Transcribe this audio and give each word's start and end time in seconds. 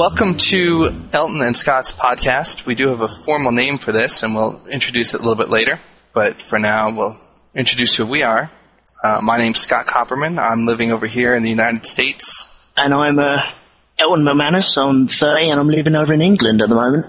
welcome 0.00 0.34
to 0.34 0.90
Elton 1.12 1.42
and 1.42 1.54
Scott's 1.54 1.92
podcast. 1.92 2.64
We 2.64 2.74
do 2.74 2.88
have 2.88 3.02
a 3.02 3.06
formal 3.06 3.52
name 3.52 3.76
for 3.76 3.92
this, 3.92 4.22
and 4.22 4.34
we'll 4.34 4.66
introduce 4.68 5.12
it 5.12 5.20
a 5.20 5.22
little 5.22 5.36
bit 5.36 5.50
later. 5.50 5.78
But 6.14 6.40
for 6.40 6.58
now, 6.58 6.90
we'll 6.90 7.20
introduce 7.54 7.96
who 7.96 8.06
we 8.06 8.22
are. 8.22 8.50
Uh, 9.04 9.20
my 9.22 9.36
name's 9.36 9.58
Scott 9.58 9.84
Copperman. 9.84 10.38
I'm 10.38 10.64
living 10.64 10.90
over 10.90 11.06
here 11.06 11.34
in 11.34 11.42
the 11.42 11.50
United 11.50 11.84
States. 11.84 12.48
And 12.78 12.94
I'm 12.94 13.18
uh, 13.18 13.46
Elton 13.98 14.24
McManus. 14.24 14.78
I'm 14.78 15.06
30 15.06 15.50
and 15.50 15.60
I'm 15.60 15.68
living 15.68 15.94
over 15.94 16.14
in 16.14 16.22
England 16.22 16.62
at 16.62 16.70
the 16.70 16.76
moment. 16.76 17.04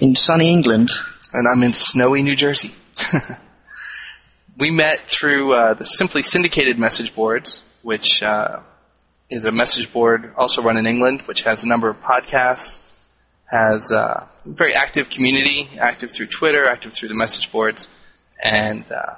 In 0.00 0.14
sunny 0.14 0.50
England. 0.50 0.90
And 1.34 1.46
I'm 1.46 1.62
in 1.62 1.74
snowy 1.74 2.22
New 2.22 2.34
Jersey. 2.34 2.74
we 4.56 4.70
met 4.70 5.00
through 5.00 5.52
uh, 5.52 5.74
the 5.74 5.84
Simply 5.84 6.22
Syndicated 6.22 6.78
message 6.78 7.14
boards, 7.14 7.62
which 7.82 8.22
uh, 8.22 8.60
is 9.28 9.44
a 9.44 9.52
message 9.52 9.92
board 9.92 10.32
also 10.36 10.62
run 10.62 10.76
in 10.76 10.86
England, 10.86 11.22
which 11.22 11.42
has 11.42 11.64
a 11.64 11.68
number 11.68 11.88
of 11.88 12.00
podcasts, 12.00 13.04
has 13.50 13.90
a 13.90 14.28
very 14.44 14.74
active 14.74 15.10
community, 15.10 15.68
active 15.80 16.10
through 16.12 16.26
Twitter, 16.26 16.66
active 16.66 16.92
through 16.92 17.08
the 17.08 17.14
message 17.14 17.50
boards, 17.50 17.88
and 18.42 18.84
uh, 18.90 19.14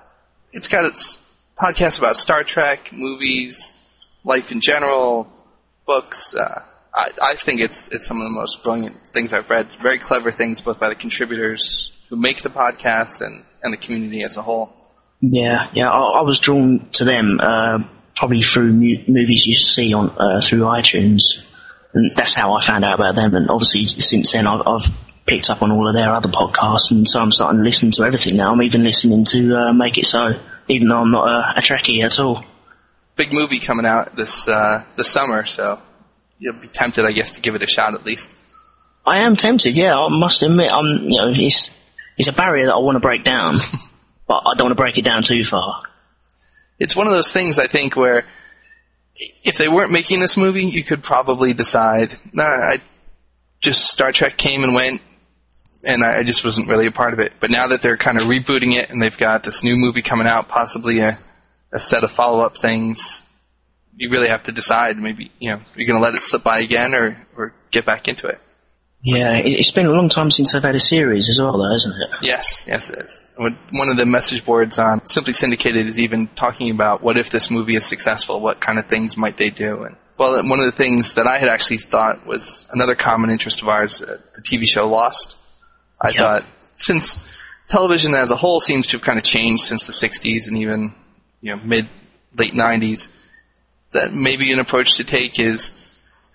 it's 0.53 0.69
got 0.69 0.84
its 0.84 1.25
podcasts 1.61 1.98
about 1.98 2.17
Star 2.17 2.43
Trek, 2.45 2.91
movies, 2.93 3.75
life 4.25 4.53
in 4.53 4.61
general, 4.61 5.31
books. 5.87 6.34
Uh, 6.34 6.62
I, 6.95 7.09
I 7.23 7.34
think 7.34 7.61
it's 7.61 7.89
it's 7.93 8.06
some 8.06 8.19
of 8.19 8.25
the 8.25 8.31
most 8.33 8.62
brilliant 8.62 9.06
things 9.06 9.33
I've 9.33 9.51
read. 9.51 9.70
Very 9.73 9.98
clever 9.98 10.31
things, 10.31 10.62
both 10.62 10.81
by 10.81 10.89
the 10.89 10.95
contributors 10.95 11.95
who 12.09 12.17
make 12.17 12.43
the 12.43 12.48
podcasts 12.48 13.20
and, 13.20 13.45
and 13.62 13.73
the 13.73 13.77
community 13.77 14.23
as 14.23 14.37
a 14.37 14.43
whole. 14.43 14.73
Yeah, 15.20 15.69
yeah, 15.75 15.91
I, 15.91 16.20
I 16.20 16.23
was 16.23 16.39
drawn 16.39 16.89
to 16.92 17.05
them 17.05 17.39
uh, 17.41 17.81
probably 18.19 18.42
through 18.42 18.72
mu- 18.72 19.05
movies 19.06 19.47
you 19.47 19.55
see 19.55 19.94
on 19.94 20.11
uh, 20.19 20.41
through 20.41 20.62
iTunes, 20.62 21.22
and 21.94 22.11
that's 22.16 22.34
how 22.34 22.52
I 22.55 22.62
found 22.62 22.84
out 22.84 22.98
about 22.98 23.14
them. 23.14 23.34
And 23.34 23.48
obviously, 23.48 23.86
since 23.86 24.33
then, 24.33 24.47
I've, 24.47 24.66
I've 24.66 24.91
picked 25.24 25.48
up 25.48 25.62
on 25.62 25.70
all 25.70 25.86
of 25.86 25.94
their 25.94 26.12
other 26.12 26.28
podcasts, 26.28 26.91
and 26.91 27.06
so 27.06 27.20
I'm 27.20 27.30
starting 27.30 27.61
to 27.61 27.64
listen 27.64 27.92
to 27.92 28.02
everything 28.02 28.36
now. 28.36 28.52
I'm 28.52 28.62
even 28.62 28.83
listening 28.83 29.24
to 29.27 29.55
uh, 29.56 29.72
Make 29.72 29.98
It 29.98 30.06
So, 30.06 30.34
even 30.66 30.89
though 30.89 30.98
I'm 30.98 31.12
not 31.12 31.28
a, 31.28 31.58
a 31.58 31.62
Trekkie 31.62 32.05
at 32.05 32.19
all. 32.19 32.44
Big 33.14 33.33
movie 33.33 33.61
coming 33.61 33.86
out 33.86 34.16
this 34.16 34.48
uh, 34.48 34.84
this 34.96 35.08
summer, 35.08 35.44
so 35.46 35.80
you'll 36.41 36.61
be 36.61 36.69
tempted, 36.69 37.05
I 37.05 37.12
guess, 37.12 37.33
to 37.33 37.41
give 37.41 37.55
it 37.55 37.62
a 37.62 37.69
shot 37.69 37.94
at 37.94 38.05
least. 38.05 38.34
I 39.06 39.19
am 39.19 39.36
tempted, 39.36 39.77
yeah. 39.77 39.96
I 39.96 40.08
must 40.08 40.42
admit, 40.42 40.72
I'm 40.72 41.05
you 41.05 41.19
know 41.19 41.33
it's 41.34 41.70
it's 42.16 42.28
a 42.28 42.33
barrier 42.33 42.66
that 42.66 42.74
I 42.74 42.78
want 42.78 42.96
to 42.96 43.00
break 43.00 43.22
down, 43.22 43.55
but 44.27 44.42
I 44.44 44.55
don't 44.56 44.66
want 44.66 44.77
to 44.77 44.83
break 44.83 44.98
it 44.98 45.05
down 45.05 45.22
too 45.22 45.44
far. 45.44 45.83
It's 46.79 46.97
one 46.97 47.07
of 47.07 47.12
those 47.12 47.33
things 47.33 47.59
I 47.59 47.67
think 47.67 47.97
where 47.97 48.25
if 49.43 49.59
they 49.59 49.69
weren't 49.69 49.91
making 49.91 50.21
this 50.21 50.37
movie, 50.37 50.65
you 50.65 50.85
could 50.85 51.03
probably 51.03 51.53
decide, 51.53 52.15
nah, 52.33 52.45
I 52.45 52.81
just 53.61 53.91
Star 53.91 54.12
Trek 54.12 54.37
came 54.37 54.62
and 54.62 54.75
went, 54.75 55.03
and 55.85 56.05
I, 56.05 56.19
I 56.19 56.23
just 56.23 56.45
wasn't 56.45 56.69
really 56.69 56.87
a 56.87 56.93
part 56.93 57.12
of 57.12 57.19
it. 57.19 57.33
But 57.41 57.51
now 57.51 57.67
that 57.69 57.83
they're 57.83 57.97
kind 57.97 58.17
of 58.17 58.25
rebooting 58.25 58.75
it 58.75 58.91
and 58.91 59.03
they've 59.03 59.17
got 59.17 59.43
this 59.43 59.65
new 59.65 59.77
movie 59.77 60.03
coming 60.03 60.27
out, 60.27 60.48
possibly 60.48 61.01
a, 61.01 61.19
a 61.73 61.79
set 61.79 62.05
of 62.05 62.12
follow 62.12 62.41
up 62.45 62.57
things, 62.57 63.25
you 63.97 64.11
really 64.11 64.29
have 64.29 64.45
to 64.45 64.53
decide. 64.53 64.97
Maybe 64.97 65.33
you 65.41 65.51
know 65.51 65.61
you're 65.75 65.89
going 65.89 65.98
to 65.98 66.03
let 66.03 66.15
it 66.15 66.23
slip 66.23 66.45
by 66.45 66.61
again, 66.61 66.95
or 66.95 67.27
or 67.37 67.53
get 67.73 67.85
back 67.85 68.07
into 68.07 68.29
it. 68.29 68.39
Yeah, 69.03 69.37
it, 69.39 69.47
it's 69.47 69.71
been 69.71 69.87
a 69.87 69.91
long 69.91 70.09
time 70.09 70.31
since 70.31 70.55
I've 70.55 70.65
had 70.65 70.75
a 70.75 70.81
series 70.81 71.29
as 71.29 71.39
well, 71.39 71.57
though, 71.57 71.73
isn't 71.73 71.93
it? 72.01 72.11
Yes, 72.21 72.67
yes, 72.69 72.91
it 72.91 72.99
is. 72.99 73.33
One 73.39 73.89
of 73.89 73.97
the 73.97 74.05
message 74.07 74.45
boards 74.45 74.79
on 74.79 75.07
Simply 75.07 75.33
Syndicated 75.33 75.87
is 75.87 76.01
even 76.01 76.27
talking 76.29 76.71
about 76.71 77.01
what 77.03 77.17
if 77.17 77.31
this 77.31 77.51
movie 77.51 77.77
is 77.77 77.87
successful, 77.87 78.41
what 78.41 78.59
kind 78.61 78.79
of 78.79 78.87
things 78.87 79.17
might 79.17 79.37
they 79.37 79.51
do, 79.51 79.85
and 79.85 79.97
well, 80.19 80.33
one 80.48 80.58
of 80.58 80.67
the 80.67 80.73
things 80.73 81.14
that 81.14 81.29
I 81.29 81.39
had 81.39 81.48
actually 81.48 81.79
thought 81.79 82.27
was 82.27 82.69
another 82.73 82.97
common 82.97 83.31
interest 83.31 83.63
of 83.63 83.69
ours, 83.69 84.03
uh, 84.03 84.19
the 84.35 84.42
TV 84.42 84.67
show 84.67 84.89
Lost. 84.89 85.39
I 86.01 86.08
Yep. 86.08 86.17
thought 86.17 86.45
since 86.75 87.39
television 87.69 88.14
as 88.14 88.33
a 88.33 88.37
whole 88.37 88.58
seems 88.58 88.89
to 88.89 88.97
have 88.97 89.03
kind 89.05 89.19
of 89.19 89.25
changed 89.25 89.63
since 89.63 89.87
the 89.87 89.92
'60s 89.92 90.48
and 90.48 90.57
even 90.58 90.92
you 91.41 91.55
know 91.55 91.63
mid 91.64 91.87
late 92.37 92.53
'90s, 92.53 93.14
that 93.92 94.13
maybe 94.13 94.51
an 94.53 94.58
approach 94.58 94.97
to 94.97 95.05
take 95.05 95.39
is 95.39 95.73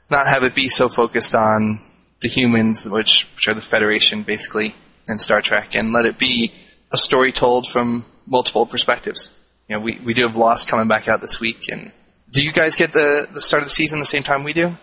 not 0.10 0.28
have 0.28 0.44
it 0.46 0.56
be 0.56 0.70
so 0.70 0.88
focused 0.88 1.36
on 1.36 1.82
the 2.24 2.30
humans, 2.30 2.90
which 2.90 3.28
which 3.36 3.48
are 3.48 3.54
the 3.54 3.62
Federation 3.62 4.24
basically 4.24 4.74
in 5.08 5.20
Star 5.20 5.42
Trek, 5.42 5.76
and 5.76 5.94
let 5.94 6.08
it 6.08 6.18
be 6.18 6.52
a 6.92 6.98
story 6.98 7.32
told 7.32 7.68
from 7.68 8.06
multiple 8.26 8.66
perspectives. 8.66 9.38
You 9.68 9.76
know, 9.76 9.82
we 9.82 10.00
we 10.04 10.16
do 10.16 10.24
have 10.24 10.36
Lost 10.36 10.68
coming 10.68 10.88
back 10.88 11.08
out 11.08 11.22
this 11.22 11.40
week, 11.40 11.70
and 11.72 11.92
do 12.32 12.44
you 12.44 12.52
guys 12.52 12.76
get 12.76 12.94
the 12.94 13.28
the 13.32 13.42
start 13.42 13.62
of 13.62 13.68
the 13.68 13.76
season 13.76 14.00
the 14.00 14.06
same 14.06 14.24
time 14.24 14.44
we 14.44 14.54
do? 14.54 14.74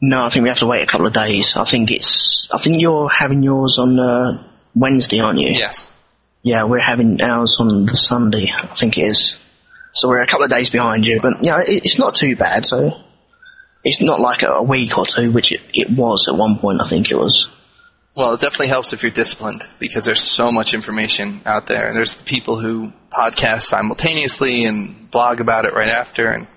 No, 0.00 0.22
I 0.22 0.28
think 0.28 0.42
we 0.42 0.48
have 0.48 0.58
to 0.58 0.66
wait 0.66 0.82
a 0.82 0.86
couple 0.86 1.06
of 1.06 1.12
days. 1.12 1.56
I 1.56 1.64
think 1.64 1.90
it's. 1.90 2.48
I 2.52 2.58
think 2.58 2.80
you're 2.80 3.08
having 3.08 3.42
yours 3.42 3.78
on 3.78 3.98
uh, 3.98 4.44
Wednesday, 4.74 5.20
aren't 5.20 5.38
you? 5.38 5.48
Yes. 5.48 5.94
Yeah, 6.42 6.64
we're 6.64 6.80
having 6.80 7.20
ours 7.20 7.56
on 7.58 7.86
the 7.86 7.96
Sunday. 7.96 8.52
I 8.54 8.66
think 8.74 8.98
it 8.98 9.02
is. 9.02 9.38
So 9.92 10.08
we're 10.08 10.22
a 10.22 10.26
couple 10.26 10.44
of 10.44 10.50
days 10.50 10.70
behind 10.70 11.04
you, 11.06 11.20
but 11.20 11.42
you 11.42 11.50
know, 11.50 11.58
it, 11.58 11.84
it's 11.84 11.98
not 11.98 12.14
too 12.14 12.36
bad. 12.36 12.64
So 12.64 12.96
it's 13.84 14.00
not 14.00 14.20
like 14.20 14.42
a, 14.42 14.62
week 14.62 14.98
or 14.98 15.06
two, 15.06 15.30
which 15.30 15.52
it, 15.52 15.60
it 15.72 15.90
was 15.90 16.28
at 16.28 16.34
one 16.34 16.58
point. 16.58 16.80
I 16.80 16.84
think 16.84 17.10
it 17.10 17.16
was. 17.16 17.54
Well, 18.14 18.34
it 18.34 18.40
definitely 18.40 18.68
helps 18.68 18.92
if 18.92 19.02
you're 19.02 19.12
disciplined 19.12 19.62
because 19.78 20.04
there's 20.04 20.22
so 20.22 20.50
much 20.50 20.74
information 20.74 21.40
out 21.46 21.66
there, 21.66 21.86
and 21.86 21.96
there's 21.96 22.16
the 22.16 22.24
people 22.24 22.58
who 22.58 22.92
podcast 23.10 23.62
simultaneously 23.62 24.64
and 24.64 25.10
blog 25.10 25.40
about 25.40 25.64
it 25.64 25.72
right 25.72 25.88
after. 25.88 26.30
And 26.30 26.48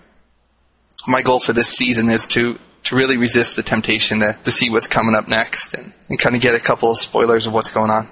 my 1.08 1.22
goal 1.22 1.40
for 1.40 1.54
this 1.54 1.70
season 1.70 2.10
is 2.10 2.26
to 2.28 2.58
to 2.84 2.96
really 2.96 3.18
resist 3.18 3.56
the 3.56 3.64
temptation 3.64 4.20
to, 4.20 4.36
to 4.44 4.52
see 4.52 4.70
what's 4.70 4.88
coming 4.88 5.16
up 5.16 5.28
next 5.28 5.76
and, 5.76 5.94
and 6.10 6.18
kind 6.18 6.36
of 6.36 6.42
get 6.42 6.56
a 6.56 6.60
couple 6.60 6.90
of 6.90 6.98
spoilers 6.98 7.46
of 7.46 7.54
what's 7.54 7.70
going 7.70 7.92
on. 7.92 8.08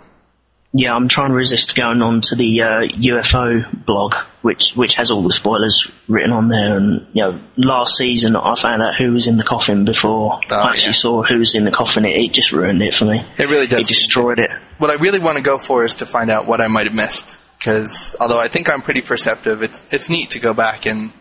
Yeah, 0.72 0.96
I'm 0.96 1.08
trying 1.08 1.30
to 1.30 1.36
resist 1.36 1.76
going 1.76 2.04
on 2.04 2.22
to 2.22 2.36
the 2.36 2.62
uh, 2.62 2.82
UFO 2.82 3.86
blog, 3.86 4.14
which 4.44 4.76
which 4.76 4.94
has 4.96 5.10
all 5.10 5.24
the 5.24 5.32
spoilers 5.32 5.90
written 6.08 6.32
on 6.32 6.48
there. 6.50 6.78
And 6.78 7.08
you 7.14 7.24
know, 7.24 7.40
last 7.58 7.98
season 7.98 8.36
I 8.36 8.54
found 8.56 8.84
out 8.84 8.94
who 8.96 9.14
was 9.14 9.26
in 9.26 9.38
the 9.38 9.44
coffin 9.44 9.84
before 9.84 10.40
Oh, 10.50 10.56
I 10.56 10.70
actually 10.72 10.86
yeah. 10.88 10.92
saw 10.92 11.24
who 11.24 11.40
was 11.40 11.56
in 11.56 11.66
the 11.66 11.72
coffin. 11.72 12.06
It, 12.06 12.18
it 12.18 12.32
just 12.34 12.52
ruined 12.52 12.84
it 12.84 12.94
for 12.94 13.06
me. 13.06 13.24
It 13.40 13.50
really 13.50 13.66
does. 13.66 13.86
It 13.90 13.94
destroyed 13.94 14.38
it. 14.38 14.52
what 14.78 14.92
I 14.92 14.96
really 14.96 15.18
want 15.20 15.38
to 15.38 15.44
go 15.44 15.58
for 15.58 15.84
is 15.86 15.96
to 15.96 16.06
find 16.06 16.30
out 16.30 16.46
what 16.46 16.62
I 16.62 16.68
might 16.68 16.86
have 16.86 16.94
missed. 16.96 17.42
Because 17.58 18.16
although 18.22 18.40
I 18.40 18.48
think 18.48 18.70
I'm 18.70 18.82
pretty 18.84 19.02
perceptive, 19.02 19.64
it's 19.64 19.92
it's 19.92 20.10
neat 20.10 20.30
to 20.32 20.40
go 20.40 20.54
back 20.54 20.86
and 20.86 21.12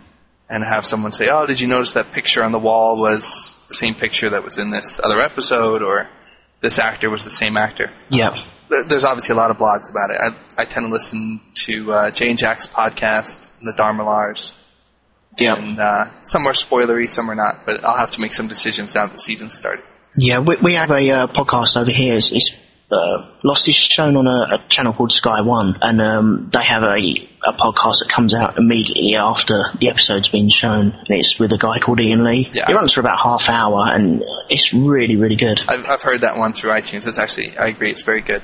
and 0.50 0.62
have 0.62 0.84
someone 0.84 1.12
say, 1.12 1.30
"Oh, 1.30 1.46
did 1.46 1.58
you 1.58 1.68
notice 1.68 1.94
that 1.94 2.12
picture 2.12 2.42
on 2.44 2.52
the 2.52 2.58
wall 2.58 2.98
was 2.98 3.64
the 3.68 3.74
same 3.74 3.94
picture 3.94 4.28
that 4.28 4.44
was 4.44 4.58
in 4.58 4.70
this 4.70 5.00
other 5.02 5.18
episode, 5.20 5.80
or 5.82 6.06
this 6.60 6.78
actor 6.78 7.08
was 7.08 7.24
the 7.24 7.30
same 7.30 7.56
actor?" 7.56 7.90
Yeah. 8.10 8.36
Th- 8.68 8.86
There's 8.86 9.04
obviously 9.04 9.34
a 9.34 9.36
lot 9.36 9.50
of 9.50 9.56
blogs 9.58 9.90
about 9.90 10.10
it. 10.10 10.18
I, 10.20 10.62
I 10.62 10.64
tend 10.64 10.86
to 10.86 10.92
listen 10.92 11.40
to 11.64 11.92
uh, 11.92 12.10
Jay 12.10 12.30
and 12.30 12.38
Jack's 12.38 12.66
podcast, 12.66 13.58
the 13.60 13.72
Dharma 13.76 14.04
Lars, 14.04 14.54
Yeah. 15.38 15.56
and 15.56 15.78
uh, 15.78 16.06
some 16.22 16.46
are 16.46 16.52
spoilery, 16.52 17.08
some 17.08 17.30
are 17.30 17.34
not. 17.34 17.64
But 17.66 17.84
I'll 17.84 17.96
have 17.98 18.10
to 18.12 18.20
make 18.20 18.32
some 18.32 18.48
decisions 18.48 18.94
now 18.94 19.06
that 19.06 19.12
the 19.12 19.18
season's 19.18 19.54
started. 19.54 19.84
Yeah, 20.16 20.40
we, 20.40 20.56
we 20.56 20.74
have 20.74 20.90
a 20.90 21.10
uh, 21.10 21.26
podcast 21.28 21.80
over 21.80 21.90
here. 21.90 22.16
It's, 22.16 22.32
it's 22.32 22.52
uh, 22.90 23.30
Lost 23.44 23.68
is 23.68 23.74
shown 23.74 24.16
on 24.16 24.26
a, 24.26 24.54
a 24.54 24.62
channel 24.68 24.92
called 24.94 25.12
Sky 25.12 25.42
One, 25.42 25.76
and 25.82 26.00
um, 26.00 26.48
they 26.52 26.64
have 26.64 26.82
a, 26.82 26.96
a 27.46 27.52
podcast 27.52 27.98
that 28.00 28.08
comes 28.08 28.34
out 28.34 28.56
immediately 28.58 29.14
after 29.14 29.64
the 29.78 29.90
episode's 29.90 30.28
been 30.30 30.48
shown, 30.48 30.92
and 30.92 31.10
it's 31.10 31.38
with 31.38 31.52
a 31.52 31.58
guy 31.58 31.78
called 31.78 32.00
Ian 32.00 32.24
Lee. 32.24 32.48
Yeah. 32.52 32.70
It 32.70 32.74
runs 32.74 32.92
for 32.94 33.00
about 33.00 33.20
half 33.20 33.48
hour, 33.50 33.84
and 33.86 34.22
it's 34.48 34.72
really, 34.72 35.16
really 35.16 35.36
good. 35.36 35.60
I've, 35.68 35.86
I've 35.86 36.02
heard 36.02 36.22
that 36.22 36.38
one 36.38 36.54
through 36.54 36.70
iTunes. 36.70 37.06
It's 37.06 37.18
actually, 37.18 37.56
I 37.58 37.66
agree, 37.68 37.90
it's 37.90 38.02
very 38.02 38.22
good. 38.22 38.42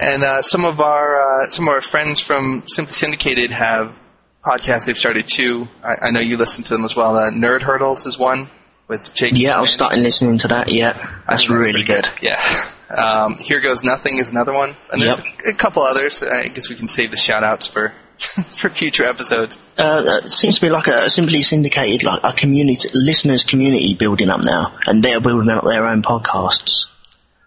And 0.00 0.22
uh, 0.22 0.42
some 0.42 0.64
of 0.64 0.80
our 0.80 1.44
uh, 1.44 1.50
some 1.50 1.68
of 1.68 1.74
our 1.74 1.80
friends 1.80 2.20
from 2.20 2.62
Simply 2.66 2.92
Syndicated 2.94 3.50
have 3.52 3.98
podcasts 4.44 4.86
they've 4.86 4.96
started 4.98 5.26
too. 5.28 5.68
I, 5.82 6.08
I 6.08 6.10
know 6.10 6.20
you 6.20 6.36
listen 6.36 6.64
to 6.64 6.74
them 6.74 6.84
as 6.84 6.96
well. 6.96 7.16
Uh, 7.16 7.30
Nerd 7.30 7.62
Hurdles 7.62 8.04
is 8.06 8.18
one 8.18 8.48
with 8.88 9.14
Jake. 9.14 9.32
Yeah, 9.36 9.56
I 9.56 9.60
was 9.60 9.68
Manning. 9.70 9.72
starting 9.74 10.02
listening 10.02 10.38
to 10.38 10.48
that. 10.48 10.72
Yeah, 10.72 10.92
that's 11.28 11.48
really 11.48 11.72
pretty 11.72 11.86
good. 11.86 12.08
Yeah. 12.20 12.40
Um, 12.94 13.38
Here 13.38 13.60
Goes 13.60 13.82
Nothing 13.82 14.18
is 14.18 14.30
another 14.30 14.52
one, 14.52 14.76
and 14.92 15.00
there's 15.02 15.18
Yep. 15.18 15.26
a, 15.46 15.50
a 15.50 15.54
couple 15.54 15.82
others. 15.82 16.22
I 16.22 16.46
guess 16.48 16.68
we 16.68 16.76
can 16.76 16.86
save 16.86 17.10
the 17.10 17.16
shout 17.16 17.42
outs 17.42 17.66
for 17.66 17.88
for 18.18 18.68
future 18.68 19.04
episodes. 19.04 19.58
Uh, 19.78 20.20
it 20.22 20.30
seems 20.30 20.56
to 20.56 20.60
be 20.60 20.68
like 20.70 20.86
a 20.86 21.08
simply 21.08 21.42
syndicated, 21.42 22.04
like 22.04 22.20
a 22.22 22.32
community, 22.34 22.86
listeners' 22.92 23.42
community 23.42 23.94
building 23.94 24.28
up 24.28 24.44
now, 24.44 24.76
and 24.86 25.02
they're 25.02 25.18
building 25.18 25.48
up 25.48 25.64
their 25.64 25.86
own 25.86 26.02
podcasts. 26.02 26.84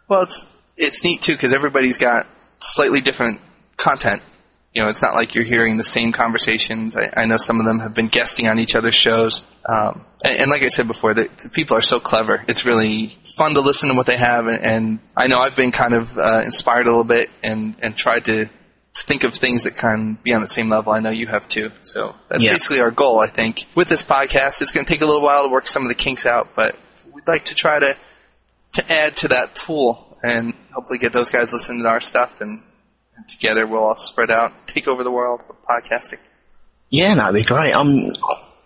Well, 0.09 0.23
it's 0.23 0.49
it's 0.75 1.03
neat 1.05 1.21
too 1.21 1.33
because 1.33 1.53
everybody's 1.53 1.99
got 1.99 2.25
slightly 2.59 3.01
different 3.01 3.41
content. 3.77 4.21
You 4.73 4.83
know, 4.83 4.89
it's 4.89 5.01
not 5.01 5.15
like 5.15 5.33
you're 5.33 5.43
hearing 5.43 5.77
the 5.77 5.83
same 5.83 6.11
conversations. 6.11 6.95
I, 6.95 7.11
I 7.15 7.25
know 7.25 7.37
some 7.37 7.59
of 7.59 7.65
them 7.65 7.79
have 7.79 7.95
been 7.95 8.07
guesting 8.07 8.47
on 8.47 8.59
each 8.59 8.75
other's 8.75 8.93
shows, 8.93 9.45
um, 9.65 10.05
and, 10.23 10.35
and 10.41 10.51
like 10.51 10.61
I 10.61 10.67
said 10.67 10.87
before, 10.87 11.13
the, 11.15 11.29
the 11.41 11.49
people 11.49 11.75
are 11.75 11.81
so 11.81 11.99
clever. 11.99 12.43
It's 12.47 12.63
really 12.65 13.07
fun 13.35 13.55
to 13.55 13.61
listen 13.61 13.89
to 13.89 13.95
what 13.95 14.05
they 14.05 14.17
have, 14.17 14.45
and, 14.47 14.59
and 14.63 14.99
I 15.15 15.27
know 15.27 15.39
I've 15.39 15.55
been 15.55 15.71
kind 15.71 15.93
of 15.95 16.15
uh, 16.17 16.41
inspired 16.45 16.85
a 16.85 16.89
little 16.89 17.03
bit 17.05 17.29
and 17.43 17.75
and 17.81 17.95
tried 17.97 18.25
to 18.25 18.47
think 18.95 19.23
of 19.23 19.33
things 19.33 19.63
that 19.63 19.75
can 19.77 20.17
be 20.23 20.33
on 20.33 20.41
the 20.41 20.47
same 20.47 20.69
level. 20.69 20.91
I 20.91 20.99
know 20.99 21.11
you 21.11 21.27
have 21.27 21.47
too. 21.47 21.71
So 21.81 22.15
that's 22.29 22.43
Yeah. 22.43 22.51
basically 22.51 22.79
our 22.81 22.89
goal. 22.91 23.19
I 23.19 23.27
think 23.27 23.65
with 23.75 23.87
this 23.89 24.01
podcast, 24.03 24.61
it's 24.61 24.71
going 24.71 24.85
to 24.85 24.91
take 24.91 25.01
a 25.01 25.05
little 25.05 25.21
while 25.21 25.43
to 25.43 25.49
work 25.49 25.67
some 25.67 25.83
of 25.83 25.87
the 25.89 25.95
kinks 25.95 26.25
out, 26.25 26.49
but 26.55 26.75
we'd 27.13 27.27
like 27.27 27.45
to 27.45 27.55
try 27.55 27.79
to 27.79 27.95
to 28.73 28.91
add 28.91 29.15
to 29.17 29.27
that 29.29 29.55
pool 29.55 30.06
and 30.23 30.53
hopefully 30.73 30.99
get 30.99 31.13
those 31.13 31.29
guys 31.29 31.51
listening 31.53 31.83
to 31.83 31.89
our 31.89 32.01
stuff 32.01 32.41
and, 32.41 32.61
and 33.15 33.27
together 33.27 33.65
we'll 33.67 33.83
all 33.83 33.95
spread 33.95 34.29
out, 34.31 34.51
take 34.67 34.87
over 34.87 35.03
the 35.03 35.11
world 35.11 35.43
with 35.47 35.61
podcasting. 35.63 36.19
Yeah, 36.89 37.13
no, 37.15 37.29
it'd 37.29 37.35
be 37.35 37.43
great. 37.43 37.73
I'm 37.75 38.13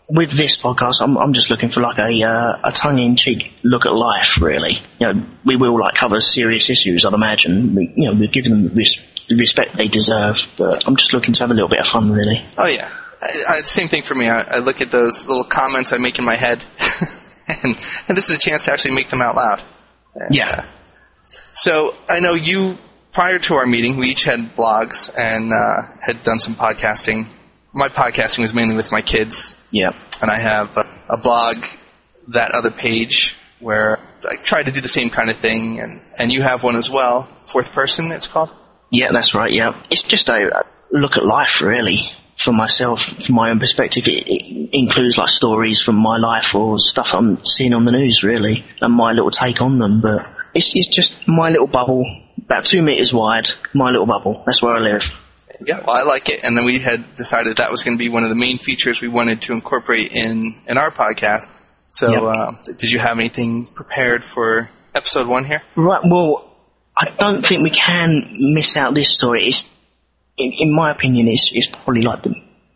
with 0.09 0.31
this 0.31 0.57
podcast. 0.57 1.01
I'm 1.01 1.17
I'm 1.17 1.33
just 1.33 1.49
looking 1.49 1.69
for 1.69 1.79
like 1.81 1.97
a 1.97 2.23
uh, 2.23 2.59
a 2.63 2.71
tongue 2.71 2.99
in 2.99 3.15
cheek 3.15 3.53
look 3.63 3.85
at 3.85 3.93
life. 3.93 4.39
Really, 4.41 4.73
you 4.99 5.13
know, 5.13 5.23
we 5.45 5.55
will 5.55 5.79
like 5.79 5.95
cover 5.95 6.21
serious 6.21 6.69
issues. 6.69 7.03
I'd 7.05 7.13
imagine. 7.13 7.73
We, 7.73 7.91
you 7.95 8.05
know, 8.07 8.13
we're 8.19 8.27
giving 8.29 8.51
them 8.51 8.75
the 8.75 8.85
respect 9.35 9.73
they 9.73 9.87
deserve. 9.87 10.53
But 10.57 10.85
I'm 10.87 10.95
just 10.97 11.13
looking 11.13 11.33
to 11.33 11.39
have 11.43 11.49
a 11.51 11.53
little 11.53 11.69
bit 11.69 11.79
of 11.79 11.87
fun. 11.87 12.11
Really. 12.11 12.43
Oh 12.57 12.67
yeah, 12.67 12.89
I, 13.21 13.43
I, 13.57 13.61
same 13.61 13.87
thing 13.87 14.03
for 14.03 14.13
me. 14.13 14.29
I, 14.29 14.41
I 14.41 14.57
look 14.59 14.81
at 14.81 14.91
those 14.91 15.27
little 15.27 15.45
comments 15.45 15.93
I 15.93 15.97
make 15.97 16.19
in 16.19 16.25
my 16.25 16.35
head, 16.35 16.63
and 17.63 17.75
and 18.07 18.15
this 18.17 18.29
is 18.29 18.37
a 18.37 18.39
chance 18.39 18.65
to 18.65 18.73
actually 18.73 18.93
make 18.95 19.07
them 19.07 19.21
out 19.21 19.35
loud. 19.35 19.63
And, 20.13 20.35
Yeah. 20.35 20.49
uh, 20.59 20.63
so 21.63 21.93
I 22.09 22.19
know 22.19 22.33
you. 22.33 22.77
Prior 23.13 23.39
to 23.39 23.55
our 23.55 23.65
meeting, 23.65 23.97
we 23.97 24.07
each 24.07 24.23
had 24.23 24.39
blogs 24.55 25.11
and 25.17 25.51
uh, 25.51 25.81
had 26.01 26.23
done 26.23 26.39
some 26.39 26.53
podcasting. 26.55 27.25
My 27.73 27.89
podcasting 27.89 28.39
was 28.39 28.53
mainly 28.53 28.75
with 28.77 28.89
my 28.93 29.01
kids, 29.01 29.61
Yeah. 29.69 29.91
and 30.21 30.31
I 30.31 30.39
have 30.39 30.77
a, 30.77 30.85
a 31.09 31.17
blog, 31.17 31.57
that 32.29 32.51
other 32.51 32.71
page, 32.71 33.35
where 33.59 33.99
I 34.29 34.35
try 34.43 34.63
to 34.63 34.71
do 34.71 34.79
the 34.79 34.87
same 34.87 35.09
kind 35.09 35.29
of 35.29 35.35
thing, 35.35 35.81
and, 35.81 35.99
and 36.17 36.31
you 36.31 36.41
have 36.41 36.63
one 36.63 36.77
as 36.77 36.89
well. 36.89 37.23
Fourth 37.43 37.73
person, 37.73 38.13
it's 38.13 38.27
called. 38.27 38.53
Yeah, 38.91 39.11
that's 39.11 39.35
right. 39.35 39.51
Yeah, 39.51 39.75
it's 39.89 40.03
just 40.03 40.29
a 40.29 40.63
look 40.91 41.17
at 41.17 41.25
life, 41.25 41.61
really. 41.61 42.11
For 42.37 42.53
myself, 42.53 43.03
from 43.25 43.35
my 43.35 43.49
own 43.49 43.59
perspective, 43.59 44.07
it, 44.07 44.23
it 44.25 44.69
includes 44.73 45.17
like 45.17 45.27
stories 45.29 45.81
from 45.81 45.95
my 45.97 46.15
life 46.17 46.55
or 46.55 46.79
stuff 46.79 47.13
I'm 47.13 47.43
seeing 47.43 47.73
on 47.73 47.83
the 47.83 47.91
news, 47.91 48.23
really, 48.23 48.63
and 48.81 48.93
my 48.93 49.11
little 49.11 49.31
take 49.31 49.61
on 49.61 49.79
them. 49.79 49.99
But 49.99 50.25
it's, 50.53 50.71
it's 50.75 50.87
just 50.87 51.27
my 51.27 51.49
little 51.49 51.67
bubble, 51.67 52.05
about 52.37 52.65
two 52.65 52.81
meters 52.81 53.13
wide. 53.13 53.47
My 53.73 53.89
little 53.91 54.05
bubble. 54.05 54.43
That's 54.45 54.61
where 54.61 54.73
I 54.75 54.79
live. 54.79 55.17
Yeah, 55.65 55.77
well, 55.85 55.91
I 55.95 56.01
like 56.01 56.29
it, 56.29 56.43
and 56.43 56.57
then 56.57 56.65
we 56.65 56.79
had 56.79 57.15
decided 57.15 57.57
that 57.57 57.71
was 57.71 57.83
going 57.83 57.95
to 57.95 57.99
be 57.99 58.09
one 58.09 58.23
of 58.23 58.29
the 58.29 58.35
main 58.35 58.57
features 58.57 58.99
we 58.99 59.07
wanted 59.07 59.41
to 59.43 59.53
incorporate 59.53 60.11
in 60.11 60.55
in 60.67 60.77
our 60.77 60.89
podcast. 60.89 61.49
So, 61.87 62.11
Yep. 62.11 62.21
uh, 62.23 62.51
did 62.79 62.91
you 62.91 62.97
have 62.99 63.19
anything 63.19 63.67
prepared 63.67 64.23
for 64.25 64.69
episode 64.95 65.27
one 65.27 65.45
here? 65.45 65.61
Right. 65.75 66.01
Well, 66.03 66.49
I 66.97 67.11
don't 67.19 67.45
think 67.45 67.61
we 67.63 67.69
can 67.69 68.53
miss 68.53 68.75
out 68.75 68.95
this 68.95 69.09
story. 69.09 69.43
It's, 69.45 69.69
in, 70.37 70.51
in 70.53 70.73
my 70.73 70.89
opinion, 70.89 71.27
it's, 71.27 71.51
it's 71.53 71.67
probably 71.67 72.01
like 72.01 72.23
the 72.23 72.33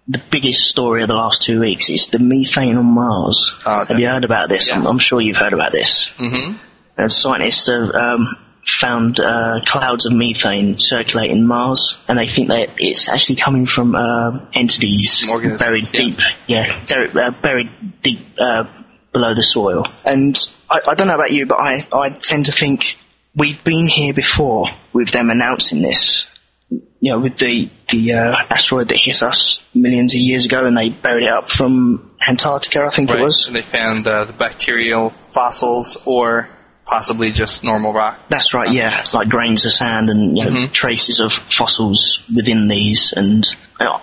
the 0.08 0.22
biggest 0.30 0.66
story 0.68 1.02
of 1.02 1.08
the 1.08 1.16
last 1.16 1.42
two 1.42 1.60
weeks. 1.62 1.90
It's 1.90 2.06
the 2.08 2.20
methane 2.20 2.78
on 2.78 2.86
Mars. 2.86 3.60
Oh, 3.66 3.82
okay. 3.82 3.94
Have 3.94 4.00
you 4.00 4.08
heard 4.08 4.24
about 4.24 4.50
this? 4.50 4.72
I'm, 4.72 4.86
I'm 4.86 5.00
sure 5.00 5.20
you've 5.20 5.38
heard 5.38 5.54
about 5.54 5.72
this. 5.72 6.10
Mm-hmm. 6.18 6.58
Uh, 6.98 7.08
scientists 7.08 7.68
have 7.68 7.94
um, 7.94 8.38
found 8.66 9.20
uh, 9.20 9.62
clouds 9.66 10.06
of 10.06 10.14
methane 10.14 10.80
circulating 10.80 11.46
Mars, 11.46 12.02
and 12.08 12.18
they 12.18 12.28
think 12.28 12.48
that 12.48 12.70
it's 12.78 13.08
actually 13.10 13.36
coming 13.36 13.66
from 13.66 13.96
uh, 13.96 14.40
entities 14.54 15.28
Organisms, 15.30 15.60
buried 15.60 15.94
yeah. 15.94 16.00
deep, 16.00 16.20
yeah, 16.48 16.86
buried, 16.88 17.18
uh, 17.18 17.32
buried 17.32 17.70
deep 18.02 18.20
uh, 18.40 18.66
below 19.12 19.34
the 19.34 19.44
soil. 19.44 19.86
And 20.04 20.38
I, 20.70 20.82
I 20.88 20.96
don't 20.96 21.08
know 21.08 21.16
about 21.16 21.32
you, 21.32 21.46
but 21.46 21.60
I, 21.60 21.88
I 21.94 22.10
tend 22.10 22.46
to 22.46 22.52
think 22.52 22.98
we've 23.36 23.64
been 23.64 23.88
here 23.88 24.14
before 24.14 24.68
with 24.94 25.10
them 25.12 25.30
announcing 25.30 25.82
this. 25.82 26.30
You 26.70 27.12
know, 27.12 27.20
with 27.20 27.38
the 27.38 27.70
the 27.90 28.14
uh, 28.14 28.36
asteroid 28.50 28.88
that 28.88 28.98
hit 28.98 29.22
us 29.22 29.70
millions 29.76 30.16
of 30.16 30.20
years 30.20 30.46
ago, 30.46 30.66
and 30.66 30.76
they 30.76 30.90
buried 30.90 31.26
it 31.26 31.30
up 31.30 31.52
from 31.52 32.16
Antarctica, 32.28 32.84
I 32.86 32.90
think 32.90 33.12
it 33.12 33.20
was. 33.20 33.46
And 33.46 33.56
they 33.56 33.62
found 33.62 34.08
uh, 34.08 34.26
the 34.26 34.34
bacterial 34.34 35.12
fossils, 35.12 35.98
or 36.06 36.50
possibly 36.86 37.32
just 37.32 37.64
normal 37.64 37.94
rock. 37.94 38.20
That's 38.30 38.54
right, 38.54 38.72
yeah. 38.72 39.00
It's 39.00 39.14
like 39.14 39.30
grains 39.30 39.66
of 39.66 39.72
sand 39.72 40.10
and 40.10 40.38
you 40.38 40.50
know, 40.50 40.68
traces 40.68 41.20
of 41.20 41.34
fossils 41.34 42.24
within 42.34 42.68
these, 42.68 43.14
and 43.16 43.46
uh, 43.80 44.00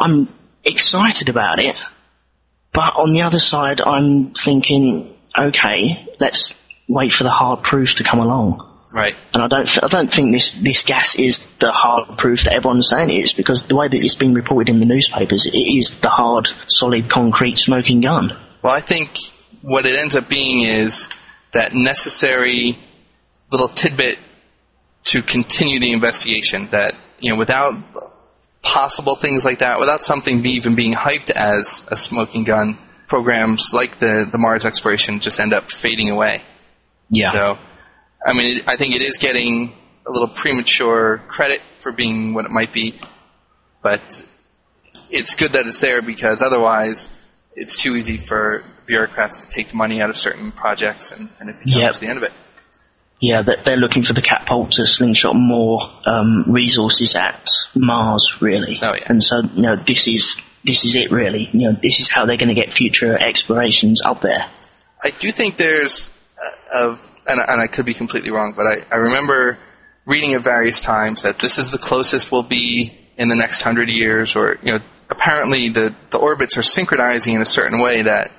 I'm 0.00 0.28
excited 0.64 1.28
about 1.28 1.58
it. 1.58 1.76
But 2.72 2.96
on 2.96 3.12
the 3.12 3.22
other 3.22 3.38
side, 3.38 3.80
I'm 3.80 4.32
thinking, 4.34 5.14
okay, 5.38 6.06
let's 6.20 6.54
wait 6.88 7.12
for 7.12 7.24
the 7.24 7.30
hard 7.30 7.62
proof 7.62 7.94
to 7.96 8.04
come 8.04 8.18
along. 8.18 8.62
Right. 8.94 9.16
And 9.34 9.42
I 9.42 9.48
don't, 9.48 9.66
th- 9.66 9.82
I 9.82 9.88
don't 9.88 10.12
think 10.12 10.32
this, 10.32 10.52
this 10.52 10.82
gas 10.82 11.16
is 11.16 11.44
the 11.56 11.72
hard 11.72 12.18
proof 12.18 12.44
that 12.44 12.52
everyone's 12.52 12.88
saying 12.88 13.10
it 13.10 13.14
is, 13.14 13.32
because 13.32 13.62
the 13.64 13.76
way 13.76 13.88
that 13.88 13.96
it's 13.96 14.14
been 14.14 14.34
reported 14.34 14.70
in 14.70 14.78
the 14.80 14.86
newspapers, 14.86 15.46
it 15.46 15.56
is 15.56 16.00
the 16.00 16.08
hard, 16.08 16.48
solid, 16.68 17.10
concrete 17.10 17.58
smoking 17.58 18.00
gun. 18.00 18.30
Well, 18.62 18.74
I 18.74 18.80
think 18.80 19.18
what 19.62 19.86
it 19.86 19.96
ends 19.96 20.14
up 20.14 20.28
being 20.28 20.62
is 20.62 21.08
that 21.56 21.72
necessary 21.72 22.76
little 23.50 23.68
tidbit 23.68 24.18
to 25.04 25.22
continue 25.22 25.80
the 25.80 25.92
investigation. 25.92 26.66
That 26.68 26.94
you 27.18 27.30
know, 27.30 27.36
without 27.36 27.74
possible 28.62 29.14
things 29.14 29.44
like 29.44 29.60
that, 29.60 29.80
without 29.80 30.02
something 30.02 30.44
even 30.44 30.74
being 30.74 30.92
hyped 30.92 31.30
as 31.30 31.86
a 31.90 31.96
smoking 31.96 32.44
gun, 32.44 32.76
programs 33.08 33.70
like 33.72 33.98
the 33.98 34.28
the 34.30 34.38
Mars 34.38 34.66
exploration 34.66 35.18
just 35.20 35.40
end 35.40 35.52
up 35.52 35.70
fading 35.70 36.10
away. 36.10 36.42
Yeah. 37.08 37.32
So, 37.32 37.58
I 38.24 38.32
mean, 38.34 38.58
it, 38.58 38.68
I 38.68 38.76
think 38.76 38.94
it 38.94 39.02
is 39.02 39.16
getting 39.16 39.72
a 40.06 40.10
little 40.12 40.28
premature 40.28 41.22
credit 41.26 41.60
for 41.78 41.90
being 41.90 42.34
what 42.34 42.44
it 42.44 42.50
might 42.50 42.72
be, 42.72 42.94
but 43.82 44.24
it's 45.10 45.34
good 45.34 45.52
that 45.52 45.66
it's 45.66 45.80
there 45.80 46.02
because 46.02 46.42
otherwise 46.42 47.08
it's 47.54 47.80
too 47.80 47.96
easy 47.96 48.16
for 48.16 48.64
bureaucrats 48.86 49.44
to 49.44 49.50
take 49.54 49.68
the 49.68 49.76
money 49.76 50.00
out 50.00 50.10
of 50.10 50.16
certain 50.16 50.52
projects 50.52 51.12
and, 51.12 51.28
and 51.40 51.50
it 51.50 51.56
becomes 51.64 51.76
Yep. 51.80 51.94
the 51.96 52.06
end 52.06 52.16
of 52.18 52.22
it. 52.22 52.32
Yeah, 53.18 53.42
they're 53.42 53.78
looking 53.78 54.02
for 54.02 54.12
the 54.12 54.20
catapult 54.20 54.72
to 54.72 54.86
slingshot 54.86 55.34
more 55.34 55.80
um, 56.04 56.44
resources 56.48 57.14
at 57.16 57.48
Mars, 57.74 58.42
really. 58.42 58.78
Oh, 58.82 58.92
yeah. 58.94 59.04
And 59.08 59.24
so, 59.24 59.40
you 59.54 59.62
know, 59.62 59.76
this 59.76 60.06
is 60.06 60.36
this 60.64 60.84
is 60.84 60.94
it, 60.96 61.10
really. 61.10 61.48
You 61.52 61.70
know, 61.70 61.76
this 61.82 61.98
is 62.00 62.10
how 62.10 62.26
they're 62.26 62.36
going 62.36 62.48
to 62.48 62.54
get 62.54 62.72
future 62.72 63.16
explorations 63.18 64.02
up 64.02 64.20
there. 64.20 64.44
I 65.02 65.10
do 65.10 65.30
think 65.30 65.56
there's 65.56 66.10
a, 66.74 66.78
a 66.78 66.98
and, 67.28 67.40
I- 67.40 67.44
and 67.52 67.60
I 67.62 67.68
could 67.68 67.86
be 67.86 67.94
completely 67.94 68.30
wrong, 68.30 68.52
but 68.54 68.66
I, 68.66 68.76
I 68.92 68.96
remember 68.96 69.58
reading 70.04 70.34
at 70.34 70.42
various 70.42 70.80
times 70.80 71.22
that 71.22 71.38
this 71.38 71.56
is 71.56 71.70
the 71.70 71.78
closest 71.78 72.30
we'll 72.30 72.42
be 72.42 72.92
in 73.16 73.28
the 73.28 73.34
next 73.36 73.62
hundred 73.62 73.88
years, 73.88 74.36
or 74.36 74.58
you 74.62 74.72
know, 74.72 74.80
apparently 75.08 75.70
the 75.70 75.94
the 76.10 76.18
orbits 76.18 76.58
are 76.58 76.62
synchronizing 76.62 77.34
in 77.34 77.40
a 77.40 77.46
certain 77.46 77.80
way 77.80 78.02
that 78.02 78.30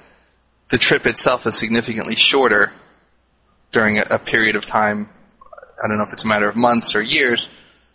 the 0.70 0.78
trip 0.78 1.06
itself 1.06 1.46
is 1.46 1.58
significantly 1.58 2.16
shorter 2.16 2.72
during 3.72 4.00
a, 4.00 4.04
a 4.12 4.20
period 4.20 4.56
of 4.56 4.66
time. 4.66 5.10
I 5.84 5.88
don't 5.88 5.98
know 5.98 6.04
if 6.04 6.14
it's 6.14 6.24
a 6.24 6.28
matter 6.28 6.48
of 6.50 6.56
months 6.56 6.96
or 6.96 7.02
years. 7.02 7.50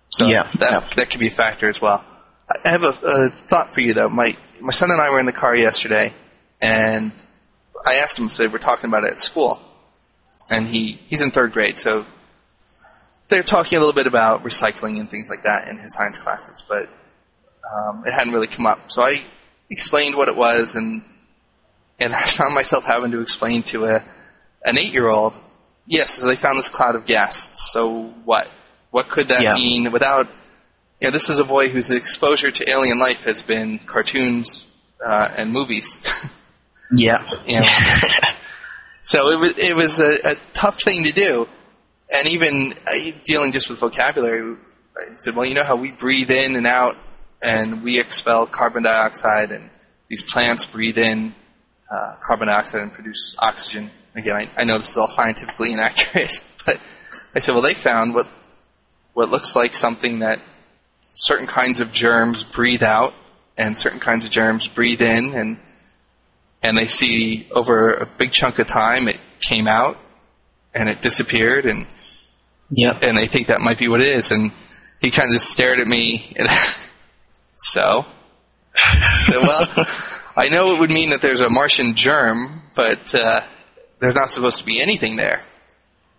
So 0.08 0.26
Yeah. 0.26 0.48
that 0.58 0.70
Yeah. 0.70 0.88
that 0.96 1.10
could 1.10 1.20
be 1.20 1.26
a 1.28 1.30
factor 1.30 1.68
as 1.68 1.80
well. 1.80 2.04
I 2.64 2.68
have 2.68 2.82
a, 2.82 2.88
a 2.88 3.28
thought 3.30 3.72
for 3.74 3.80
you 3.80 3.94
though. 3.94 4.08
My 4.08 4.36
my 4.60 4.72
son 4.72 4.90
and 4.90 5.00
I 5.00 5.10
were 5.10 5.18
in 5.18 5.26
the 5.26 5.32
car 5.32 5.56
yesterday, 5.56 6.12
and 6.60 7.10
I 7.86 7.94
asked 7.96 8.18
him 8.18 8.26
if 8.26 8.36
they 8.36 8.46
were 8.46 8.58
talking 8.60 8.88
about 8.88 9.04
it 9.04 9.10
at 9.12 9.18
school, 9.18 9.58
and 10.50 10.66
he 10.68 10.92
he's 11.08 11.20
in 11.22 11.30
third 11.30 11.52
grade, 11.52 11.78
so 11.78 12.04
they're 13.28 13.42
talking 13.42 13.76
a 13.76 13.80
little 13.80 13.94
bit 13.94 14.06
about 14.06 14.44
recycling 14.44 15.00
and 15.00 15.10
things 15.10 15.30
like 15.30 15.42
that 15.44 15.66
in 15.68 15.78
his 15.78 15.94
science 15.94 16.18
classes, 16.22 16.62
but 16.68 16.88
um, 17.74 18.04
it 18.06 18.12
hadn't 18.12 18.32
really 18.34 18.46
come 18.46 18.66
up. 18.66 18.90
So 18.92 19.02
I 19.02 19.22
explained 19.70 20.14
what 20.16 20.28
it 20.28 20.36
was, 20.36 20.74
and 20.74 21.02
and 22.02 22.14
I 22.14 22.22
found 22.22 22.54
myself 22.54 22.84
having 22.84 23.10
to 23.12 23.20
explain 23.20 23.62
to 23.64 23.86
a 23.86 24.04
an 24.64 24.78
eight 24.78 24.92
year 24.92 25.08
old, 25.08 25.36
yes, 25.86 26.18
they 26.18 26.36
found 26.36 26.58
this 26.58 26.68
cloud 26.68 26.94
of 26.94 27.06
gas. 27.06 27.50
So 27.72 28.04
what? 28.24 28.48
What 28.90 29.08
could 29.08 29.28
that 29.28 29.42
Yeah. 29.42 29.54
mean 29.54 29.90
without? 29.92 30.28
You 31.00 31.08
know, 31.08 31.12
this 31.12 31.28
is 31.30 31.40
a 31.40 31.44
boy 31.44 31.68
whose 31.68 31.90
exposure 31.90 32.52
to 32.52 32.70
alien 32.70 33.00
life 33.00 33.24
has 33.24 33.42
been 33.42 33.80
cartoons 33.80 34.72
uh, 35.04 35.30
and 35.36 35.50
movies. 35.52 35.98
Yeah. 36.94 37.26
you 37.46 37.62
so 39.02 39.30
it 39.30 39.38
was 39.40 39.56
it 39.58 39.74
was 39.74 39.98
a, 39.98 40.32
a 40.32 40.34
tough 40.52 40.80
thing 40.82 41.04
to 41.04 41.12
do, 41.12 41.48
and 42.14 42.28
even 42.28 42.74
uh, 42.86 43.12
dealing 43.24 43.52
just 43.52 43.70
with 43.70 43.78
vocabulary. 43.78 44.56
I 44.94 45.14
said, 45.14 45.34
well, 45.34 45.46
you 45.46 45.54
know 45.54 45.64
how 45.64 45.76
we 45.76 45.90
breathe 45.90 46.30
in 46.30 46.54
and 46.54 46.66
out, 46.66 46.96
and 47.42 47.82
we 47.82 47.98
expel 47.98 48.46
carbon 48.46 48.82
dioxide, 48.82 49.50
and 49.52 49.70
these 50.08 50.22
plants 50.22 50.66
breathe 50.66 50.98
in 50.98 51.34
uh, 51.92 52.16
carbon 52.22 52.48
dioxide 52.48 52.80
and 52.82 52.92
produce 52.92 53.36
oxygen. 53.38 53.90
Again, 54.14 54.34
I, 54.36 54.48
I 54.56 54.64
know 54.64 54.78
this 54.78 54.90
is 54.90 54.96
all 54.96 55.08
scientifically 55.08 55.72
inaccurate, 55.76 56.42
but 56.64 56.80
I 57.34 57.38
said, 57.38 57.52
well, 57.52 57.62
they 57.62 57.74
found 57.74 58.14
what 58.14 58.26
what 59.14 59.30
looks 59.30 59.54
like 59.54 59.74
something 59.74 60.20
that 60.20 60.40
certain 61.02 61.46
kinds 61.46 61.82
of 61.82 61.92
germs 61.92 62.42
breathe 62.42 62.82
out, 62.82 63.12
and 63.58 63.76
certain 63.76 64.00
kinds 64.00 64.24
of 64.24 64.30
germs 64.30 64.66
breathe 64.66 65.02
in, 65.02 65.34
and 65.34 65.58
and 66.62 66.78
they 66.78 66.86
see 66.86 67.46
over 67.50 67.92
a 67.92 68.06
big 68.06 68.32
chunk 68.32 68.58
of 68.58 68.66
time 68.66 69.08
it 69.08 69.18
came 69.40 69.66
out 69.66 69.98
and 70.74 70.88
it 70.88 71.02
disappeared 71.02 71.66
and 71.66 71.86
Yep. 72.74 73.02
and 73.02 73.18
they 73.18 73.26
think 73.26 73.48
that 73.48 73.60
might 73.60 73.78
be 73.78 73.88
what 73.88 74.00
it 74.00 74.06
is 74.06 74.30
and 74.30 74.50
he 75.00 75.10
kind 75.10 75.28
of 75.28 75.34
just 75.34 75.50
stared 75.50 75.78
at 75.78 75.86
me 75.86 76.32
and 76.38 76.48
so 77.56 78.06
so 79.16 79.42
well 79.42 79.66
I 80.36 80.48
know 80.48 80.74
it 80.74 80.80
would 80.80 80.90
mean 80.90 81.10
that 81.10 81.20
there's 81.20 81.40
a 81.40 81.50
Martian 81.50 81.94
germ 81.94 82.62
but 82.74 83.14
uh, 83.14 83.42
there's 83.98 84.14
not 84.14 84.30
supposed 84.30 84.58
to 84.60 84.66
be 84.66 84.80
anything 84.80 85.16
there 85.16 85.42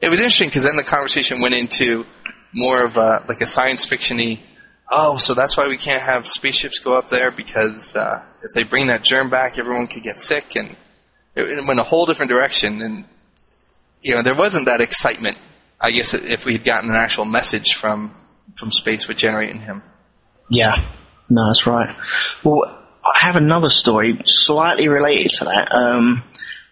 it 0.03 0.10
was 0.10 0.20
interesting 0.20 0.50
because 0.50 0.63
then 0.63 0.75
the 0.75 0.84
conversation 0.84 1.39
went 1.39 1.53
into 1.53 2.05
more 2.53 2.84
of 2.84 2.98
a 2.98 3.24
like 3.29 3.39
a 3.39 3.46
science 3.46 3.86
fictiony. 3.86 4.39
Oh, 4.91 5.15
so 5.17 5.34
that's 5.34 5.55
why 5.55 5.70
we 5.70 5.77
can't 5.77 6.01
have 6.01 6.27
spaceships 6.27 6.79
go 6.79 6.98
up 6.98 7.08
there 7.08 7.32
because 7.32 7.96
uh, 7.96 8.22
if 8.43 8.51
they 8.53 8.63
bring 8.63 8.88
that 8.88 9.01
germ 9.01 9.29
back, 9.29 9.58
everyone 9.58 9.88
could 9.88 10.03
get 10.03 10.20
sick, 10.20 10.58
and 10.58 10.75
it, 11.36 11.65
went 11.65 11.79
a 11.79 11.84
whole 11.84 12.05
different 12.05 12.29
direction. 12.29 12.82
And 12.82 13.05
you 14.01 14.13
know, 14.13 14.22
there 14.22 14.36
wasn't 14.36 14.65
that 14.65 14.82
excitement. 14.82 15.38
I 15.79 15.91
guess 15.91 16.13
if 16.13 16.46
we 16.46 16.51
had 16.51 16.65
gotten 16.65 16.89
an 16.89 16.98
actual 16.98 17.24
message 17.24 17.74
from 17.74 18.13
from 18.55 18.74
space 18.74 19.08
with 19.08 19.15
generating 19.15 19.62
him. 19.62 19.84
Yeah, 20.50 20.84
no, 21.29 21.48
that's 21.48 21.65
right. 21.65 21.96
Well, 22.43 22.82
I 23.05 23.25
have 23.25 23.36
another 23.36 23.69
story 23.69 24.19
slightly 24.25 24.88
related 24.88 25.31
to 25.33 25.45
that. 25.45 25.74
Um, 25.74 26.24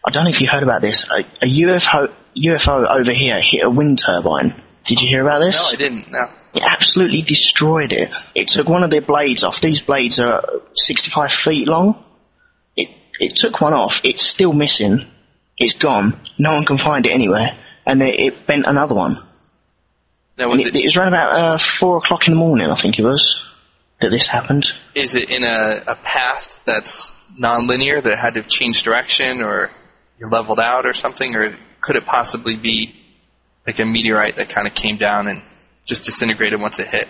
I 0.05 0.11
don't 0.11 0.23
know 0.23 0.29
if 0.29 0.41
you 0.41 0.47
heard 0.47 0.63
about 0.63 0.81
this. 0.81 1.09
A, 1.09 1.19
a 1.41 1.59
UFO 1.63 2.11
UFO 2.35 2.87
over 2.89 3.11
here 3.11 3.41
hit 3.41 3.63
a 3.63 3.69
wind 3.69 3.99
turbine. 3.99 4.55
Did 4.85 5.01
you 5.01 5.07
hear 5.07 5.21
about 5.21 5.39
this? 5.39 5.57
No, 5.57 5.69
I 5.73 5.75
didn't. 5.75 6.11
No. 6.11 6.25
It 6.53 6.63
absolutely 6.63 7.21
destroyed 7.21 7.93
it. 7.93 8.09
It 8.35 8.47
took 8.47 8.67
one 8.67 8.83
of 8.83 8.89
their 8.89 9.01
blades 9.01 9.43
off. 9.43 9.61
These 9.61 9.81
blades 9.81 10.19
are 10.19 10.43
65 10.73 11.31
feet 11.31 11.67
long. 11.67 12.03
It 12.75 12.89
it 13.19 13.35
took 13.35 13.61
one 13.61 13.73
off. 13.73 14.01
It's 14.03 14.21
still 14.21 14.53
missing. 14.53 15.05
It's 15.57 15.73
gone. 15.73 16.19
No 16.37 16.53
one 16.53 16.65
can 16.65 16.77
find 16.77 17.05
it 17.05 17.11
anywhere. 17.11 17.57
And 17.85 18.01
it, 18.01 18.19
it 18.19 18.47
bent 18.47 18.65
another 18.65 18.95
one. 18.95 19.17
Now, 20.37 20.49
was 20.49 20.65
it, 20.65 20.75
it, 20.75 20.79
it 20.79 20.85
was 20.85 20.97
around 20.97 21.09
about 21.09 21.33
uh, 21.33 21.57
four 21.57 21.97
o'clock 21.97 22.27
in 22.27 22.33
the 22.33 22.39
morning, 22.39 22.69
I 22.69 22.75
think 22.75 22.97
it 22.97 23.03
was, 23.03 23.45
that 24.01 24.09
this 24.09 24.27
happened. 24.27 24.65
is 24.95 25.15
it 25.15 25.29
in 25.31 25.43
a, 25.43 25.81
a 25.87 25.95
path 25.95 26.63
that's 26.65 27.15
non-linear 27.37 28.01
that 28.01 28.17
had 28.17 28.33
to 28.33 28.43
change 28.43 28.83
direction 28.83 29.41
or 29.41 29.69
you 30.19 30.29
leveled 30.29 30.59
out 30.59 30.85
or 30.85 30.93
something, 30.93 31.35
or 31.35 31.55
could 31.79 31.95
it 31.95 32.05
possibly 32.05 32.55
be 32.55 32.93
like 33.65 33.79
a 33.79 33.85
meteorite 33.85 34.35
that 34.35 34.49
kind 34.49 34.67
of 34.67 34.75
came 34.75 34.97
down 34.97 35.27
and 35.27 35.41
just 35.85 36.05
disintegrated 36.05 36.59
once 36.59 36.79
it 36.79 36.87
hit? 36.87 37.07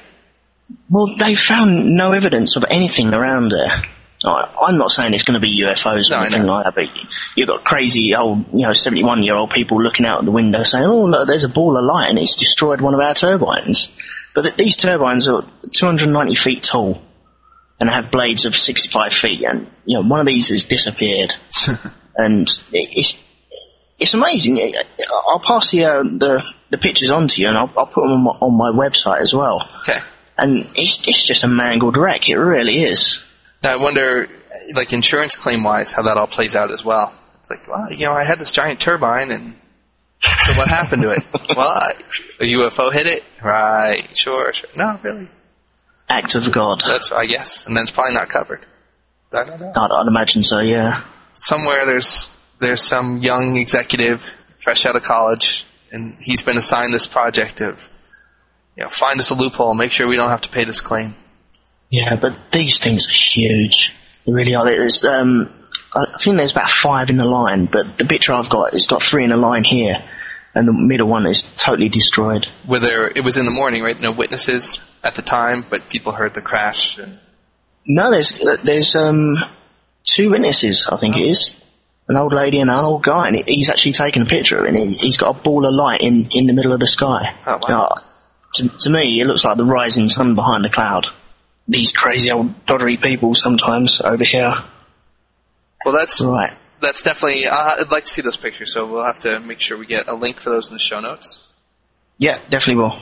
Well, 0.90 1.16
they 1.18 1.36
found 1.36 1.96
no 1.98 2.14
evidence 2.14 2.56
of 2.56 2.66
anything 2.70 3.14
around 3.14 3.50
there. 3.50 3.82
I'm 4.24 4.78
not 4.78 4.92
saying 4.92 5.14
it's 5.14 5.24
going 5.24 5.40
to 5.40 5.42
be 5.42 5.62
UFOs 5.62 6.10
or 6.10 6.18
No, 6.18 6.22
anything 6.22 6.46
like 6.46 6.66
that, 6.66 6.76
but 6.76 6.90
you've 7.36 7.48
got 7.48 7.64
crazy 7.64 8.14
old, 8.16 8.46
you 8.54 8.68
know, 8.68 8.74
71 8.74 9.24
year 9.24 9.36
old 9.36 9.50
people 9.50 9.82
looking 9.82 10.06
out 10.06 10.24
the 10.24 10.32
window 10.32 10.62
saying, 10.64 10.86
oh, 10.86 11.06
look, 11.06 11.28
there's 11.28 11.44
a 11.44 11.50
ball 11.50 11.76
of 11.76 11.84
light 11.84 12.10
and 12.10 12.20
it's 12.20 12.36
destroyed 12.36 12.82
one 12.82 12.94
of 12.94 13.00
our 13.00 13.16
turbines. 13.16 13.90
But 14.34 14.58
these 14.58 14.76
turbines 14.76 15.28
are 15.28 15.44
290 15.74 16.36
feet 16.36 16.64
tall 16.64 17.02
and 17.80 17.90
have 17.90 18.12
blades 18.12 18.46
of 18.46 18.56
65 18.56 19.12
feet, 19.14 19.44
and, 19.44 19.68
you 19.86 19.96
know, 19.96 20.08
one 20.08 20.20
of 20.20 20.26
these 20.26 20.50
has 20.50 20.64
disappeared. 20.64 21.34
and 22.16 22.48
it's, 22.72 23.22
it's 24.00 24.14
amazing. 24.14 24.74
I'll 25.28 25.40
pass 25.40 25.72
the, 25.72 25.86
uh, 25.86 26.04
the, 26.04 26.44
the 26.70 26.78
pictures 26.78 27.10
on 27.12 27.28
to 27.30 27.42
you 27.42 27.48
and 27.50 27.58
I'll, 27.58 27.72
I'll 27.78 27.86
put 27.88 28.04
them 28.04 28.12
on 28.12 28.24
my, 28.24 28.32
on 28.32 28.58
my 28.58 28.88
website 28.88 29.20
as 29.20 29.34
well 29.34 29.68
Okay. 29.82 30.00
and 30.38 30.66
it's 30.76 31.06
it's 31.08 31.24
just 31.26 31.44
a 31.44 31.48
mangled 31.48 31.98
wreck. 31.98 32.30
It 32.30 32.38
really 32.38 32.84
is. 32.84 33.22
Now 33.64 33.74
I 33.74 33.76
wonder, 33.76 34.30
like 34.74 34.94
insurance 34.94 35.36
claim 35.38 35.64
wise, 35.64 35.92
how 35.92 36.02
that 36.04 36.18
all 36.18 36.28
plays 36.28 36.56
out 36.56 36.72
as 36.72 36.86
well. 36.86 37.14
It's 37.40 37.50
like, 37.52 37.68
well, 37.68 37.92
you 37.92 38.06
know, 38.06 38.14
I 38.14 38.24
had 38.24 38.40
this 38.40 38.52
giant 38.52 38.80
turbine, 38.80 39.32
and 39.32 39.56
so 40.22 40.54
what 40.54 40.68
happened 40.68 41.04
to 41.04 41.12
it? 41.12 41.24
well, 41.56 41.68
I, 41.68 41.94
a 42.40 42.44
UFO 42.54 42.92
hit 42.92 43.08
it, 43.08 43.24
right? 43.44 44.06
Sure, 44.16 44.54
sure. 44.54 44.70
No, 44.76 45.00
really. 45.04 45.28
Act 46.10 46.36
of 46.36 46.52
God. 46.52 46.84
That's 46.86 47.12
I 47.12 47.26
guess, 47.26 47.66
and 47.66 47.76
then 47.76 47.84
it's 47.84 47.92
probably 47.92 48.14
not 48.14 48.30
covered. 48.30 48.62
I 49.34 49.46
don't 49.46 49.62
know. 49.62 49.72
I'd, 49.76 49.92
I'd 49.92 50.08
imagine 50.08 50.44
so. 50.44 50.60
Yeah. 50.60 51.04
Somewhere 51.32 51.86
there's 51.86 52.38
there's 52.60 52.82
some 52.82 53.18
young 53.18 53.56
executive 53.56 54.24
fresh 54.62 54.86
out 54.86 54.96
of 54.96 55.04
college, 55.04 55.66
and 55.92 56.16
he's 56.22 56.42
been 56.42 56.58
assigned 56.58 56.94
this 56.94 57.08
project 57.08 57.62
of, 57.62 57.90
you 58.78 58.84
know, 58.84 58.90
find 58.90 59.20
us 59.20 59.32
a 59.32 59.36
loophole, 59.36 59.74
make 59.74 59.92
sure 59.92 60.08
we 60.08 60.16
don't 60.16 60.30
have 60.30 60.42
to 60.42 60.50
pay 60.50 60.64
this 60.64 60.80
claim. 60.80 61.16
Yeah, 61.90 62.16
but 62.16 62.38
these 62.52 62.80
things 62.80 63.08
are 63.08 63.12
huge. 63.12 63.94
They 64.26 64.32
really 64.32 64.56
are. 64.56 64.66
There's, 64.66 65.04
um, 65.04 65.50
I 65.94 66.18
think 66.20 66.38
there's 66.38 66.52
about 66.52 66.70
five 66.70 67.10
in 67.10 67.18
the 67.18 67.26
line, 67.26 67.66
but 67.66 67.98
the 67.98 68.06
picture 68.06 68.34
I've 68.34 68.50
got, 68.50 68.74
it's 68.74 68.88
got 68.88 69.04
three 69.04 69.24
in 69.24 69.30
the 69.30 69.38
line 69.38 69.64
here, 69.64 70.02
and 70.56 70.68
the 70.68 70.74
middle 70.74 71.08
one 71.08 71.26
is 71.26 71.42
totally 71.58 71.90
destroyed. 71.90 72.46
Where 72.66 72.80
there, 72.80 73.08
it 73.08 73.24
was 73.24 73.38
in 73.38 73.46
the 73.46 73.52
morning, 73.52 73.84
right? 73.84 74.00
No 74.00 74.12
witnesses 74.12 74.80
at 75.04 75.16
the 75.16 75.22
time, 75.22 75.66
but 75.70 75.90
people 75.90 76.14
heard 76.14 76.34
the 76.34 76.42
crash. 76.42 76.98
And, 76.98 77.20
No, 77.86 78.10
there's 78.12 78.40
there's 78.64 78.96
um 78.96 79.38
two 80.04 80.30
witnesses. 80.30 80.88
I 80.90 80.98
think 80.98 81.18
it 81.18 81.28
is 81.28 81.62
an 82.08 82.16
old 82.16 82.34
lady 82.34 82.60
and 82.60 82.70
an 82.70 82.86
old 82.86 83.04
guy, 83.04 83.28
and 83.28 83.36
he's 83.48 83.70
actually 83.70 83.94
taken 83.94 84.22
a 84.22 84.26
picture. 84.26 84.66
And 84.66 84.78
he, 84.78 84.94
he's 84.94 85.18
got 85.18 85.38
a 85.38 85.44
ball 85.44 85.66
of 85.66 85.74
light 85.74 86.02
in 86.02 86.26
in 86.34 86.46
the 86.48 86.54
middle 86.54 86.74
of 86.74 86.80
the 86.80 86.88
sky. 86.88 87.36
Oh, 87.46 87.60
wow. 87.68 87.96
To, 88.56 88.70
to 88.70 88.90
me, 88.90 89.20
it 89.20 89.26
looks 89.26 89.44
like 89.44 89.58
the 89.58 89.66
rising 89.66 90.10
sun 90.10 90.36
behind 90.36 90.64
the 90.64 90.70
cloud. 90.70 91.08
These 91.68 91.92
crazy 91.92 92.32
old 92.32 92.66
doddery 92.66 93.02
people 93.02 93.34
sometimes 93.36 94.02
over 94.02 94.24
here. 94.24 94.54
Well, 95.86 95.94
that's 95.96 96.24
Right. 96.26 96.54
that's 96.80 97.04
definitely. 97.04 97.46
Uh, 97.48 97.56
I'd 97.80 97.92
like 97.92 98.06
to 98.06 98.10
see 98.10 98.22
those 98.22 98.38
pictures, 98.38 98.74
so 98.74 98.86
we'll 98.86 99.04
have 99.06 99.20
to 99.22 99.40
make 99.40 99.60
sure 99.60 99.78
we 99.78 99.86
get 99.86 100.08
a 100.08 100.14
link 100.14 100.40
for 100.40 100.50
those 100.50 100.68
in 100.70 100.74
the 100.74 100.80
show 100.80 101.00
notes. 101.00 101.48
Yeah, 102.18 102.38
definitely 102.50 102.84
will. 102.84 103.00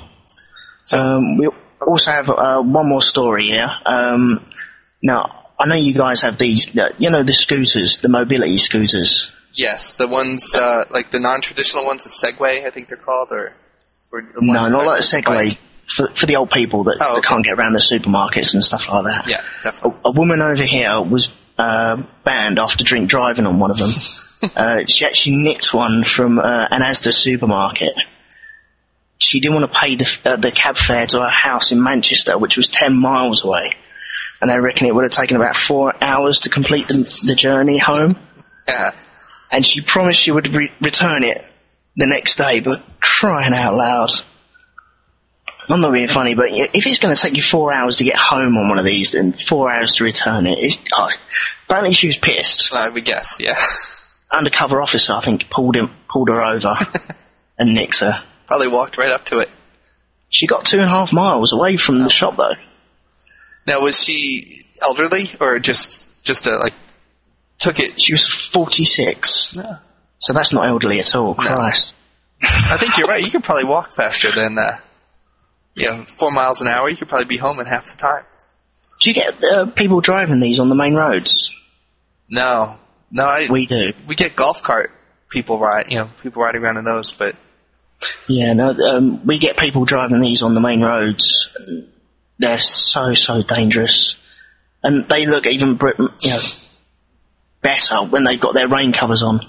Um, 0.92 1.38
we 1.38 1.50
also 1.82 2.12
have 2.12 2.30
uh, 2.30 2.62
one 2.62 2.90
more 2.90 3.02
story 3.02 3.46
here. 3.46 3.70
Um, 3.86 4.46
now, 5.04 5.46
I 5.60 5.68
know 5.68 5.76
you 5.76 5.94
guys 5.94 6.22
have 6.22 6.38
these, 6.38 6.76
uh, 6.78 6.90
you 6.98 7.10
know, 7.10 7.22
the 7.24 7.34
scooters, 7.34 8.00
the 8.00 8.10
mobility 8.10 8.58
scooters. 8.58 9.32
Yes, 9.54 9.94
the 9.96 10.08
ones 10.08 10.56
uh, 10.56 10.86
like 10.90 11.12
the 11.12 11.20
non-traditional 11.20 11.86
ones, 11.86 12.04
the 12.06 12.10
Segway, 12.10 12.66
I 12.66 12.70
think 12.70 12.88
they're 12.88 12.98
called, 12.98 13.28
or, 13.32 13.54
or 14.12 14.22
the 14.22 14.42
No, 14.42 14.68
not 14.70 14.86
like 14.86 15.00
a 15.00 15.04
Segway. 15.04 15.50
bike. 15.50 15.58
For, 15.88 16.08
for 16.10 16.28
the 16.28 16.36
old 16.36 16.52
people 16.52 16.84
that, 16.84 16.98
Oh, 17.02 17.16
that 17.16 17.24
can't 17.24 17.44
get 17.44 17.58
around 17.58 17.74
the 17.74 17.80
supermarkets 17.80 18.54
and 18.54 18.64
stuff 18.64 18.88
like 18.90 19.06
that. 19.06 19.28
Yeah, 19.28 19.42
A, 19.62 19.64
definitely. 19.64 20.00
a 20.06 20.12
woman 20.12 20.40
over 20.40 20.62
here 20.64 21.02
was 21.02 21.30
uh, 21.60 22.02
banned 22.24 22.58
after 22.58 22.84
drink 22.84 23.10
driving 23.10 23.46
on 23.46 23.60
one 23.60 23.70
of 23.70 23.78
them. 23.78 23.92
uh, 24.56 24.86
she 24.86 25.06
actually 25.06 25.36
nicked 25.36 25.74
one 25.74 26.04
from 26.04 26.40
uh, 26.40 26.68
an 26.72 26.82
Asda 26.82 27.14
supermarket. 27.14 27.94
She 29.18 29.42
didn't 29.42 29.60
want 29.60 29.72
to 29.72 29.78
pay 29.78 29.96
the, 29.96 30.20
uh, 30.26 30.36
the 30.38 30.52
cab 30.52 30.78
fare 30.78 31.06
to 31.08 31.20
her 31.20 31.30
house 31.30 31.74
in 31.74 31.84
Manchester, 31.84 32.38
which 32.38 32.56
was 32.56 32.70
10 32.70 32.96
miles 32.96 33.44
away. 33.44 33.74
And 34.42 34.50
they 34.50 34.58
reckon 34.58 34.88
it 34.88 34.96
would 34.96 35.04
have 35.04 35.12
taken 35.12 35.36
about 35.36 35.58
four 35.58 35.94
hours 36.02 36.42
to 36.42 36.50
complete 36.50 36.88
the, 36.88 37.24
the 37.28 37.36
journey 37.36 37.78
home. 37.78 38.18
Yeah, 38.66 38.92
And 39.52 39.66
she 39.66 39.82
promised 39.82 40.22
she 40.22 40.32
would 40.32 40.56
re- 40.56 40.72
return 40.80 41.26
it 41.26 41.44
the 41.98 42.06
next 42.06 42.38
day, 42.38 42.62
but 42.62 42.82
crying 43.02 43.54
out 43.54 43.76
loud. 43.76 44.12
I'm 45.70 45.82
not 45.82 45.94
being 45.94 46.08
funny, 46.08 46.34
but 46.34 46.48
if 46.50 46.88
it's 46.88 46.98
going 46.98 47.14
to 47.14 47.22
take 47.22 47.36
you 47.36 47.44
four 47.44 47.72
hours 47.72 47.98
to 47.98 48.04
get 48.04 48.16
home 48.18 48.58
on 48.58 48.70
one 48.70 48.80
of 48.80 48.86
these, 48.86 49.12
then 49.12 49.34
four 49.34 49.72
hours 49.72 49.96
to 49.96 50.04
return 50.04 50.48
it, 50.48 50.58
it's, 50.58 50.80
oh, 50.96 51.10
apparently 51.68 51.94
she 51.94 52.08
was 52.08 52.18
pissed. 52.18 52.74
I 52.74 52.90
would 52.90 53.06
guess. 53.06 53.38
Yeah, 53.40 53.60
Undercover 54.34 54.82
officer, 54.82 55.14
I 55.14 55.20
think, 55.20 55.50
pulled 55.50 55.76
him, 55.76 55.92
pulled 56.08 56.30
her 56.30 56.42
over 56.42 56.76
and 57.60 57.74
nicked 57.76 58.00
her. 58.00 58.24
probably 58.48 58.68
walked 58.68 58.98
right 58.98 59.12
up 59.12 59.26
to 59.26 59.40
it. 59.40 59.50
She 60.30 60.48
got 60.48 60.66
two 60.66 60.78
and 60.78 60.86
a 60.86 60.90
half 60.90 61.14
miles 61.14 61.52
away 61.54 61.78
from 61.78 62.00
the 62.00 62.10
shop, 62.10 62.36
though. 62.36 62.54
Now, 63.68 63.82
was 63.82 64.04
she 64.04 64.66
elderly 64.82 65.30
or 65.40 65.60
just 65.60 66.24
just 66.24 66.48
a 66.48 66.56
like 66.58 66.74
took 67.60 67.80
it? 67.80 68.00
She 68.02 68.14
was 68.14 68.28
46. 68.28 69.56
No. 69.56 69.78
So 70.20 70.34
that's 70.34 70.52
not 70.54 70.66
elderly 70.66 71.00
at 71.00 71.16
all. 71.16 71.36
Christ. 71.36 71.96
I 72.42 72.78
think 72.78 72.98
you're 72.98 73.08
right. 73.08 73.24
You 73.24 73.30
could 73.32 73.44
probably 73.44 73.66
walk 73.66 73.92
faster 73.92 74.32
than 74.32 74.58
uh, 74.58 74.78
you 75.76 75.90
know 75.90 76.04
four 76.04 76.32
miles 76.32 76.62
an 76.62 76.68
hour. 76.68 76.90
You 76.90 76.96
could 76.96 77.10
probably 77.10 77.26
be 77.26 77.38
home 77.38 77.60
in 77.60 77.66
half 77.66 77.86
the 77.86 77.98
time. 77.98 78.24
Do 79.02 79.10
you 79.10 79.14
get 79.14 79.44
uh, 79.44 79.66
people 79.68 80.02
driving 80.02 80.40
these 80.40 80.60
on 80.60 80.70
the 80.70 80.76
main 80.76 80.94
roads? 80.94 81.54
No, 82.30 82.78
no, 83.12 83.26
I, 83.26 83.48
we 83.50 83.66
do. 83.66 83.94
we 84.08 84.16
get 84.16 84.36
golf 84.36 84.62
cart 84.62 84.92
people 85.30 85.60
ride. 85.60 85.92
You 85.92 86.00
know, 86.00 86.10
people 86.22 86.44
riding 86.44 86.64
around 86.64 86.78
in 86.78 86.86
those, 86.86 87.12
but 87.12 87.36
Yeah, 88.28 88.54
no, 88.54 88.72
um, 88.72 89.26
we 89.26 89.38
get 89.38 89.58
people 89.58 89.86
driving 89.86 90.20
these 90.20 90.42
on 90.42 90.54
the 90.54 90.62
main 90.62 90.82
roads. 90.82 91.56
They're 92.38 92.62
so 92.62 93.14
so 93.14 93.42
dangerous, 93.42 94.16
and 94.84 95.08
they 95.08 95.26
look 95.26 95.46
even 95.46 95.80
you 96.22 96.30
know 96.30 96.40
better 97.62 97.98
when 98.04 98.24
they've 98.24 98.40
got 98.40 98.54
their 98.54 98.68
rain 98.68 98.94
covers 98.94 99.24
on, 99.24 99.40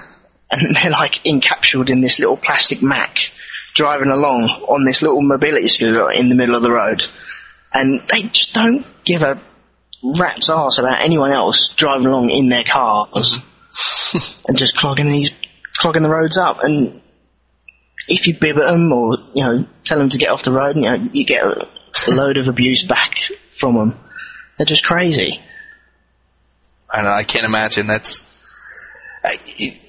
and 0.50 0.76
they're 0.76 0.90
like 0.90 1.14
encapsulated 1.24 1.90
in 1.90 2.00
this 2.00 2.18
little 2.18 2.36
plastic 2.36 2.82
Mac, 2.82 3.30
driving 3.76 4.10
along 4.10 4.48
on 4.68 4.84
this 4.84 5.02
little 5.02 5.22
mobility 5.22 5.68
scooter 5.68 6.10
in 6.10 6.28
the 6.28 6.34
middle 6.34 6.56
of 6.56 6.62
the 6.62 6.70
road, 6.70 7.02
and 7.72 8.00
they 8.08 8.22
just 8.22 8.54
don't 8.54 8.84
give 9.04 9.22
a 9.22 9.38
rat's 10.18 10.48
ass 10.48 10.78
about 10.78 11.00
anyone 11.00 11.30
else 11.30 11.68
driving 11.74 12.06
along 12.06 12.30
in 12.30 12.48
their 12.48 12.64
cars 12.64 13.38
mm-hmm. 13.38 14.44
and 14.48 14.58
just 14.58 14.76
clogging 14.76 15.08
these 15.08 15.30
clogging 15.78 16.02
the 16.02 16.08
roads 16.08 16.36
up 16.36 16.62
and 16.62 17.02
if 18.08 18.26
you 18.26 18.34
bib 18.34 18.58
at 18.58 18.70
them 18.70 18.92
or 18.92 19.18
you 19.34 19.42
know 19.42 19.66
tell 19.84 19.98
them 19.98 20.08
to 20.10 20.18
get 20.18 20.30
off 20.30 20.42
the 20.42 20.52
road, 20.52 20.76
you 20.76 20.82
know 20.82 20.94
you 20.94 21.24
get 21.24 21.44
a, 21.44 21.68
load 22.08 22.36
of 22.36 22.48
abuse 22.48 22.84
back 22.84 23.18
from 23.52 23.74
them. 23.74 23.98
They're 24.56 24.66
just 24.66 24.84
crazy. 24.84 25.40
I 26.90 27.02
know. 27.02 27.10
I 27.10 27.24
can't 27.24 27.44
imagine 27.44 27.86
that's 27.86 28.24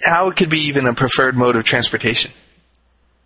how 0.03 0.29
it 0.29 0.35
could 0.35 0.49
be 0.49 0.61
even 0.61 0.87
a 0.87 0.93
preferred 0.93 1.35
mode 1.35 1.55
of 1.55 1.63
transportation. 1.63 2.31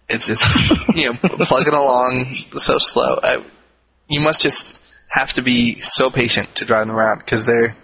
It's 0.10 0.28
just 0.28 0.70
you 0.96 1.14
know 1.14 1.20
plugging 1.46 1.74
along 1.74 2.26
so 2.26 2.78
slow. 2.78 3.20
I, 3.22 3.44
you 4.08 4.20
must 4.20 4.42
just 4.42 4.82
have 5.10 5.34
to 5.34 5.42
be 5.42 5.80
so 5.80 6.10
patient 6.10 6.56
to 6.56 6.66
drive 6.66 6.88
them 6.88 6.96
around 6.96 7.20
because 7.20 7.46
they're 7.46 7.76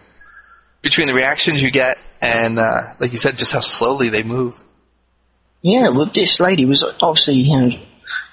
between 0.82 1.08
the 1.08 1.14
reactions 1.14 1.62
you 1.62 1.72
get 1.72 1.98
and 2.22 2.60
uh, 2.60 2.94
like 3.00 3.12
you 3.12 3.18
said, 3.18 3.38
just 3.38 3.54
how 3.54 3.60
slowly 3.60 4.10
they 4.10 4.24
move. 4.24 4.62
Yeah, 5.62 5.90
well, 5.90 6.06
this 6.06 6.40
lady 6.40 6.66
was 6.66 6.84
obviously 7.02 7.36
you 7.36 7.58
know 7.58 7.80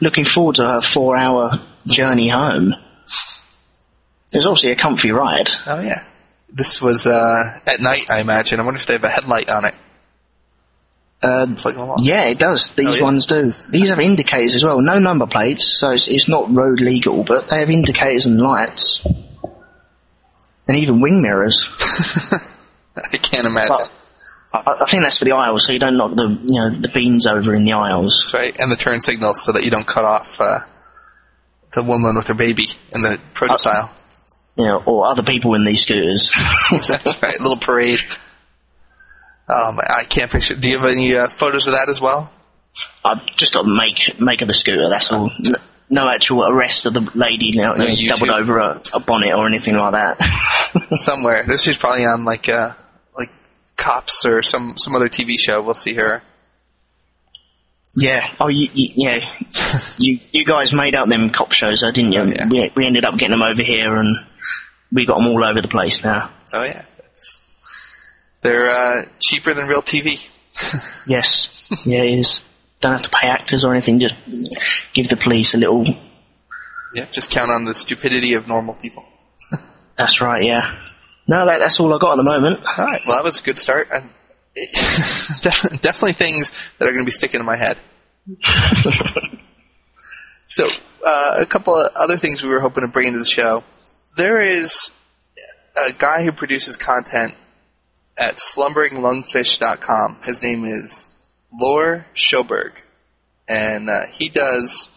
looking 0.01 0.25
forward 0.25 0.57
to 0.57 0.67
her 0.67 0.81
four-hour 0.81 1.61
journey 1.87 2.29
home. 2.29 2.75
It 4.33 4.39
was 4.39 4.47
obviously 4.47 4.73
a 4.73 4.77
comfy 4.77 5.13
ride. 5.13 5.51
Oh 5.67 5.81
yeah, 5.81 6.05
this 6.49 6.81
was 6.83 7.07
uh, 7.07 7.61
at 7.67 7.81
night. 7.81 8.11
I 8.11 8.21
imagine. 8.21 8.61
I 8.61 8.65
wonder 8.65 8.79
if 8.79 8.87
they 8.87 8.95
have 8.95 9.05
a 9.05 9.09
headlight 9.09 9.51
on 9.51 9.65
it. 9.65 9.75
Uh, 11.25 11.47
Plugging 11.57 12.05
yeah, 12.05 12.25
it 12.25 12.39
does. 12.39 12.71
These 12.71 12.87
Oh, 12.89 12.95
yeah? 12.95 13.03
ones 13.03 13.27
do. 13.27 13.53
These 13.71 13.89
have 13.91 14.01
indicators 14.01 14.55
as 14.55 14.65
well. 14.65 14.81
No 14.81 14.99
number 14.99 15.27
plates, 15.27 15.79
so 15.79 15.91
it's, 15.91 16.07
it's 16.09 16.29
not 16.29 16.55
road 16.55 16.81
legal, 16.81 17.25
but 17.25 17.49
they 17.49 17.59
have 17.61 17.71
indicators 17.71 18.27
and 18.27 18.41
lights, 18.41 19.07
and 20.67 20.77
even 20.77 21.01
wing 21.01 21.23
mirrors. 21.23 21.65
I 23.13 23.17
can't 23.19 23.47
imagine. 23.47 23.87
I, 24.53 24.77
I 24.83 24.85
think 24.87 25.03
that's 25.03 25.19
for 25.19 25.25
the 25.25 25.33
aisles, 25.33 25.65
so 25.67 25.73
you 25.73 25.79
don't 25.79 25.97
knock 25.97 26.15
the 26.15 26.39
you 26.45 26.61
know 26.61 26.71
the 26.71 26.89
beans 26.89 27.27
over 27.27 27.55
in 27.55 27.65
the 27.65 27.73
aisles. 27.73 28.21
That's 28.33 28.35
right, 28.35 28.61
and 28.61 28.71
the 28.71 28.77
turn 28.77 29.01
signals 29.01 29.43
so 29.45 29.53
that 29.53 29.65
you 29.65 29.71
don't 29.71 29.87
cut 29.87 30.05
off 30.05 30.41
uh, 30.41 30.61
the 31.73 31.83
woman 31.83 32.15
with 32.17 32.29
her 32.29 32.35
baby 32.35 32.69
in 32.95 33.03
the 33.03 33.19
produce 33.35 33.67
aisle. 33.67 33.91
You 34.57 34.67
know, 34.67 34.83
or 34.87 35.07
other 35.09 35.25
people 35.25 35.55
in 35.55 35.65
these 35.65 35.83
scooters. 35.83 36.33
That's 36.71 37.21
right, 37.21 37.41
little 37.41 37.57
parade. 37.57 37.99
Um, 39.49 39.79
I 39.79 40.05
can't 40.05 40.31
picture. 40.31 40.55
Do 40.55 40.71
you 40.71 40.79
have 40.79 40.89
any 40.91 41.15
uh, 41.17 41.29
photos 41.29 41.67
of 41.67 41.75
that 41.75 41.89
as 41.89 42.01
well? 42.01 42.31
I've 43.05 43.25
just 43.27 43.53
got 43.53 43.65
the 43.65 43.75
make 43.75 44.21
make 44.21 44.41
of 44.43 44.49
the 44.49 44.55
scooter. 44.55 44.89
That's 44.89 45.13
all. 45.13 45.31
No 45.91 46.09
actual 46.09 46.45
arrest 46.49 46.87
of 46.87 46.95
the 46.95 47.11
lady 47.15 47.53
now 47.53 47.73
No 47.75 47.85
you 47.85 48.09
know, 48.09 48.17
doubled 48.17 48.31
YouTube. 48.31 48.41
over 48.41 48.59
a, 48.59 48.83
a 48.95 49.01
bonnet 49.01 49.35
or 49.35 49.47
anything 49.47 49.77
like 49.77 49.93
that. 49.93 50.89
Somewhere. 50.95 51.45
This 51.47 51.67
is 51.69 51.77
probably 51.77 52.07
on 52.07 52.25
like 52.25 52.49
uh, 52.49 52.73
like 53.17 53.31
Cops 53.77 54.25
or 54.25 54.43
some 54.43 54.77
some 54.79 54.97
other 54.97 55.09
TV 55.11 55.35
show. 55.39 55.61
We'll 55.63 55.75
see 55.75 55.95
her. 55.95 56.23
yeah. 57.95 58.29
Oh, 58.41 58.49
you, 58.49 58.69
you, 58.73 58.89
yeah. 58.97 59.31
you 59.99 60.19
you 60.33 60.45
guys 60.45 60.73
made 60.73 60.95
up 60.95 61.09
them 61.09 61.31
cop 61.31 61.53
shows, 61.53 61.83
though, 61.83 61.93
didn't 61.93 62.13
you? 62.13 62.21
Oh, 62.21 62.25
yeah. 62.25 62.49
we, 62.49 62.73
we 62.75 62.87
ended 62.87 63.05
up 63.05 63.15
getting 63.17 63.33
them 63.39 63.43
over 63.43 63.63
here, 63.63 63.95
and 63.97 64.17
we 64.91 65.05
got 65.07 65.19
them 65.19 65.29
all 65.29 65.45
over 65.45 65.61
the 65.61 65.69
place 65.69 66.03
now. 66.03 66.31
Oh 66.53 66.63
yeah, 66.65 66.83
they're 68.45 68.69
uh, 68.69 69.05
cheaper 69.21 69.55
than 69.55 69.67
real 69.67 69.83
TV. 69.83 70.31
Yes. 71.09 71.85
yeah, 71.85 72.03
it 72.03 72.21
is. 72.21 72.41
Don't 72.81 72.93
have 72.93 73.03
to 73.03 73.11
pay 73.11 73.27
actors 73.27 73.65
or 73.65 73.73
anything. 73.73 73.99
Just 73.99 74.15
give 74.93 75.09
the 75.09 75.17
police 75.17 75.55
a 75.55 75.59
little. 75.59 75.85
Yeah, 76.95 77.07
just 77.11 77.33
count 77.33 77.51
on 77.51 77.65
the 77.65 77.75
stupidity 77.75 78.35
of 78.35 78.47
normal 78.47 78.75
people. 78.75 79.05
That's 79.97 80.21
right. 80.21 80.45
Yeah. 80.45 80.79
No, 81.27 81.45
that, 81.47 81.59
that's 81.59 81.81
all 81.81 81.93
I 81.93 81.99
got 81.99 82.13
at 82.13 82.17
the 82.19 82.23
moment. 82.23 82.61
All 82.79 82.85
right, 82.85 83.01
well 83.07 83.17
that 83.17 83.25
was 83.25 83.41
a 83.41 83.43
good 83.43 83.59
start. 83.59 83.89
Definitely 85.41 86.13
things 86.13 86.53
that 86.79 86.87
are 86.87 86.93
going 86.93 87.05
to 87.05 87.07
be 87.07 87.11
sticking 87.11 87.41
in 87.41 87.47
my 87.47 87.57
head. 87.57 87.79
so, 90.47 90.69
uh, 91.05 91.37
a 91.41 91.47
couple 91.47 91.75
of 91.75 91.91
other 91.97 92.17
things 92.19 92.43
we 92.43 92.51
were 92.51 92.61
hoping 92.61 92.83
to 92.83 92.89
bring 92.89 93.09
into 93.09 93.19
the 93.19 93.25
show. 93.25 93.65
There 94.17 94.41
is 94.41 94.93
a 95.89 95.93
guy 95.93 96.23
who 96.23 96.33
produces 96.33 96.77
content 96.77 97.35
at 98.17 98.37
slumberinglungfish.com. 98.37 100.19
His 100.25 100.43
name 100.43 100.65
is 100.65 101.13
Lore 101.53 102.07
Sjöberg, 102.15 102.73
and 103.49 103.89
uh, 103.89 104.07
he 104.13 104.29
does 104.29 104.91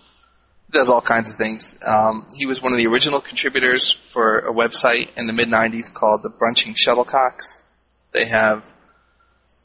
does 0.70 0.90
all 0.90 1.02
kinds 1.02 1.30
of 1.30 1.38
things. 1.38 1.80
Um, 1.86 2.28
he 2.36 2.46
was 2.46 2.62
one 2.62 2.74
of 2.74 2.78
the 2.78 2.88
original 2.88 3.22
contributors 3.22 3.92
for 3.92 4.40
a 4.40 4.54
website 4.54 5.18
in 5.18 5.28
the 5.28 5.34
mid 5.34 5.48
'90s 5.48 5.94
called 5.94 6.24
the 6.24 6.30
Brunching 6.30 6.76
Shuttlecocks. 6.76 7.64
They 8.12 8.26
have 8.26 8.74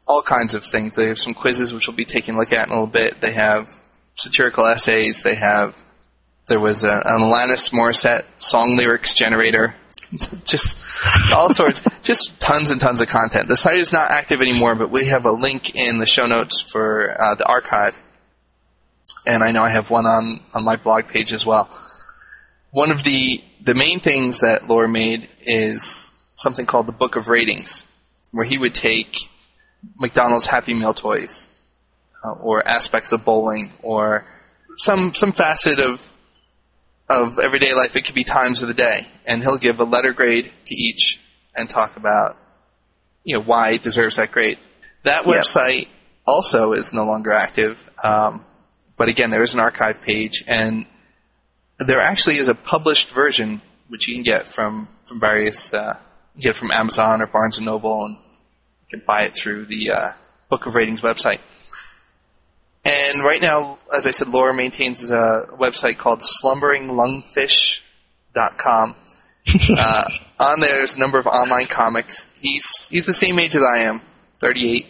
all 0.07 0.23
kinds 0.23 0.55
of 0.55 0.65
things. 0.65 0.97
They 0.97 1.07
have 1.07 1.19
some 1.19 1.35
quizzes 1.35 1.73
which 1.73 1.87
we'll 1.87 1.97
be 1.97 2.05
taking 2.05 2.35
a 2.35 2.39
look 2.39 2.53
at 2.53 2.67
in 2.67 2.73
a 2.73 2.75
little 2.75 2.87
bit. 2.87 3.21
They 3.21 3.33
have 3.33 3.73
satirical 4.15 4.67
essays. 4.67 5.23
They 5.23 5.37
have 5.37 5.77
there 6.47 6.61
was 6.61 6.85
a, 6.85 7.03
an 7.05 7.21
Alanis 7.21 7.73
Morissette 7.73 8.25
song 8.39 8.77
lyrics 8.77 9.15
generator. 9.15 9.75
just 10.45 10.79
all 11.33 11.53
sorts, 11.55 11.83
just 12.03 12.39
tons 12.41 12.71
and 12.71 12.81
tons 12.81 13.01
of 13.01 13.09
content. 13.09 13.49
The 13.49 13.57
site 13.57 13.77
is 13.77 13.93
not 13.93 14.11
active 14.11 14.43
anymore, 14.43 14.75
but 14.75 14.91
we 14.91 15.07
have 15.07 15.25
a 15.25 15.33
link 15.33 15.75
in 15.75 15.99
the 15.99 16.07
show 16.07 16.27
notes 16.27 16.61
for 16.61 17.19
uh, 17.21 17.35
the 17.35 17.47
archive, 17.47 18.01
and 19.27 19.43
I 19.43 19.53
know 19.53 19.63
I 19.63 19.71
have 19.71 19.91
one 19.91 20.05
on 20.05 20.41
on 20.53 20.65
my 20.65 20.77
blog 20.77 21.09
page 21.09 21.33
as 21.33 21.47
well. 21.47 21.71
One 22.73 22.91
of 22.91 23.05
the 23.05 23.43
the 23.63 23.75
main 23.75 24.01
things 24.01 24.41
that 24.41 24.69
Lore 24.69 24.89
made 24.89 25.29
is 25.41 26.19
something 26.35 26.67
called 26.67 26.89
the 26.89 26.93
Book 26.93 27.17
of 27.17 27.29
Ratings, 27.29 27.91
where 28.33 28.45
he 28.45 28.59
would 28.59 28.75
take 28.75 29.17
McDonald's 29.99 30.47
Happy 30.47 30.75
Meal 30.75 30.93
toys, 30.93 31.59
uh, 32.23 32.33
or 32.43 32.67
aspects 32.69 33.13
of 33.13 33.25
bowling, 33.25 33.73
or 33.83 34.27
some 34.77 35.15
some 35.15 35.33
facet 35.33 35.81
of 35.81 36.12
of 37.13 37.39
everyday 37.39 37.75
life. 37.75 37.97
It 37.97 38.05
could 38.05 38.15
be 38.15 38.25
times 38.25 38.63
of 38.63 38.69
the 38.69 38.75
day, 38.75 39.07
and 39.27 39.43
he'll 39.43 39.59
give 39.59 39.81
a 39.81 39.85
letter 39.85 40.13
grade 40.13 40.51
to 40.67 40.75
each 40.75 41.21
and 41.55 41.69
talk 41.69 41.97
about 41.97 42.37
you 43.25 43.35
know 43.35 43.43
why 43.43 43.71
it 43.71 43.83
deserves 43.83 44.17
that 44.17 44.33
grade. 44.33 44.59
That 45.05 45.25
website 45.25 45.89
also 46.27 46.73
is 46.73 46.93
no 46.93 47.05
longer 47.05 47.33
active, 47.33 47.91
um, 48.03 48.45
but 48.97 49.09
again, 49.09 49.31
there 49.31 49.43
is 49.43 49.55
an 49.55 49.61
archive 49.61 50.01
page, 50.03 50.45
and 50.47 50.87
there 51.79 52.01
actually 52.01 52.37
is 52.37 52.49
a 52.49 52.55
published 52.55 53.11
version 53.11 53.61
which 53.89 54.09
you 54.09 54.15
can 54.15 54.23
get 54.23 54.47
from 54.47 54.89
from 55.05 55.21
various 55.21 55.75
uh, 55.75 55.97
you 56.35 56.43
get 56.45 56.51
it 56.51 56.57
from 56.57 56.71
Amazon 56.71 57.21
or 57.21 57.27
Barnes 57.27 57.59
and 57.59 57.67
Noble, 57.67 58.05
and 58.05 58.17
you 58.17 58.99
can 58.99 59.03
buy 59.07 59.25
it 59.25 59.35
through 59.35 59.67
the 59.67 59.91
uh, 59.91 60.13
Book 60.49 60.67
of 60.67 60.75
Ratings 60.75 61.01
website. 61.01 61.41
And 62.85 63.23
right 63.23 63.41
now, 63.41 63.79
as 63.97 64.09
I 64.09 64.11
said, 64.11 64.29
Lore 64.29 64.53
maintains 64.53 65.09
a 65.11 65.47
website 65.53 65.99
called 65.99 66.21
slumberinglungfish.com. 66.21 68.97
uh, 69.79 70.05
on 70.39 70.61
there, 70.61 70.79
there's 70.79 70.97
a 70.97 71.01
number 71.01 71.19
of 71.19 71.27
online 71.27 71.67
comics. 71.67 72.39
He's 72.41 72.89
he's 72.89 73.07
the 73.07 73.13
same 73.13 73.39
age 73.39 73.57
as 73.57 73.63
I 73.63 73.79
am, 73.79 74.01
38, 74.39 74.87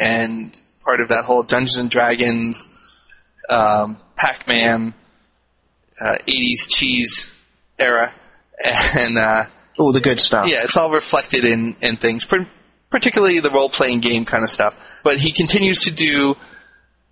and 0.00 0.60
part 0.84 1.00
of 1.00 1.08
that 1.08 1.24
whole 1.24 1.42
Dungeons 1.42 1.78
and 1.78 1.90
Dragons, 1.90 2.68
um, 3.48 3.96
Pac-Man, 4.16 4.94
uh, 6.00 6.16
80s 6.26 6.68
cheese 6.68 7.32
era, 7.78 8.12
and 8.96 9.18
uh, 9.18 9.44
All 9.78 9.92
the 9.92 10.00
good 10.00 10.20
stuff. 10.20 10.48
yeah, 10.48 10.64
it's 10.64 10.76
all 10.76 10.90
reflected 10.90 11.44
in, 11.44 11.76
in 11.80 11.96
things, 11.96 12.24
par- 12.24 12.46
particularly 12.90 13.38
the 13.40 13.50
role 13.50 13.68
playing 13.68 14.00
game 14.00 14.24
kind 14.24 14.42
of 14.44 14.50
stuff. 14.50 14.76
But 15.04 15.18
he 15.18 15.32
continues 15.32 15.82
to 15.82 15.90
do 15.92 16.36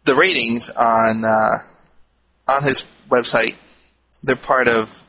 the 0.07 0.15
ratings 0.15 0.71
on 0.71 1.25
uh, 1.25 1.59
on 2.49 2.63
his 2.63 2.83
website. 3.11 3.57
They're 4.23 4.35
part 4.37 4.67
of, 4.67 5.07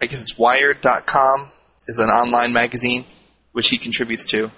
I 0.00 0.06
guess 0.06 0.20
it's 0.20 0.36
Wired.com, 0.38 1.50
is 1.88 1.98
an 1.98 2.10
online 2.10 2.52
magazine 2.52 3.04
which 3.52 3.70
he 3.70 3.78
contributes 3.78 4.26
to. 4.26 4.50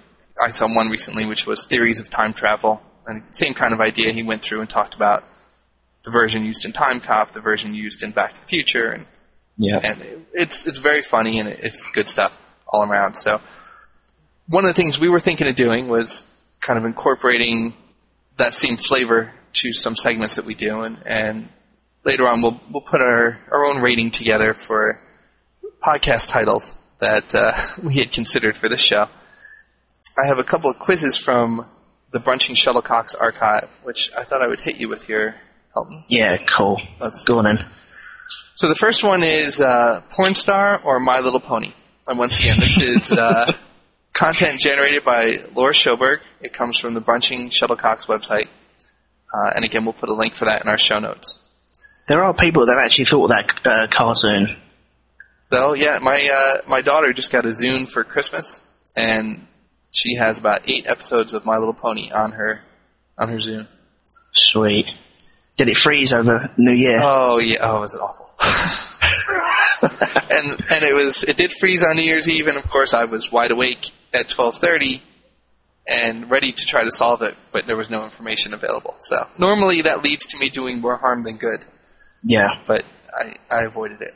I 0.43 0.49
saw 0.49 0.67
one 0.73 0.89
recently 0.89 1.25
which 1.25 1.47
was 1.47 1.65
theories 1.65 1.99
of 1.99 2.09
time 2.09 2.33
travel, 2.33 2.81
and 3.07 3.23
same 3.31 3.53
kind 3.53 3.73
of 3.73 3.79
idea. 3.79 4.11
He 4.11 4.23
went 4.23 4.41
through 4.41 4.59
and 4.61 4.69
talked 4.69 4.93
about 4.93 5.23
the 6.03 6.11
version 6.11 6.45
used 6.45 6.65
in 6.65 6.71
Time 6.73 6.99
Cop, 6.99 7.31
the 7.31 7.41
version 7.41 7.73
used 7.75 8.03
in 8.03 8.11
Back 8.11 8.33
to 8.33 8.41
the 8.41 8.47
Future, 8.47 8.91
and 8.91 9.05
Yeah. 9.57 9.79
and 9.83 10.25
it's 10.33 10.65
it's 10.67 10.79
very 10.79 11.01
funny 11.01 11.39
and 11.39 11.47
it's 11.47 11.89
good 11.91 12.07
stuff 12.07 12.37
all 12.67 12.83
around. 12.83 13.15
So 13.15 13.39
one 14.47 14.65
of 14.65 14.69
the 14.69 14.73
things 14.81 14.99
we 14.99 15.09
were 15.09 15.19
thinking 15.19 15.47
of 15.47 15.55
doing 15.55 15.87
was 15.87 16.27
kind 16.59 16.77
of 16.77 16.85
incorporating 16.85 17.73
that 18.37 18.53
same 18.53 18.77
flavor 18.77 19.31
to 19.53 19.73
some 19.73 19.95
segments 19.95 20.35
that 20.35 20.45
we 20.45 20.53
do, 20.55 20.81
and, 20.81 20.97
and 21.05 21.49
later 22.03 22.27
on 22.27 22.41
we'll 22.41 22.59
we'll 22.71 22.81
put 22.81 23.01
our 23.01 23.39
our 23.51 23.65
own 23.65 23.81
rating 23.81 24.11
together 24.11 24.53
for 24.53 24.99
podcast 25.81 26.29
titles 26.29 26.75
that 26.99 27.33
uh, 27.35 27.53
we 27.83 27.95
had 27.95 28.11
considered 28.11 28.55
for 28.57 28.69
this 28.69 28.81
show. 28.81 29.07
I 30.21 30.27
have 30.27 30.39
a 30.39 30.43
couple 30.43 30.69
of 30.69 30.77
quizzes 30.79 31.17
from 31.17 31.65
the 32.11 32.19
Brunching 32.19 32.55
Shuttlecocks 32.55 33.15
archive, 33.19 33.69
which 33.83 34.11
I 34.17 34.23
thought 34.23 34.41
I 34.41 34.47
would 34.47 34.59
hit 34.61 34.79
you 34.79 34.89
with 34.89 35.07
here, 35.07 35.35
Elton. 35.75 36.03
Yeah, 36.07 36.37
cool. 36.37 36.81
Let's- 36.99 37.23
Go 37.25 37.37
on 37.39 37.45
then. 37.45 37.65
So 38.55 38.67
the 38.67 38.75
first 38.75 39.03
one 39.03 39.23
is 39.23 39.61
uh, 39.61 40.01
Porn 40.11 40.35
Star 40.35 40.81
or 40.83 40.99
My 40.99 41.19
Little 41.19 41.39
Pony. 41.39 41.71
And 42.07 42.19
once 42.19 42.37
again, 42.37 42.59
this 42.59 42.77
is 42.79 43.11
uh, 43.13 43.53
content 44.13 44.59
generated 44.59 45.05
by 45.05 45.37
Lore 45.55 45.71
Sjöberg. 45.71 46.19
It 46.41 46.51
comes 46.51 46.77
from 46.77 46.93
the 46.93 46.99
Brunching 47.01 47.49
Shuttlecocks 47.49 48.07
website. 48.07 48.49
Uh, 49.33 49.51
and 49.55 49.63
again, 49.65 49.83
we'll 49.83 49.93
put 49.93 50.09
a 50.09 50.13
link 50.13 50.35
for 50.35 50.45
that 50.45 50.63
in 50.63 50.69
our 50.69 50.77
show 50.77 50.99
notes. 50.99 51.37
There 52.07 52.23
are 52.23 52.33
people 52.33 52.65
that 52.65 52.77
actually 52.77 53.05
thought 53.05 53.27
that 53.27 53.65
uh, 53.65 53.87
cartoon. 53.87 54.57
Though, 55.49 55.73
yeah, 55.73 55.99
my 56.01 56.29
uh, 56.33 56.67
my 56.67 56.81
daughter 56.81 57.13
just 57.13 57.31
got 57.31 57.45
a 57.45 57.49
Zune 57.49 57.89
for 57.89 58.03
Christmas, 58.03 58.73
and 58.95 59.47
she 59.91 60.15
has 60.15 60.37
about 60.37 60.67
eight 60.67 60.87
episodes 60.87 61.33
of 61.33 61.45
My 61.45 61.57
Little 61.57 61.73
Pony 61.73 62.11
on 62.11 62.31
her 62.33 62.61
on 63.17 63.29
her 63.29 63.37
Zune. 63.37 63.67
Sweet. 64.33 64.87
Did 65.57 65.67
it 65.67 65.77
freeze 65.77 66.13
over 66.13 66.49
New 66.57 66.71
Year? 66.71 66.99
Oh 67.03 67.39
yeah, 67.39 67.59
oh, 67.61 67.77
it 67.77 67.81
was 67.81 67.95
awful. 67.97 68.29
and 70.31 70.61
and 70.71 70.83
it 70.83 70.93
was 70.93 71.23
it 71.23 71.37
did 71.37 71.51
freeze 71.51 71.83
on 71.83 71.95
New 71.95 72.03
Year's 72.03 72.27
Eve, 72.29 72.47
and 72.47 72.57
of 72.57 72.69
course 72.69 72.93
I 72.93 73.05
was 73.05 73.31
wide 73.31 73.51
awake 73.51 73.91
at 74.13 74.29
twelve 74.29 74.57
thirty 74.57 75.01
and 75.91 76.29
ready 76.31 76.51
to 76.53 76.65
try 76.65 76.83
to 76.83 76.91
solve 76.91 77.21
it, 77.21 77.35
but 77.51 77.65
there 77.67 77.75
was 77.75 77.89
no 77.89 78.03
information 78.05 78.53
available. 78.53 78.95
So 78.99 79.27
normally 79.37 79.81
that 79.81 80.03
leads 80.03 80.25
to 80.27 80.39
me 80.39 80.49
doing 80.49 80.79
more 80.79 80.95
harm 80.97 81.23
than 81.23 81.35
good, 81.37 81.65
yeah. 82.23 82.57
but 82.65 82.83
I, 83.13 83.35
I 83.51 83.63
avoided 83.63 84.01
it. 84.01 84.15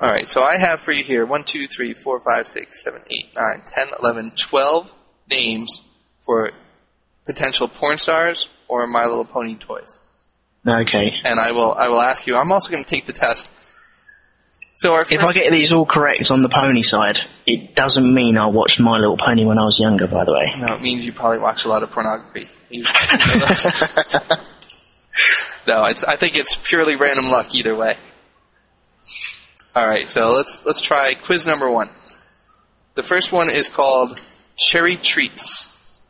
All 0.00 0.10
right, 0.10 0.26
so 0.26 0.42
I 0.42 0.58
have 0.58 0.80
for 0.80 0.92
you 0.92 1.04
here 1.04 1.26
one, 1.26 1.44
two, 1.44 1.66
three, 1.66 1.92
four, 1.92 2.20
five, 2.20 2.46
six, 2.48 2.82
seven, 2.82 3.02
eight, 3.10 3.28
nine, 3.36 3.62
ten, 3.66 3.88
eleven, 4.00 4.32
twelve 4.36 4.92
names 5.30 5.88
for 6.24 6.50
potential 7.24 7.68
porn 7.68 7.98
stars 7.98 8.48
or 8.68 8.86
My 8.86 9.04
Little 9.06 9.24
Pony 9.24 9.54
toys 9.56 10.08
Okay. 10.66 11.12
and 11.24 11.40
I 11.40 11.52
will 11.52 11.72
I 11.74 11.88
will 11.88 12.00
ask 12.00 12.26
you. 12.26 12.36
I'm 12.36 12.52
also 12.52 12.70
going 12.70 12.84
to 12.84 12.88
take 12.88 13.06
the 13.06 13.12
test. 13.12 13.52
So 14.82 14.94
our 14.94 15.02
If 15.02 15.10
first, 15.10 15.22
I 15.24 15.32
get 15.32 15.52
these 15.52 15.72
all 15.72 15.86
correct 15.86 16.28
on 16.32 16.42
the 16.42 16.48
pony 16.48 16.82
side, 16.82 17.20
it 17.46 17.76
doesn't 17.76 18.12
mean 18.12 18.36
I 18.36 18.46
watched 18.46 18.80
My 18.80 18.98
Little 18.98 19.16
Pony 19.16 19.44
when 19.44 19.56
I 19.56 19.64
was 19.64 19.78
younger, 19.78 20.08
by 20.08 20.24
the 20.24 20.32
way. 20.32 20.52
no, 20.58 20.74
it 20.74 20.82
means 20.82 21.06
you 21.06 21.12
probably 21.12 21.38
watch 21.38 21.64
a 21.64 21.68
lot 21.68 21.84
of 21.84 21.92
pornography. 21.92 22.48
No, 25.64 25.84
it's 25.84 26.02
I 26.02 26.16
think 26.16 26.36
it's 26.36 26.56
purely 26.56 26.96
random 26.96 27.26
luck 27.26 27.54
either 27.54 27.76
way. 27.76 27.96
All 29.76 29.86
right, 29.86 30.08
so 30.08 30.32
let's 30.32 30.66
let's 30.66 30.80
try 30.80 31.14
quiz 31.14 31.46
number 31.46 31.70
one. 31.70 31.88
The 32.94 33.04
first 33.04 33.30
one 33.30 33.48
is 33.48 33.68
called 33.68 34.20
Cherry 34.56 34.96
Treats. 34.96 36.00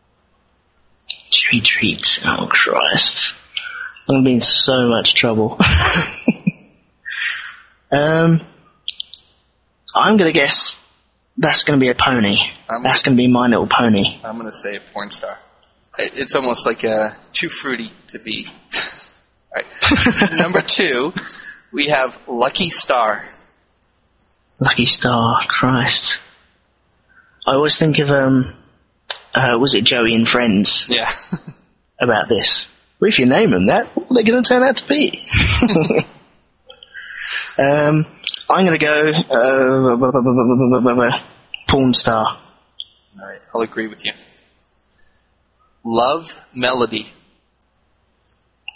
Cherry 1.30 1.61
treats. 1.61 2.20
Oh, 2.24 2.48
Christ. 2.50 3.35
I'm 4.08 4.14
going 4.14 4.24
to 4.24 4.28
be 4.30 4.35
in 4.35 4.40
so 4.40 4.88
much 4.88 5.14
trouble. 5.14 5.58
um, 7.92 8.40
I'm 9.94 10.16
going 10.16 10.33
to 10.33 10.38
guess 10.38 10.78
that's 11.37 11.62
going 11.62 11.78
to 11.78 11.83
be 11.85 11.88
a 11.88 11.94
pony. 11.94 12.38
I'm- 12.68 12.83
that's 12.83 13.02
going 13.02 13.16
to 13.16 13.22
be 13.22 13.28
My 13.28 13.46
Little 13.48 13.66
Pony. 13.66 14.18
I'm 14.24 14.37
going 14.38 14.46
to 14.50 14.52
say 14.57 14.76
a 14.76 14.81
porn 14.81 15.11
star. 15.11 15.38
It's 15.98 16.35
almost 16.35 16.64
like 16.66 16.85
uh, 16.85 17.11
too 17.33 17.48
fruity 17.50 17.90
to 18.09 18.18
be. 18.18 18.46
All 19.55 19.62
right. 19.62 20.33
number 20.38 20.62
two, 20.62 21.12
we 21.72 21.88
have 21.88 22.26
Lucky 22.26 22.70
Star. 22.70 23.24
Lucky 24.61 24.87
Star. 24.87 25.42
Christ. 25.48 26.18
I 27.46 27.52
always 27.52 27.76
think 27.76 27.98
of, 27.98 28.11
um, 28.11 28.55
uh, 29.35 29.59
was 29.61 29.74
it 29.74 29.85
Joey 29.85 30.14
and 30.14 30.26
Friends 30.26 30.87
Yeah. 30.88 31.11
about 32.00 32.28
this? 32.31 32.68
Well, 33.00 33.09
if 33.09 33.18
you 33.18 33.26
name 33.26 33.50
them 33.50 33.66
that, 33.66 33.87
what 33.96 34.11
are 34.11 34.14
they 34.14 34.22
going 34.22 34.42
to 34.42 34.48
turn 34.48 34.62
out 34.62 34.76
to 34.78 34.88
be? 34.88 35.26
um, 37.59 38.07
I'm 38.52 38.66
going 38.66 38.78
to 38.78 38.84
go, 38.84 39.10
uh, 41.10 41.18
porn 41.68 41.94
star. 41.94 42.38
All 43.18 43.26
right, 43.26 43.40
I'll 43.54 43.62
agree 43.62 43.86
with 43.86 44.04
you. 44.04 44.12
Love 45.84 46.36
Melody. 46.54 47.06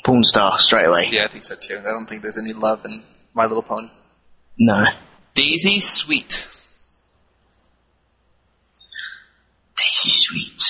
Porn 0.03 0.25
star, 0.25 0.59
straight 0.61 0.87
away. 0.87 1.09
Yeah, 1.11 1.25
I 1.25 1.27
think 1.29 1.45
so 1.45 1.57
too. 1.57 1.79
I 1.79 1.91
don't 1.91 2.07
think 2.07 2.23
there's 2.23 2.39
any 2.39 2.55
love 2.55 2.85
in 2.87 3.03
My 3.35 3.45
Little 3.45 3.63
Pony. 3.63 3.89
No. 4.59 4.85
Daisy 5.35 5.81
Sweet. 5.81 6.49
Daisy 9.77 10.11
Sweet. 10.11 10.63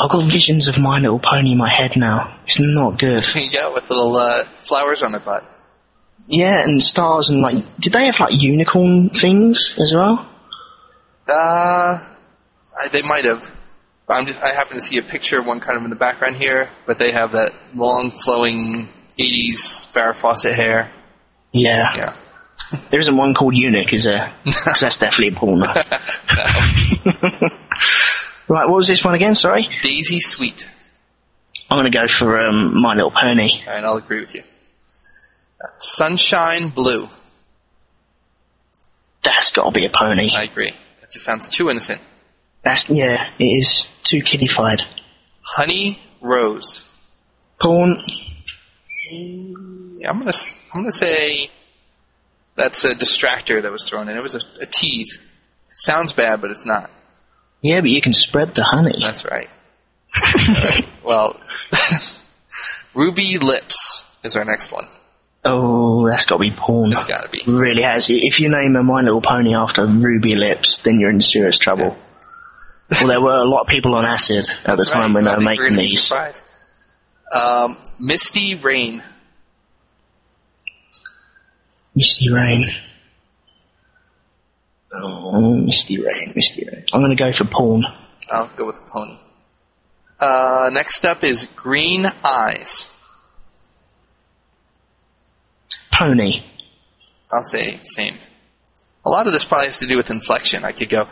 I've 0.00 0.10
got 0.10 0.24
visions 0.24 0.66
of 0.66 0.78
My 0.80 0.98
Little 0.98 1.20
Pony 1.20 1.52
in 1.52 1.58
my 1.58 1.68
head 1.68 1.96
now. 1.96 2.36
It's 2.46 2.58
not 2.58 2.98
good. 2.98 3.22
There 3.22 3.44
you 3.44 3.52
go, 3.52 3.74
with 3.74 3.88
little 3.88 4.16
uh, 4.16 4.42
flowers 4.42 5.02
on 5.04 5.12
her 5.12 5.20
butt. 5.20 5.44
Yeah, 6.32 6.62
and 6.62 6.82
stars 6.82 7.28
and 7.28 7.42
like, 7.42 7.62
did 7.76 7.92
they 7.92 8.06
have 8.06 8.18
like 8.18 8.32
unicorn 8.32 9.10
things 9.10 9.76
as 9.78 9.92
well? 9.94 10.26
Uh, 11.28 12.00
I, 12.80 12.88
they 12.90 13.02
might 13.02 13.26
have. 13.26 13.48
I'm 14.08 14.26
just, 14.26 14.42
I 14.42 14.48
happen 14.52 14.74
to 14.74 14.80
see 14.80 14.96
a 14.98 15.02
picture 15.02 15.38
of 15.38 15.46
one 15.46 15.60
kind 15.60 15.76
of 15.78 15.84
in 15.84 15.90
the 15.90 15.96
background 15.96 16.36
here, 16.36 16.68
but 16.86 16.98
they 16.98 17.12
have 17.12 17.32
that 17.32 17.52
long, 17.74 18.10
flowing 18.10 18.88
80s 19.18 19.86
Farrah 19.92 20.14
Fawcett 20.14 20.54
hair. 20.54 20.90
Yeah. 21.52 21.94
Yeah. 21.94 22.16
There 22.90 22.98
isn't 23.00 23.16
one 23.16 23.34
called 23.34 23.54
Eunuch, 23.54 23.92
is 23.92 24.04
there? 24.04 24.32
'Cause 24.44 24.80
that's 24.80 24.96
definitely 24.96 25.28
a 25.28 25.38
porno. 25.38 25.66
right, 28.48 28.68
what 28.68 28.70
was 28.70 28.86
this 28.86 29.04
one 29.04 29.14
again? 29.14 29.34
Sorry. 29.34 29.68
Daisy 29.82 30.20
Sweet. 30.20 30.68
I'm 31.70 31.76
going 31.78 31.90
to 31.90 31.96
go 31.98 32.06
for 32.08 32.38
um, 32.40 32.80
My 32.80 32.94
Little 32.94 33.10
Pony. 33.10 33.60
Right, 33.66 33.84
I'll 33.84 33.96
agree 33.96 34.20
with 34.20 34.34
you. 34.34 34.42
Sunshine 35.78 36.68
Blue. 36.68 37.08
That's 39.22 39.50
got 39.52 39.66
to 39.66 39.70
be 39.70 39.86
a 39.86 39.90
pony. 39.90 40.34
I 40.34 40.42
agree. 40.42 40.72
That 41.00 41.10
just 41.10 41.24
sounds 41.24 41.48
too 41.48 41.70
innocent. 41.70 42.00
That's 42.62 42.88
yeah, 42.88 43.30
it 43.38 43.44
is 43.44 43.86
too 44.02 44.22
kiddified. 44.22 44.82
Honey 45.42 45.98
Rose. 46.20 46.88
Porn. 47.60 48.02
I'm 49.12 50.18
gonna 50.18 50.32
I'm 50.74 50.80
gonna 50.82 50.92
say 50.92 51.50
that's 52.54 52.84
a 52.84 52.94
distractor 52.94 53.62
that 53.62 53.72
was 53.72 53.88
thrown 53.88 54.08
in. 54.08 54.16
It 54.16 54.22
was 54.22 54.34
a, 54.34 54.62
a 54.62 54.66
tease. 54.66 55.16
It 55.68 55.76
sounds 55.76 56.12
bad, 56.12 56.40
but 56.40 56.50
it's 56.50 56.66
not. 56.66 56.90
Yeah, 57.60 57.80
but 57.80 57.90
you 57.90 58.00
can 58.00 58.14
spread 58.14 58.54
the 58.54 58.64
honey. 58.64 58.98
That's 59.00 59.24
right. 59.24 59.48
Right. 60.48 60.86
Well, 61.04 61.40
Ruby 62.94 63.38
Lips 63.38 64.04
is 64.22 64.36
our 64.36 64.44
next 64.44 64.72
one. 64.72 64.84
Oh, 65.44 66.08
that's 66.08 66.24
got 66.24 66.36
to 66.36 66.40
be 66.40 66.50
porn. 66.52 66.92
It's 66.92 67.04
got 67.04 67.24
to 67.24 67.28
be. 67.28 67.42
Really 67.50 67.82
has. 67.82 68.08
If 68.08 68.38
you 68.38 68.48
name 68.48 68.76
a 68.76 68.82
My 68.82 69.00
Little 69.00 69.20
Pony 69.20 69.54
after 69.54 69.86
Ruby 69.86 70.36
Lips, 70.36 70.78
then 70.78 71.00
you're 71.00 71.10
in 71.10 71.20
serious 71.20 71.58
trouble. 71.58 71.96
well, 72.90 73.06
there 73.08 73.20
were 73.20 73.38
a 73.38 73.44
lot 73.44 73.62
of 73.62 73.66
people 73.66 73.94
on 73.94 74.04
acid 74.04 74.46
at 74.64 74.78
the 74.78 74.84
time 74.84 75.14
right. 75.14 75.14
when 75.14 75.24
they 75.24 75.34
were 75.34 75.40
making 75.40 75.76
these. 75.76 76.12
Um, 77.32 77.76
Misty 77.98 78.54
Rain. 78.54 79.02
Misty 81.94 82.32
Rain. 82.32 82.70
Oh, 84.94 85.56
Misty 85.56 86.00
Rain, 86.00 86.32
Misty 86.36 86.66
Rain. 86.70 86.84
I'm 86.92 87.00
going 87.00 87.16
to 87.16 87.16
go 87.16 87.32
for 87.32 87.44
porn. 87.44 87.84
I'll 88.30 88.50
go 88.56 88.66
with 88.66 88.76
the 88.76 88.90
pony. 88.90 89.16
Uh, 90.20 90.70
next 90.72 91.04
up 91.04 91.24
is 91.24 91.46
Green 91.56 92.12
Eyes. 92.22 92.91
Pony. 95.92 96.42
I'll 97.32 97.42
say 97.42 97.78
same. 97.82 98.14
A 99.04 99.10
lot 99.10 99.26
of 99.26 99.32
this 99.32 99.44
probably 99.44 99.66
has 99.66 99.78
to 99.80 99.86
do 99.86 99.96
with 99.96 100.10
inflection. 100.10 100.64
I 100.64 100.72
could 100.72 100.88
go 100.88 101.06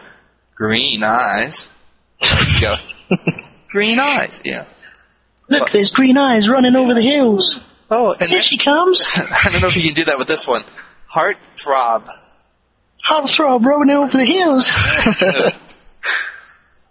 green 0.54 1.02
eyes. 1.02 1.72
Go 2.60 2.76
green 3.68 3.98
eyes. 3.98 4.40
Yeah. 4.44 4.64
Look, 5.48 5.70
there's 5.70 5.90
green 5.90 6.16
eyes 6.16 6.48
running 6.48 6.76
over 6.76 6.94
the 6.94 7.02
hills. 7.02 7.66
Oh, 7.90 8.14
and 8.20 8.30
Here 8.30 8.40
she 8.40 8.56
comes. 8.56 9.04
I 9.16 9.48
don't 9.50 9.62
know 9.62 9.68
if 9.68 9.76
you 9.76 9.82
can 9.82 9.94
do 9.94 10.04
that 10.04 10.18
with 10.18 10.28
this 10.28 10.46
one. 10.46 10.62
Heart 11.06 11.38
throb. 11.38 12.08
Heart 13.02 13.30
throb 13.30 13.66
running 13.66 13.96
over 13.96 14.16
the 14.16 14.24
hills. 14.24 14.68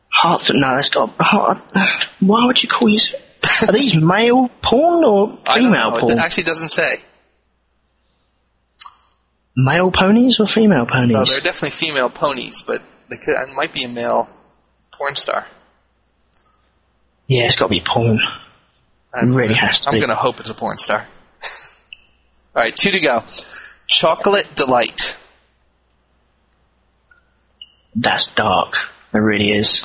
Heart 0.10 0.42
th- 0.42 0.60
no, 0.60 0.76
that's 0.76 0.90
got 0.90 1.14
heart. 1.20 1.60
Why 2.20 2.46
would 2.46 2.62
you 2.62 2.68
call 2.68 2.90
these? 2.90 3.16
Are 3.66 3.72
these 3.72 3.96
male 3.96 4.50
porn 4.62 5.06
or 5.06 5.38
female 5.54 5.98
porn? 5.98 6.18
It 6.18 6.20
actually 6.20 6.44
doesn't 6.44 6.70
say. 6.70 7.02
Male 9.66 9.92
ponies 9.92 10.40
or 10.40 10.48
female 10.48 10.86
ponies? 10.86 11.18
No, 11.18 11.26
they're 11.26 11.42
definitely 11.42 11.72
female 11.72 12.10
ponies, 12.10 12.62
but 12.62 12.82
they 13.10 13.18
could, 13.18 13.36
it 13.36 13.54
might 13.56 13.74
be 13.74 13.84
a 13.84 13.90
male 13.90 14.30
porn 14.92 15.16
star. 15.16 15.46
yeah, 17.28 17.44
it's 17.44 17.56
got 17.56 17.66
to 17.66 17.70
be 17.70 17.82
porn. 17.82 18.20
It 19.16 19.26
really 19.26 19.56
has 19.56 19.82
to 19.82 19.90
I'm 19.90 19.96
going 19.96 20.10
to 20.10 20.16
hope 20.16 20.40
it's 20.40 20.50
a 20.50 20.54
porn 20.54 20.78
star. 20.78 21.06
All 22.56 22.64
right, 22.64 22.76
two 22.76 22.92
to 22.92 23.00
go. 23.00 23.24
Chocolate 23.88 24.48
Delight. 24.56 25.18
That's 27.96 28.28
dark. 28.28 28.76
It 29.14 29.18
really 29.18 29.52
is. 29.52 29.84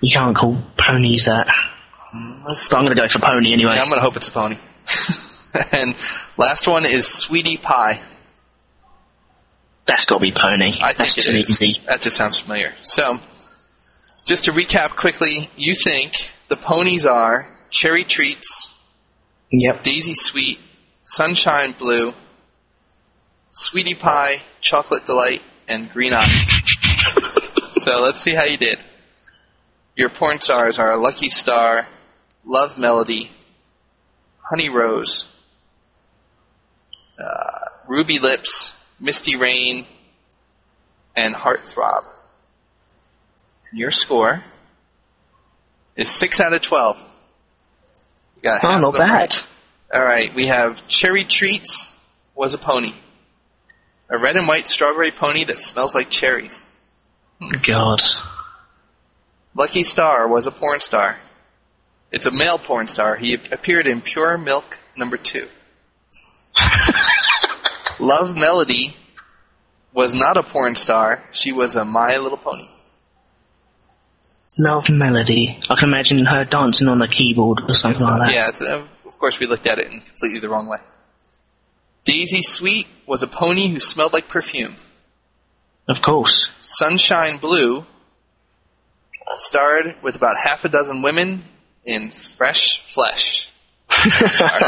You 0.00 0.12
can't 0.12 0.36
call 0.36 0.58
ponies 0.76 1.24
that. 1.24 1.48
So 2.54 2.76
I'm 2.76 2.84
going 2.84 2.94
to 2.94 3.02
go 3.02 3.08
for 3.08 3.18
pony 3.18 3.52
anyway. 3.52 3.74
Yeah, 3.74 3.82
I'm 3.82 3.88
going 3.88 3.98
to 3.98 4.04
hope 4.04 4.16
it's 4.16 4.28
a 4.28 4.32
pony. 4.32 4.56
and 5.72 5.96
last 6.36 6.68
one 6.68 6.84
is 6.84 7.08
Sweetie 7.08 7.56
Pie. 7.56 8.00
That's 9.86 10.04
got 10.04 10.18
to 10.18 10.22
be 10.22 10.32
pony. 10.32 10.74
I 10.80 10.92
That's 10.92 11.18
it 11.18 11.22
too 11.24 11.32
easy. 11.32 11.80
That 11.86 12.00
just 12.00 12.16
sounds 12.16 12.38
familiar. 12.38 12.74
So, 12.82 13.18
just 14.24 14.44
to 14.44 14.52
recap 14.52 14.90
quickly, 14.96 15.48
you 15.56 15.74
think 15.74 16.14
the 16.48 16.56
ponies 16.56 17.04
are 17.04 17.48
Cherry 17.70 18.04
Treats, 18.04 18.68
Yep. 19.50 19.82
Daisy 19.82 20.14
Sweet, 20.14 20.58
Sunshine 21.02 21.72
Blue, 21.72 22.14
Sweetie 23.50 23.94
Pie, 23.94 24.42
Chocolate 24.60 25.04
Delight, 25.04 25.42
and 25.68 25.92
Green 25.92 26.12
Eyes. 26.14 26.62
so 27.72 28.00
let's 28.00 28.18
see 28.18 28.34
how 28.34 28.44
you 28.44 28.56
did. 28.56 28.78
Your 29.94 30.08
porn 30.08 30.40
stars 30.40 30.78
are 30.78 30.96
Lucky 30.96 31.28
Star, 31.28 31.86
Love 32.46 32.78
Melody, 32.78 33.30
Honey 34.50 34.70
Rose, 34.70 35.28
uh, 37.18 37.58
Ruby 37.88 38.18
Lips, 38.18 38.81
Misty 39.02 39.34
Rain, 39.34 39.84
and 41.16 41.34
Heartthrob. 41.34 42.04
And 43.70 43.80
your 43.80 43.90
score 43.90 44.44
is 45.96 46.08
6 46.08 46.40
out 46.40 46.52
of 46.52 46.62
12. 46.62 46.96
You 48.36 48.42
got 48.42 48.64
Oh, 48.64 48.68
half 48.68 48.80
not 48.80 48.94
bad. 48.94 49.34
All 49.92 50.04
right, 50.04 50.32
we 50.34 50.46
have 50.46 50.86
Cherry 50.88 51.24
Treats 51.24 51.98
was 52.34 52.54
a 52.54 52.58
pony. 52.58 52.92
A 54.08 54.16
red 54.16 54.36
and 54.36 54.46
white 54.46 54.68
strawberry 54.68 55.10
pony 55.10 55.44
that 55.44 55.58
smells 55.58 55.94
like 55.94 56.08
cherries. 56.08 56.68
Hmm. 57.40 57.60
God. 57.62 58.00
Lucky 59.54 59.82
Star 59.82 60.28
was 60.28 60.46
a 60.46 60.50
porn 60.50 60.80
star. 60.80 61.18
It's 62.12 62.26
a 62.26 62.30
male 62.30 62.58
porn 62.58 62.86
star. 62.86 63.16
He 63.16 63.34
appeared 63.34 63.86
in 63.86 64.00
Pure 64.00 64.38
Milk 64.38 64.78
number 64.96 65.16
two. 65.16 65.48
Love 68.00 68.38
Melody 68.38 68.94
was 69.92 70.14
not 70.14 70.36
a 70.36 70.42
porn 70.42 70.74
star. 70.74 71.22
She 71.32 71.52
was 71.52 71.76
a 71.76 71.84
My 71.84 72.16
Little 72.16 72.38
Pony. 72.38 72.68
Love 74.58 74.90
Melody. 74.90 75.58
I 75.70 75.74
can 75.76 75.88
imagine 75.88 76.24
her 76.26 76.44
dancing 76.44 76.88
on 76.88 77.00
a 77.00 77.08
keyboard 77.08 77.62
or 77.68 77.74
something 77.74 78.06
like 78.06 78.32
that. 78.32 78.60
Yeah, 78.60 78.74
uh, 78.74 78.82
of 79.06 79.18
course 79.18 79.38
we 79.38 79.46
looked 79.46 79.66
at 79.66 79.78
it 79.78 79.90
in 79.90 80.00
completely 80.00 80.40
the 80.40 80.48
wrong 80.48 80.66
way. 80.66 80.78
Daisy 82.04 82.42
Sweet 82.42 82.86
was 83.06 83.22
a 83.22 83.26
pony 83.26 83.68
who 83.68 83.80
smelled 83.80 84.12
like 84.12 84.28
perfume. 84.28 84.76
Of 85.88 86.02
course. 86.02 86.50
Sunshine 86.60 87.38
Blue 87.38 87.86
starred 89.34 89.94
with 90.02 90.16
about 90.16 90.36
half 90.36 90.64
a 90.64 90.68
dozen 90.68 91.02
women 91.02 91.44
in 91.84 92.10
Fresh 92.10 92.80
Flesh. 92.92 93.50
Sorry. 93.90 94.62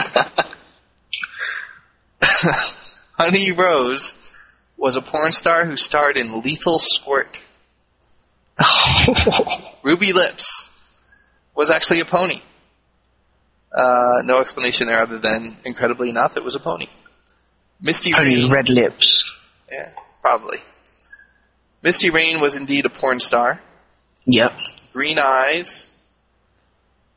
Honey 3.19 3.53
Rose 3.53 4.17
was 4.77 4.97
a 4.97 5.01
porn 5.03 5.33
star 5.33 5.65
who 5.65 5.77
starred 5.77 6.17
in 6.17 6.43
Lethal 6.43 6.79
Squirt. 6.79 7.43
Ruby 9.83 10.13
Lips 10.13 10.71
was 11.55 11.71
actually 11.71 12.01
a 12.01 12.05
pony. 12.05 12.41
Uh, 13.73 14.23
no 14.25 14.41
explanation 14.41 14.87
there 14.87 15.01
other 15.01 15.19
than, 15.19 15.57
incredibly 15.65 16.11
enough, 16.11 16.37
it 16.37 16.45
was 16.45 16.55
a 16.55 16.61
pony. 16.61 16.87
Misty 17.81 18.13
Rain. 18.13 18.51
red 18.51 18.69
lips. 18.69 19.31
Yeah, 19.71 19.91
probably. 20.21 20.59
Misty 21.83 22.11
Rain 22.11 22.41
was 22.41 22.57
indeed 22.57 22.87
a 22.87 22.89
porn 22.89 23.21
star. 23.21 23.61
Yep. 24.27 24.53
Green 24.93 25.19
Eyes. 25.19 25.91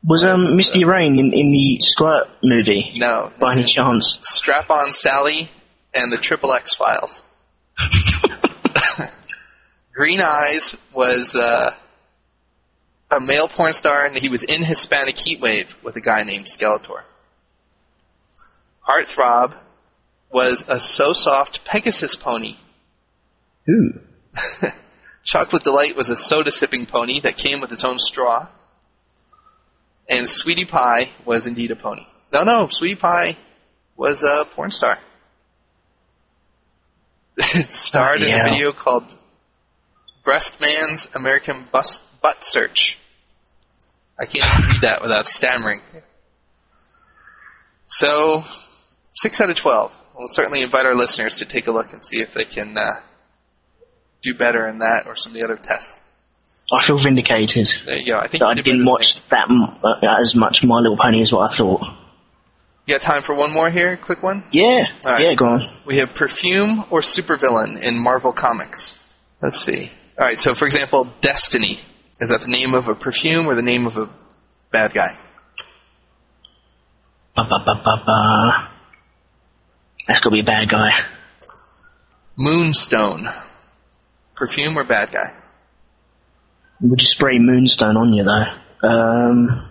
Was 0.04 0.24
um 0.24 0.56
Misty 0.56 0.84
Rain 0.84 1.18
in, 1.18 1.32
in 1.32 1.50
the 1.50 1.78
Squirt 1.80 2.28
movie? 2.42 2.92
No. 2.96 3.32
By 3.40 3.52
any 3.52 3.64
chance? 3.64 4.18
Strap 4.22 4.70
on 4.70 4.92
Sally 4.92 5.48
and 5.98 6.12
the 6.12 6.16
Triple 6.16 6.52
X 6.52 6.74
Files. 6.76 7.24
Green 9.92 10.20
Eyes 10.20 10.76
was 10.94 11.34
uh, 11.34 11.74
a 13.10 13.20
male 13.20 13.48
porn 13.48 13.72
star, 13.72 14.06
and 14.06 14.16
he 14.16 14.28
was 14.28 14.44
in 14.44 14.62
Hispanic 14.62 15.16
Heatwave 15.16 15.82
with 15.82 15.96
a 15.96 16.00
guy 16.00 16.22
named 16.22 16.46
Skeletor. 16.46 17.02
Heartthrob 18.88 19.56
was 20.30 20.64
a 20.68 20.78
So 20.78 21.12
Soft 21.12 21.64
Pegasus 21.64 22.14
pony. 22.14 22.56
Ooh. 23.68 24.00
Chocolate 25.24 25.64
Delight 25.64 25.96
was 25.96 26.08
a 26.08 26.16
soda 26.16 26.52
sipping 26.52 26.86
pony 26.86 27.18
that 27.20 27.36
came 27.36 27.60
with 27.60 27.72
its 27.72 27.84
own 27.84 27.98
straw. 27.98 28.48
And 30.08 30.28
Sweetie 30.28 30.64
Pie 30.64 31.10
was 31.26 31.46
indeed 31.46 31.70
a 31.72 31.76
pony. 31.76 32.06
No, 32.32 32.44
no, 32.44 32.68
Sweetie 32.68 32.94
Pie 32.94 33.36
was 33.96 34.22
a 34.22 34.44
porn 34.44 34.70
star. 34.70 34.98
It 37.38 37.66
starred 37.70 38.22
in 38.22 38.28
Yeah. 38.28 38.46
a 38.46 38.50
video 38.50 38.72
called 38.72 39.04
Breast 40.24 40.60
Man's 40.60 41.14
American 41.14 41.64
Bus- 41.72 42.00
Butt 42.22 42.44
Search. 42.44 42.98
I 44.20 44.24
can't 44.26 44.44
even 44.52 44.68
read 44.70 44.80
that 44.82 45.00
without 45.02 45.26
stammering. 45.26 45.80
So, 47.86 48.44
6 49.12 49.40
out 49.40 49.50
of 49.50 49.56
12. 49.56 50.00
We'll 50.16 50.26
certainly 50.28 50.62
invite 50.62 50.84
our 50.86 50.94
listeners 50.96 51.36
to 51.36 51.44
take 51.44 51.66
a 51.68 51.70
look 51.70 51.92
and 51.92 52.04
see 52.04 52.20
if 52.20 52.34
they 52.34 52.44
can 52.44 52.76
uh, 52.76 53.00
do 54.20 54.34
better 54.34 54.66
in 54.66 54.78
that 54.80 55.06
or 55.06 55.14
some 55.16 55.30
of 55.32 55.34
the 55.38 55.44
other 55.44 55.56
tests. 55.56 56.04
I 56.72 56.82
feel 56.82 56.98
vindicated 56.98 57.68
There 57.86 57.96
you 57.96 58.06
go. 58.06 58.18
I 58.18 58.26
think 58.26 58.42
I 58.42 58.52
did 58.54 58.64
didn't 58.64 58.84
watch 58.84 59.26
that 59.28 59.48
m- 59.48 59.78
uh, 59.82 60.00
as 60.20 60.34
much 60.34 60.62
My 60.64 60.80
Little 60.80 60.98
Pony 60.98 61.22
as 61.22 61.32
what 61.32 61.50
I 61.50 61.54
thought. 61.54 61.82
You 62.88 62.94
got 62.94 63.02
time 63.02 63.20
for 63.20 63.34
one 63.34 63.52
more 63.52 63.68
here? 63.68 63.98
Quick 63.98 64.22
one? 64.22 64.44
Yeah. 64.50 64.86
Right. 65.04 65.20
Yeah, 65.20 65.34
go 65.34 65.44
on. 65.44 65.68
We 65.84 65.98
have 65.98 66.14
perfume 66.14 66.86
or 66.88 67.02
supervillain 67.02 67.78
in 67.82 67.98
Marvel 67.98 68.32
Comics. 68.32 69.14
Let's 69.42 69.60
see. 69.60 69.90
All 70.18 70.24
right, 70.24 70.38
so 70.38 70.54
for 70.54 70.64
example, 70.64 71.06
Destiny. 71.20 71.80
Is 72.18 72.30
that 72.30 72.40
the 72.40 72.50
name 72.50 72.72
of 72.72 72.88
a 72.88 72.94
perfume 72.94 73.44
or 73.44 73.54
the 73.54 73.60
name 73.60 73.86
of 73.86 73.98
a 73.98 74.08
bad 74.70 74.94
guy? 74.94 75.14
Ba, 77.36 77.44
ba, 77.44 77.62
ba, 77.62 77.78
ba, 77.84 78.02
ba. 78.06 78.70
That's 80.06 80.20
got 80.20 80.30
to 80.30 80.34
be 80.36 80.40
a 80.40 80.44
bad 80.44 80.70
guy. 80.70 80.92
Moonstone. 82.38 83.28
Perfume 84.34 84.78
or 84.78 84.84
bad 84.84 85.12
guy? 85.12 85.30
Would 86.80 87.02
you 87.02 87.06
spray 87.06 87.38
Moonstone 87.38 87.98
on 87.98 88.14
you, 88.14 88.24
though? 88.24 88.88
Um, 88.88 89.67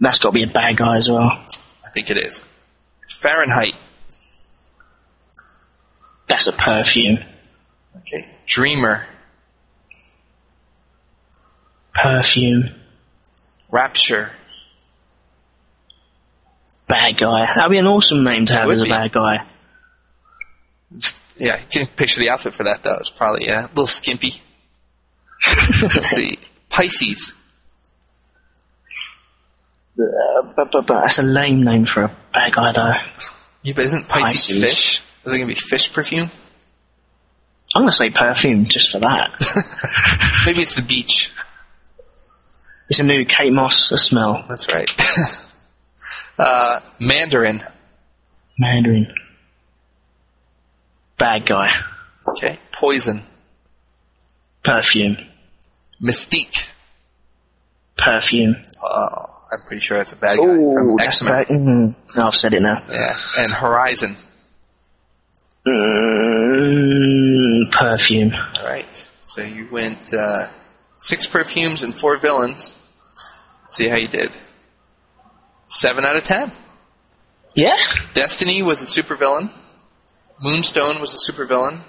that's 0.00 0.18
got 0.18 0.30
to 0.30 0.34
be 0.34 0.42
a 0.42 0.46
bad 0.46 0.76
guy 0.76 0.96
as 0.96 1.08
well. 1.08 1.30
I 1.30 1.90
think 1.92 2.10
it 2.10 2.16
is. 2.16 2.40
Fahrenheit. 3.08 3.74
That's 6.26 6.46
a 6.46 6.52
perfume. 6.52 7.18
Okay. 7.98 8.26
Dreamer. 8.46 9.04
Perfume. 11.92 12.70
Rapture. 13.70 14.30
Bad 16.88 17.16
guy. 17.18 17.46
That'd 17.54 17.70
be 17.70 17.78
an 17.78 17.86
awesome 17.86 18.22
name 18.22 18.46
to 18.46 18.52
have 18.54 18.70
as 18.70 18.80
a 18.80 18.84
be. 18.84 18.90
bad 18.90 19.12
guy. 19.12 19.44
Yeah, 21.36 21.58
you 21.58 21.66
can 21.70 21.86
picture 21.86 22.20
the 22.20 22.30
outfit 22.30 22.54
for 22.54 22.64
that 22.64 22.82
though. 22.82 22.96
It's 23.00 23.10
probably 23.10 23.48
uh, 23.48 23.62
a 23.62 23.68
little 23.68 23.86
skimpy. 23.86 24.32
Let's 25.82 26.06
see. 26.06 26.38
Pisces. 26.68 27.34
Uh, 30.00 30.42
but, 30.56 30.72
but, 30.72 30.86
but 30.86 31.00
that's 31.02 31.18
a 31.18 31.22
lame 31.22 31.62
name 31.62 31.84
for 31.84 32.04
a 32.04 32.10
bad 32.32 32.52
guy, 32.52 32.72
though. 32.72 32.94
Yeah, 33.62 33.74
but 33.74 33.84
isn't 33.84 34.08
Pisces, 34.08 34.58
Pisces. 34.58 34.62
fish? 34.62 35.00
Is 35.00 35.32
it 35.32 35.36
going 35.36 35.40
to 35.40 35.46
be 35.46 35.54
fish 35.54 35.92
perfume? 35.92 36.30
I'm 37.74 37.82
gonna 37.82 37.92
say 37.92 38.10
perfume 38.10 38.64
just 38.66 38.90
for 38.90 38.98
that. 38.98 39.30
Maybe 40.46 40.62
it's 40.62 40.74
the 40.74 40.82
beach. 40.82 41.32
it's 42.88 42.98
a 42.98 43.04
new 43.04 43.24
Kate 43.24 43.52
Moss 43.52 43.90
smell. 43.90 44.44
That's 44.48 44.66
right. 44.68 44.90
uh, 46.38 46.80
Mandarin. 47.00 47.62
Mandarin. 48.58 49.14
Bad 51.16 51.46
guy. 51.46 51.70
Okay. 52.26 52.58
Poison. 52.72 53.22
Perfume. 54.64 55.16
Mystique. 56.02 56.72
Perfume. 57.96 58.56
Oh, 58.82 59.29
I'm 59.52 59.60
pretty 59.66 59.80
sure 59.80 59.96
that's 59.98 60.12
a 60.12 60.16
bad 60.16 60.38
guy 60.38 60.44
Ooh, 60.44 60.72
from 60.74 60.96
that's 60.96 61.20
X-Men. 61.22 61.32
bad. 61.32 61.46
Mm, 61.48 61.94
no, 62.16 62.26
I've 62.28 62.34
said 62.34 62.54
it 62.54 62.62
now. 62.62 62.82
Yeah. 62.88 63.16
And 63.38 63.52
Horizon. 63.52 64.14
Mm, 66.50 67.70
perfume. 67.70 68.32
All 68.34 68.64
right. 68.64 68.86
So 69.22 69.42
you 69.42 69.68
went 69.70 70.14
uh, 70.14 70.46
six 70.96 71.26
perfumes 71.26 71.82
and 71.82 71.94
four 71.94 72.16
villains. 72.16 72.74
Let's 73.62 73.76
see 73.76 73.88
how 73.88 73.96
you 73.96 74.08
did. 74.08 74.30
Seven 75.66 76.04
out 76.04 76.16
of 76.16 76.24
ten. 76.24 76.50
Yeah? 77.54 77.76
Destiny 78.14 78.62
was 78.62 78.80
a 78.82 79.02
supervillain. 79.02 79.50
Moonstone 80.42 81.00
was 81.00 81.14
a 81.14 81.32
supervillain. 81.32 81.80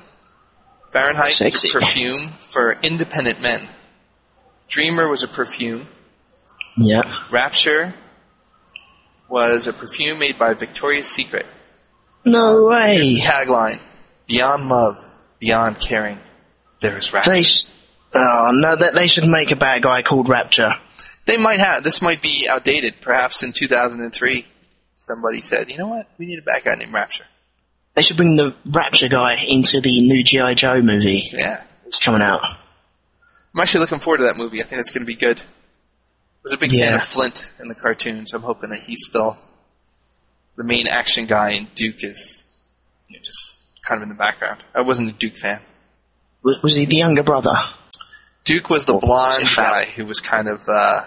Fahrenheit 0.91 1.33
Sexy. 1.33 1.67
was 1.67 1.75
a 1.75 1.79
perfume 1.79 2.27
for 2.41 2.77
independent 2.83 3.39
men. 3.41 3.67
Dreamer 4.67 5.07
was 5.07 5.23
a 5.23 5.27
perfume. 5.27 5.87
Yeah. 6.85 7.03
Rapture 7.31 7.93
was 9.29 9.67
a 9.67 9.73
perfume 9.73 10.19
made 10.19 10.37
by 10.37 10.53
Victoria's 10.53 11.07
Secret. 11.07 11.45
No 12.25 12.65
way. 12.65 13.19
Tagline: 13.21 13.79
Beyond 14.27 14.67
love, 14.67 14.97
beyond 15.39 15.79
caring, 15.79 16.19
there 16.79 16.97
is 16.97 17.11
rapture. 17.13 17.31
They 17.31 17.43
sh- 17.43 17.71
oh 18.13 18.49
no, 18.53 18.75
that 18.75 18.93
they 18.93 19.07
should 19.07 19.25
make 19.27 19.51
a 19.51 19.55
bad 19.55 19.81
guy 19.83 20.01
called 20.01 20.29
Rapture. 20.29 20.75
They 21.25 21.37
might 21.37 21.59
have. 21.59 21.83
This 21.83 22.01
might 22.01 22.21
be 22.21 22.47
outdated. 22.49 22.95
Perhaps 23.01 23.43
in 23.43 23.53
2003, 23.53 24.45
somebody 24.97 25.41
said, 25.41 25.69
"You 25.69 25.77
know 25.77 25.87
what? 25.87 26.07
We 26.17 26.25
need 26.25 26.39
a 26.39 26.43
bad 26.43 26.63
guy 26.63 26.75
named 26.75 26.93
Rapture." 26.93 27.25
They 27.95 28.01
should 28.03 28.17
bring 28.17 28.35
the 28.37 28.53
Rapture 28.71 29.09
guy 29.09 29.35
into 29.47 29.81
the 29.81 30.01
new 30.01 30.23
GI 30.23 30.55
Joe 30.55 30.81
movie. 30.81 31.23
Yeah, 31.33 31.61
It's 31.85 31.99
coming 31.99 32.21
out. 32.21 32.41
I'm 33.53 33.59
actually 33.59 33.81
looking 33.81 33.99
forward 33.99 34.19
to 34.19 34.23
that 34.25 34.37
movie. 34.37 34.61
I 34.61 34.65
think 34.65 34.79
it's 34.79 34.91
going 34.91 35.01
to 35.01 35.05
be 35.07 35.15
good. 35.15 35.41
Was 36.43 36.53
a 36.53 36.57
big 36.57 36.71
fan 36.71 36.93
of 36.93 37.03
Flint 37.03 37.51
in 37.59 37.67
the 37.67 37.75
cartoons. 37.75 38.33
I'm 38.33 38.41
hoping 38.41 38.69
that 38.71 38.79
he's 38.81 39.05
still 39.05 39.37
the 40.57 40.63
main 40.63 40.87
action 40.87 41.25
guy, 41.25 41.51
and 41.51 41.73
Duke 41.75 42.03
is 42.03 42.59
you 43.07 43.17
know, 43.17 43.23
just 43.23 43.81
kind 43.83 43.99
of 43.99 44.03
in 44.03 44.09
the 44.09 44.15
background. 44.15 44.63
I 44.75 44.81
wasn't 44.81 45.09
a 45.09 45.13
Duke 45.13 45.37
fan. 45.37 45.59
Was, 46.43 46.73
he 46.75 46.85
the 46.85 46.95
younger 46.95 47.23
brother? 47.23 47.53
Duke 48.43 48.69
was 48.69 48.85
the 48.85 48.93
Oh, 48.95 48.99
blonde 48.99 49.47
guy 49.55 49.85
who 49.85 50.05
was 50.05 50.19
kind 50.19 50.47
of 50.47 50.67
uh, 50.67 51.03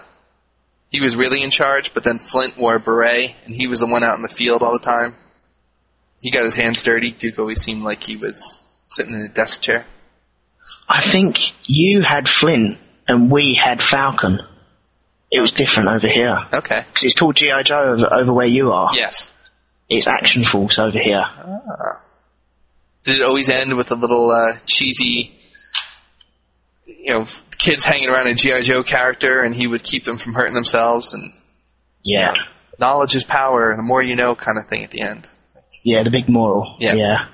he 0.89 1.01
was 1.01 1.17
really 1.17 1.43
in 1.43 1.51
charge, 1.51 1.93
but 1.93 2.03
then 2.03 2.19
Flint 2.19 2.57
wore 2.57 2.75
a 2.75 2.79
beret, 2.79 3.35
and 3.45 3.53
he 3.53 3.67
was 3.67 3.81
the 3.81 3.87
one 3.87 4.03
out 4.03 4.15
in 4.15 4.21
the 4.21 4.29
field 4.29 4.61
all 4.61 4.71
the 4.71 4.85
time. 4.85 5.15
He 6.21 6.31
got 6.31 6.43
his 6.45 6.55
hands 6.55 6.81
dirty. 6.81 7.11
Duke 7.11 7.37
always 7.37 7.61
seemed 7.61 7.83
like 7.83 8.01
he 8.03 8.15
was 8.15 8.63
sitting 8.87 9.13
in 9.13 9.21
a 9.21 9.27
desk 9.27 9.61
chair. 9.61 9.85
I 10.87 11.01
think 11.01 11.53
you 11.69 12.01
had 12.01 12.29
Flint 12.29 12.77
and 13.07 13.29
we 13.29 13.53
had 13.55 13.81
Falcon. 13.83 14.39
It 15.35 15.41
was 15.41 15.51
different 15.51 15.89
over 15.89 16.07
here. 16.07 16.37
Okay. 16.53 16.83
Because 16.87 17.03
it's 17.03 17.13
called 17.15 17.35
G.I. 17.35 17.63
Joe 17.63 17.93
over, 17.93 18.13
over 18.13 18.33
where 18.33 18.47
you 18.47 18.71
are. 18.71 18.89
Yes. 18.93 19.33
It's 19.89 20.07
Action 20.07 20.43
Force 20.43 20.79
over 20.79 20.97
here. 20.97 21.25
Did 23.03 23.17
it 23.17 23.21
always 23.21 23.49
end 23.49 23.75
with 23.77 23.91
a 23.91 23.95
little 23.95 24.31
uh, 24.31 24.53
cheesy, 24.65 25.31
you 26.87 27.11
know, 27.11 27.27
kids 27.59 27.83
hanging 27.83 28.09
around 28.09 28.27
a 28.27 28.33
GI 28.33 28.61
Joe 28.63 28.81
character, 28.83 29.41
and 29.43 29.53
he 29.53 29.67
would 29.67 29.83
keep 29.83 30.03
them 30.05 30.17
from 30.17 30.33
hurting 30.33 30.55
themselves, 30.55 31.13
and 31.13 31.31
Yeah. 32.03 32.33
knowledge 32.79 33.15
is 33.15 33.23
power, 33.23 33.75
the 33.75 33.83
more 33.83 34.01
you 34.01 34.15
know, 34.15 34.35
kind 34.35 34.57
of 34.57 34.65
thing 34.65 34.83
at 34.83 34.89
the 34.91 35.01
end. 35.01 35.29
Yeah, 35.83 36.01
the 36.01 36.09
big 36.09 36.27
moral. 36.29 36.75
Yeah. 36.79 36.93
Yeah. 36.95 37.27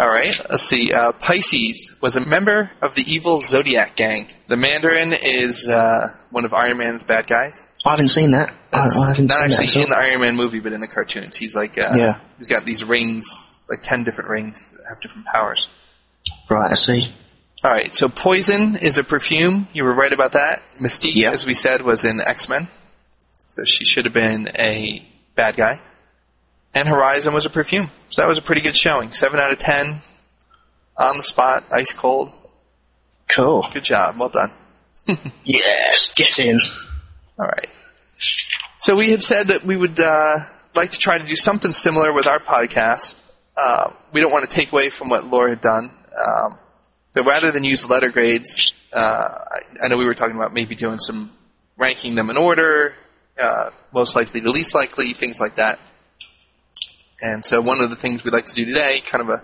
All 0.00 0.08
right, 0.08 0.34
let's 0.48 0.62
see. 0.62 0.94
Uh, 0.94 1.12
Pisces 1.12 1.94
was 2.00 2.16
a 2.16 2.26
member 2.26 2.70
of 2.80 2.94
the 2.94 3.02
evil 3.02 3.42
Zodiac 3.42 3.96
gang. 3.96 4.28
The 4.48 4.56
Mandarin 4.56 5.12
is 5.12 5.68
uh, 5.68 6.06
one 6.30 6.46
of 6.46 6.54
Iron 6.54 6.78
Man's 6.78 7.02
bad 7.02 7.26
guys. 7.26 7.76
I 7.84 7.90
haven't 7.90 8.08
seen 8.08 8.30
that. 8.30 8.50
I, 8.72 8.78
I 8.78 9.08
haven't 9.08 9.26
Not 9.26 9.50
seen 9.50 9.66
actually 9.66 9.82
in 9.82 9.90
the 9.90 9.96
Iron 10.00 10.22
Man 10.22 10.36
movie, 10.36 10.60
but 10.60 10.72
in 10.72 10.80
the 10.80 10.88
cartoons. 10.88 11.36
He's 11.36 11.54
like, 11.54 11.76
uh, 11.76 11.92
Yeah. 11.94 12.18
he's 12.38 12.48
got 12.48 12.64
these 12.64 12.82
rings, 12.82 13.62
like 13.68 13.82
ten 13.82 14.02
different 14.02 14.30
rings 14.30 14.72
that 14.78 14.88
have 14.88 15.00
different 15.02 15.26
powers. 15.26 15.68
Right, 16.48 16.72
I 16.72 16.76
see. 16.76 17.12
All 17.62 17.70
right, 17.70 17.92
so 17.92 18.08
Poison 18.08 18.76
is 18.80 18.96
a 18.96 19.04
perfume. 19.04 19.68
You 19.74 19.84
were 19.84 19.92
right 19.94 20.14
about 20.14 20.32
that. 20.32 20.62
Mystique, 20.82 21.14
Yeah. 21.14 21.30
as 21.32 21.44
we 21.44 21.52
said, 21.52 21.82
was 21.82 22.06
in 22.06 22.22
X 22.22 22.48
Men, 22.48 22.68
so 23.48 23.64
she 23.66 23.84
should 23.84 24.06
have 24.06 24.14
been 24.14 24.48
a 24.58 25.04
bad 25.34 25.56
guy. 25.56 25.78
And 26.74 26.88
Horizon 26.88 27.34
was 27.34 27.46
a 27.46 27.50
perfume, 27.50 27.90
so 28.08 28.22
that 28.22 28.28
was 28.28 28.38
a 28.38 28.42
pretty 28.42 28.60
good 28.60 28.76
showing. 28.76 29.10
Seven 29.10 29.40
out 29.40 29.50
of 29.50 29.58
ten, 29.58 30.02
on 30.96 31.16
the 31.16 31.22
spot, 31.22 31.64
ice 31.72 31.92
cold. 31.92 32.32
Cool. 33.28 33.66
Good 33.72 33.84
job, 33.84 34.16
well 34.18 34.28
done. 34.28 34.50
Yes, 35.44 36.12
get 36.14 36.38
in. 36.38 36.60
All 37.38 37.46
right. 37.46 37.66
So 38.78 38.94
we 38.96 39.10
had 39.10 39.22
said 39.22 39.48
that 39.48 39.64
we 39.64 39.76
would 39.76 39.98
uh, 39.98 40.38
like 40.74 40.92
to 40.92 40.98
try 40.98 41.18
to 41.18 41.26
do 41.26 41.34
something 41.36 41.72
similar 41.72 42.12
with 42.12 42.26
our 42.26 42.38
podcast. 42.38 43.20
Uh, 43.56 43.90
we 44.12 44.20
don't 44.20 44.30
want 44.30 44.48
to 44.48 44.54
take 44.54 44.72
away 44.72 44.90
from 44.90 45.08
what 45.08 45.24
Lore 45.26 45.48
had 45.48 45.60
done. 45.60 45.90
Um, 46.16 46.52
so 47.12 47.24
rather 47.24 47.50
than 47.50 47.64
use 47.64 47.88
letter 47.88 48.10
grades, 48.10 48.74
uh, 48.92 48.98
I, 49.00 49.84
I 49.84 49.88
know 49.88 49.96
we 49.96 50.04
were 50.04 50.14
talking 50.14 50.36
about 50.36 50.52
maybe 50.52 50.74
doing 50.74 50.98
some 50.98 51.32
ranking 51.76 52.14
them 52.14 52.30
in 52.30 52.36
order, 52.36 52.94
uh, 53.38 53.70
most 53.92 54.14
likely 54.14 54.40
to 54.42 54.50
least 54.50 54.74
likely, 54.74 55.12
things 55.12 55.40
like 55.40 55.56
that. 55.56 55.78
And 57.22 57.44
so 57.44 57.60
one 57.60 57.80
of 57.80 57.90
the 57.90 57.96
things 57.96 58.24
we'd 58.24 58.32
like 58.32 58.46
to 58.46 58.54
do 58.54 58.64
today, 58.64 59.00
kind 59.00 59.22
of 59.22 59.28
a 59.28 59.42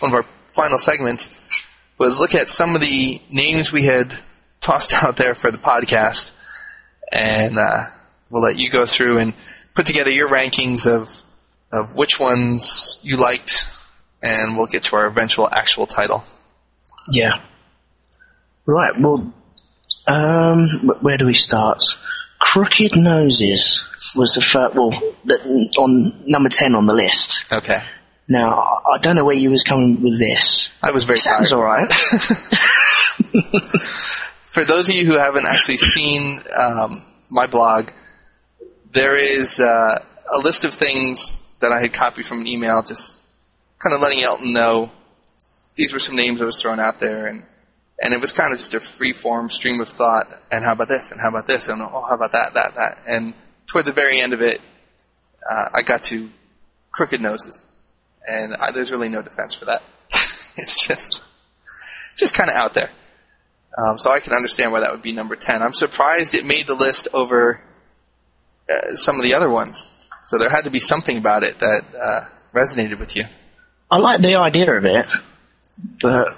one 0.00 0.10
of 0.10 0.14
our 0.14 0.24
final 0.48 0.78
segments, 0.78 1.48
was 1.98 2.18
look 2.18 2.34
at 2.34 2.48
some 2.48 2.74
of 2.74 2.80
the 2.80 3.20
names 3.30 3.72
we 3.72 3.84
had 3.84 4.14
tossed 4.60 4.92
out 5.02 5.16
there 5.16 5.34
for 5.34 5.50
the 5.50 5.58
podcast 5.58 6.32
and 7.12 7.58
uh, 7.58 7.84
we'll 8.30 8.42
let 8.42 8.58
you 8.58 8.68
go 8.70 8.86
through 8.86 9.18
and 9.18 9.34
put 9.74 9.86
together 9.86 10.10
your 10.10 10.28
rankings 10.28 10.86
of 10.86 11.22
of 11.72 11.96
which 11.96 12.20
ones 12.20 13.00
you 13.02 13.16
liked, 13.16 13.66
and 14.22 14.56
we'll 14.56 14.66
get 14.66 14.84
to 14.84 14.96
our 14.96 15.06
eventual 15.06 15.48
actual 15.50 15.86
title. 15.86 16.22
Yeah. 17.10 17.40
Right, 18.64 18.96
well, 18.98 19.34
um, 20.06 20.92
where 21.00 21.18
do 21.18 21.26
we 21.26 21.34
start? 21.34 21.82
Crooked 22.38 22.96
Noses 22.96 23.82
was 24.16 24.34
the 24.34 24.40
first, 24.40 24.74
well, 24.74 24.90
the, 25.24 25.36
on 25.78 26.22
number 26.26 26.48
10 26.48 26.74
on 26.74 26.86
the 26.86 26.94
list. 26.94 27.50
Okay, 27.52 27.82
Now, 28.28 28.80
I 28.92 28.98
don't 28.98 29.16
know 29.16 29.24
where 29.24 29.34
you 29.34 29.50
was 29.50 29.62
coming 29.62 30.02
with 30.02 30.18
this. 30.18 30.68
I 30.82 30.90
was 30.90 31.04
very 31.04 31.18
Sounds 31.18 31.50
tired. 31.50 31.58
alright. 31.60 31.92
For 34.54 34.64
those 34.64 34.88
of 34.88 34.94
you 34.94 35.04
who 35.06 35.14
haven't 35.18 35.46
actually 35.46 35.78
seen 35.78 36.40
um, 36.56 37.04
my 37.30 37.46
blog, 37.46 37.90
there 38.92 39.16
is 39.16 39.58
uh, 39.60 39.98
a 40.32 40.38
list 40.38 40.64
of 40.64 40.72
things 40.74 41.42
that 41.60 41.72
I 41.72 41.80
had 41.80 41.92
copied 41.92 42.26
from 42.26 42.40
an 42.42 42.46
email, 42.46 42.82
just 42.82 43.20
kind 43.82 43.94
of 43.94 44.00
letting 44.00 44.22
Elton 44.22 44.52
know 44.52 44.90
these 45.74 45.92
were 45.92 45.98
some 45.98 46.14
names 46.14 46.40
I 46.40 46.44
was 46.44 46.60
throwing 46.62 46.78
out 46.78 47.00
there, 47.00 47.26
and 47.26 47.44
and 48.00 48.14
it 48.14 48.20
was 48.20 48.32
kind 48.32 48.52
of 48.52 48.58
just 48.58 48.74
a 48.74 48.80
free 48.80 49.12
form 49.12 49.50
stream 49.50 49.80
of 49.80 49.88
thought. 49.88 50.26
And 50.52 50.64
how 50.64 50.72
about 50.72 50.88
this? 50.88 51.10
And 51.10 51.20
how 51.20 51.28
about 51.30 51.46
this? 51.46 51.68
And 51.68 51.82
oh, 51.82 52.04
how 52.08 52.14
about 52.14 52.32
that? 52.32 52.54
That 52.54 52.74
that. 52.76 52.98
And 53.08 53.34
toward 53.66 53.84
the 53.84 53.92
very 53.92 54.20
end 54.20 54.32
of 54.32 54.42
it, 54.42 54.60
uh, 55.48 55.66
I 55.74 55.82
got 55.82 56.02
to 56.04 56.28
crooked 56.92 57.20
noses, 57.20 57.70
and 58.28 58.54
I, 58.54 58.70
there's 58.70 58.90
really 58.90 59.08
no 59.08 59.22
defense 59.22 59.54
for 59.54 59.64
that. 59.66 59.82
it's 60.56 60.86
just 60.86 61.22
just 62.16 62.34
kind 62.34 62.50
of 62.50 62.56
out 62.56 62.74
there. 62.74 62.90
Um, 63.76 63.98
so 63.98 64.12
I 64.12 64.20
can 64.20 64.32
understand 64.32 64.72
why 64.72 64.80
that 64.80 64.92
would 64.92 65.02
be 65.02 65.12
number 65.12 65.34
10. 65.34 65.60
I'm 65.60 65.74
surprised 65.74 66.34
it 66.34 66.46
made 66.46 66.68
the 66.68 66.74
list 66.74 67.08
over 67.12 67.60
uh, 68.70 68.92
some 68.92 69.16
of 69.16 69.22
the 69.22 69.34
other 69.34 69.50
ones. 69.50 69.90
So 70.22 70.38
there 70.38 70.48
had 70.48 70.64
to 70.64 70.70
be 70.70 70.78
something 70.78 71.18
about 71.18 71.42
it 71.42 71.58
that 71.58 71.82
uh, 72.00 72.20
resonated 72.52 73.00
with 73.00 73.16
you. 73.16 73.24
I 73.90 73.98
like 73.98 74.22
the 74.22 74.36
idea 74.36 74.72
of 74.72 74.84
it, 74.84 75.06
but 76.00 76.28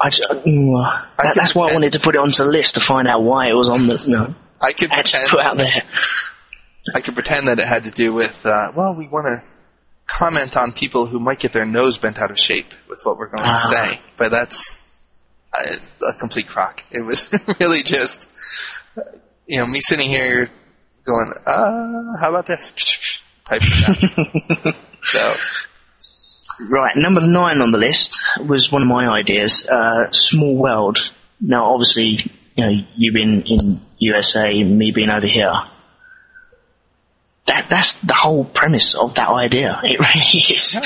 I 0.00 0.10
just, 0.10 0.28
mm, 0.30 0.84
I 0.84 1.06
that, 1.16 1.32
could 1.32 1.40
that's 1.40 1.54
why 1.54 1.70
I 1.70 1.72
wanted 1.72 1.94
to 1.94 2.00
put 2.00 2.14
it 2.14 2.18
onto 2.18 2.44
the 2.44 2.50
list 2.50 2.74
to 2.74 2.80
find 2.80 3.08
out 3.08 3.22
why 3.22 3.48
it 3.48 3.54
was 3.54 3.68
on 3.68 3.86
the, 3.86 4.04
know, 4.08 4.34
I 4.60 4.72
could 4.72 4.92
I 4.92 4.96
pretend, 4.96 5.28
put 5.28 5.40
out 5.40 5.56
there. 5.56 5.82
I 6.94 7.00
could 7.00 7.14
pretend 7.14 7.46
that 7.48 7.58
it 7.58 7.66
had 7.66 7.84
to 7.84 7.90
do 7.90 8.12
with, 8.12 8.44
uh, 8.44 8.72
well, 8.74 8.94
we 8.94 9.06
want 9.08 9.26
to 9.26 9.42
comment 10.06 10.56
on 10.56 10.72
people 10.72 11.06
who 11.06 11.18
might 11.20 11.38
get 11.38 11.52
their 11.52 11.64
nose 11.64 11.96
bent 11.98 12.20
out 12.20 12.30
of 12.30 12.38
shape 12.38 12.74
with 12.88 13.00
what 13.04 13.16
we're 13.18 13.28
going 13.28 13.44
to 13.44 13.50
Ah. 13.50 13.56
say. 13.70 14.00
But 14.16 14.30
that's 14.30 14.88
uh, 15.56 15.76
a 16.08 16.12
complete 16.14 16.48
crock. 16.48 16.82
It 16.90 17.02
was 17.02 17.32
really 17.60 17.82
just, 17.82 18.28
you 19.46 19.58
know, 19.58 19.66
me 19.66 19.80
sitting 19.80 20.08
here 20.08 20.50
going, 21.06 21.32
uh, 21.46 22.18
how 22.20 22.30
about 22.30 22.46
this? 22.46 22.72
It 23.50 24.64
out. 24.66 24.74
so, 25.02 25.34
Right, 26.70 26.94
number 26.96 27.20
nine 27.20 27.60
on 27.60 27.70
the 27.72 27.76
list 27.78 28.20
was 28.46 28.70
one 28.72 28.82
of 28.82 28.88
my 28.88 29.08
ideas. 29.08 29.66
Uh, 29.68 30.10
Small 30.12 30.56
World. 30.56 31.10
Now, 31.40 31.66
obviously, 31.72 32.30
you 32.54 32.64
know, 32.64 32.84
you 32.96 33.12
being 33.12 33.42
in 33.42 33.80
USA, 33.98 34.62
me 34.62 34.92
being 34.94 35.10
over 35.10 35.26
here. 35.26 35.52
That 37.46 37.66
that's 37.68 37.94
the 37.94 38.14
whole 38.14 38.44
premise 38.44 38.94
of 38.94 39.14
that 39.16 39.28
idea. 39.28 39.80
It 39.84 39.98
really 39.98 40.54
is. 40.54 40.76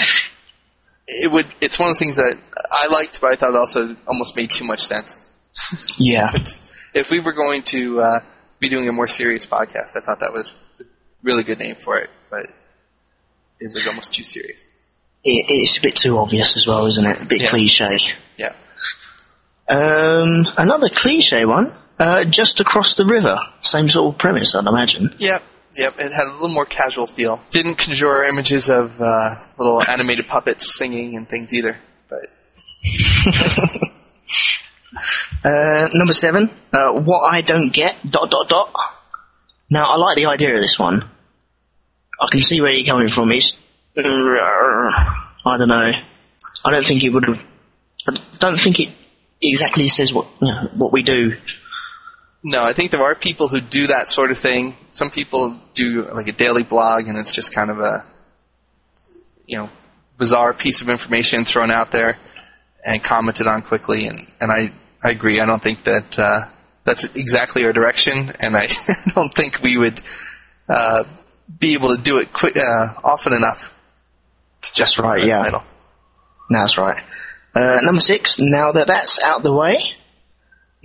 it 1.06 1.30
would, 1.30 1.46
it's 1.60 1.78
one 1.78 1.88
of 1.88 1.90
those 1.90 1.98
things 1.98 2.16
that 2.16 2.36
I 2.72 2.86
liked, 2.88 3.20
but 3.20 3.32
I 3.32 3.36
thought 3.36 3.50
it 3.50 3.56
also 3.56 3.94
almost 4.08 4.34
made 4.36 4.50
too 4.52 4.64
much 4.64 4.80
sense. 4.80 5.32
Yeah, 5.98 6.32
if 6.94 7.10
we 7.10 7.18
were 7.20 7.32
going 7.32 7.62
to 7.64 8.00
uh, 8.02 8.20
be 8.58 8.68
doing 8.68 8.88
a 8.88 8.92
more 8.92 9.06
serious 9.08 9.46
podcast, 9.46 9.96
I 9.96 10.00
thought 10.00 10.20
that 10.20 10.32
was 10.32 10.52
a 10.80 10.84
really 11.22 11.42
good 11.44 11.58
name 11.58 11.74
for 11.76 11.96
it, 11.98 12.10
but 12.30 12.46
it 13.60 13.72
was 13.72 13.86
almost 13.86 14.12
too 14.14 14.22
serious. 14.24 14.64
it, 15.24 15.46
it's 15.48 15.78
a 15.78 15.80
bit 15.80 15.96
too 15.96 16.18
obvious 16.18 16.56
as 16.56 16.66
well, 16.66 16.84
isn't 16.86 17.06
it? 17.10 17.22
A 17.22 17.26
bit 17.26 17.42
Yeah. 17.42 17.48
cliche. 17.50 17.98
Yeah. 18.36 18.52
Um, 19.68 20.46
another 20.58 20.88
cliche 20.88 21.44
one. 21.44 21.72
Uh, 21.98 22.24
just 22.24 22.60
across 22.60 22.94
the 22.96 23.06
river. 23.06 23.38
Same 23.62 23.88
sort 23.88 24.14
of 24.14 24.18
premise, 24.18 24.54
I'd 24.54 24.66
imagine. 24.66 25.14
Yep. 25.16 25.42
Yep. 25.76 25.98
It 25.98 26.12
had 26.12 26.26
a 26.26 26.32
little 26.32 26.48
more 26.48 26.64
casual 26.64 27.06
feel. 27.06 27.40
Didn't 27.50 27.76
conjure 27.76 28.24
images 28.24 28.68
of 28.70 29.00
uh, 29.00 29.34
little 29.58 29.82
animated 29.82 30.26
puppets 30.28 30.76
singing 30.76 31.16
and 31.16 31.28
things 31.28 31.52
either. 31.52 31.76
But 32.08 32.20
Uh, 35.44 35.88
number 35.92 36.12
seven. 36.12 36.50
Uh, 36.72 36.92
what 36.92 37.20
I 37.20 37.40
don't 37.42 37.70
get. 37.72 37.96
Dot 38.08 38.30
dot 38.30 38.48
dot. 38.48 38.72
Now, 39.70 39.92
I 39.92 39.96
like 39.96 40.16
the 40.16 40.26
idea 40.26 40.54
of 40.54 40.60
this 40.60 40.78
one. 40.78 41.04
I 42.20 42.28
can 42.30 42.40
see 42.40 42.60
where 42.60 42.72
you're 42.72 42.86
coming 42.86 43.08
from. 43.08 43.30
It's. 43.32 43.52
I 43.96 44.02
don't 44.02 45.68
know. 45.68 45.92
I 46.64 46.70
don't 46.70 46.84
think 46.86 47.04
it 47.04 47.10
would 47.10 47.24
have. 47.26 47.38
I 48.08 48.16
don't 48.38 48.60
think 48.60 48.80
it 48.80 48.90
exactly 49.40 49.88
says 49.88 50.12
what 50.12 50.26
you 50.40 50.48
know, 50.48 50.70
what 50.74 50.92
we 50.92 51.02
do. 51.02 51.36
no, 52.42 52.64
I 52.64 52.72
think 52.72 52.90
there 52.90 53.02
are 53.02 53.14
people 53.14 53.48
who 53.48 53.60
do 53.60 53.88
that 53.88 54.08
sort 54.08 54.30
of 54.30 54.38
thing. 54.38 54.74
Some 54.96 55.10
people 55.10 55.54
do 55.74 56.08
like 56.10 56.26
a 56.26 56.32
daily 56.32 56.62
blog, 56.62 57.06
and 57.06 57.18
it's 57.18 57.30
just 57.30 57.54
kind 57.54 57.70
of 57.70 57.80
a 57.80 58.02
you 59.44 59.58
know 59.58 59.68
bizarre 60.16 60.54
piece 60.54 60.80
of 60.80 60.88
information 60.88 61.44
thrown 61.44 61.70
out 61.70 61.90
there 61.90 62.16
and 62.82 63.04
commented 63.04 63.46
on 63.46 63.60
quickly. 63.60 64.06
And, 64.06 64.20
and 64.40 64.50
I 64.50 64.72
I 65.04 65.10
agree. 65.10 65.38
I 65.38 65.44
don't 65.44 65.60
think 65.60 65.82
that 65.82 66.18
uh, 66.18 66.46
that's 66.84 67.14
exactly 67.14 67.66
our 67.66 67.74
direction, 67.74 68.30
and 68.40 68.56
I 68.56 68.68
don't 69.14 69.34
think 69.34 69.60
we 69.60 69.76
would 69.76 70.00
uh, 70.66 71.04
be 71.58 71.74
able 71.74 71.94
to 71.94 72.02
do 72.02 72.16
it 72.16 72.32
quick, 72.32 72.56
uh, 72.56 72.94
often 73.04 73.34
enough 73.34 73.78
to 74.62 74.72
just 74.72 74.98
right, 74.98 75.22
yeah. 75.22 75.42
title. 75.42 75.62
No, 76.48 76.60
that's 76.60 76.78
right. 76.78 77.02
Uh, 77.54 77.80
number 77.82 78.00
six, 78.00 78.40
now 78.40 78.72
that 78.72 78.86
that's 78.86 79.22
out 79.22 79.42
the 79.42 79.52
way, 79.52 79.92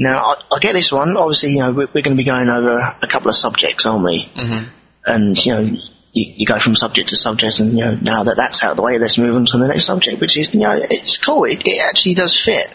now 0.02 0.20
I, 0.34 0.56
I 0.56 0.60
get 0.60 0.74
this 0.74 0.91
one. 0.91 1.16
Obviously, 1.16 1.52
you 1.52 1.60
know, 1.60 1.72
we're, 1.72 1.88
we're 1.93 2.02
going 2.02 2.16
to 2.16 2.22
be 2.22 2.24
going 2.24 2.49
over 2.49 2.78
a 3.02 3.08
couple 3.08 3.30
of 3.30 3.36
subjects, 3.36 3.86
aren't 3.86 4.04
we? 4.06 4.26
Mm-hmm. 4.36 4.68
And, 5.06 5.45
you 5.45 5.54
know, 5.54 5.62
you, 5.62 5.80
you 6.14 6.45
go 6.45 6.60
from 6.60 6.76
subject 6.76 7.10
to 7.10 7.16
subject, 7.16 7.60
and, 7.60 7.72
you 7.78 7.86
know, 7.86 7.95
now 8.02 8.24
that 8.24 8.36
that's 8.36 8.62
out 8.64 8.72
of 8.72 8.78
the 8.78 8.84
way, 8.84 8.97
let's 8.99 9.18
move 9.18 9.36
on 9.36 9.45
to 9.45 9.58
the 9.58 9.68
next 9.68 9.86
subject, 9.86 10.20
which 10.22 10.36
is, 10.38 10.54
you 10.54 10.62
know, 10.62 10.78
it's 10.80 11.18
cool. 11.18 11.45
It, 11.45 11.66
it 11.66 11.80
actually 11.82 12.16
does 12.16 12.38
fit. 12.38 12.68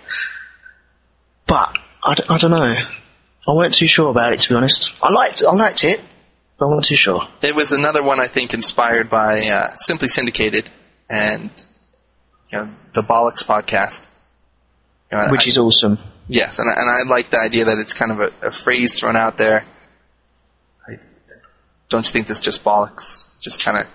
But, 1.47 1.77
I, 2.03 2.15
d- 2.15 2.23
I 2.29 2.39
don't 2.39 2.51
know. 2.51 2.75
I 3.49 3.53
weren't 3.53 3.75
too 3.75 3.87
sure 3.87 4.11
about 4.11 4.33
it, 4.33 4.41
to 4.41 4.49
be 4.49 4.55
honest. 4.57 4.99
I 5.03 5.11
liked, 5.11 5.43
I 5.47 5.53
liked 5.53 5.85
it, 5.85 6.01
but 6.59 6.67
I 6.67 6.69
wasn't 6.69 6.87
too 6.87 6.97
sure. 6.97 7.23
It 7.43 7.55
was 7.55 7.73
another 7.73 8.03
one 8.03 8.19
I 8.19 8.27
think 8.27 8.55
inspired 8.55 9.09
by 9.09 9.47
uh, 9.49 9.71
Simply 9.77 10.09
Syndicated 10.09 10.69
and 11.09 11.51
you 12.51 12.59
know 12.59 12.69
the 12.95 13.03
Bollocks 13.03 13.45
podcast. 13.45 14.09
You 15.13 15.19
know, 15.19 15.29
Which 15.31 15.47
I- 15.47 15.51
is 15.51 15.59
awesome. 15.59 15.99
Yes, 16.29 16.59
and 16.59 16.69
I, 16.69 16.81
and 16.81 16.91
I 16.91 17.03
like 17.09 17.31
the 17.31 17.39
idea 17.39 17.65
that 17.67 17.79
it's 17.79 17.95
kind 17.95 18.11
of 18.11 18.21
a, 18.21 18.33
a 18.49 18.51
phrase 18.51 18.99
thrown 18.99 19.15
out 19.17 19.37
there. 19.39 19.65
I, 20.89 20.95
don't 21.89 22.05
you 22.05 22.11
think 22.13 22.27
this 22.27 22.41
just 22.41 22.65
bollocks? 22.65 23.39
Just 23.41 23.65
kind 23.65 23.79
of, 23.79 23.87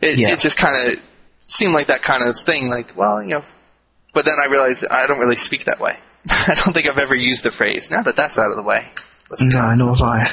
it, 0.00 0.18
Yeah. 0.18 0.30
it 0.32 0.40
just 0.40 0.58
kind 0.58 0.88
of 0.92 0.98
seemed 1.40 1.72
like 1.74 1.86
that 1.86 2.02
kind 2.02 2.24
of 2.24 2.36
thing. 2.36 2.68
Like, 2.70 2.96
well, 2.96 3.22
you 3.22 3.28
know, 3.28 3.44
but 4.12 4.24
then 4.24 4.34
I 4.42 4.46
realized 4.50 4.84
I 4.90 5.06
don't 5.06 5.20
really 5.20 5.36
speak 5.36 5.64
that 5.64 5.78
way. 5.80 5.96
I 6.30 6.54
don't 6.56 6.74
think 6.74 6.88
I've 6.88 6.98
ever 6.98 7.14
used 7.14 7.44
the 7.44 7.50
phrase. 7.52 7.90
Now 7.90 8.02
that 8.02 8.16
that's 8.16 8.38
out 8.38 8.50
of 8.50 8.56
the 8.56 8.62
way. 8.62 8.86
No, 9.40 9.74
nor 9.76 9.94
have 9.94 10.02
I. 10.02 10.32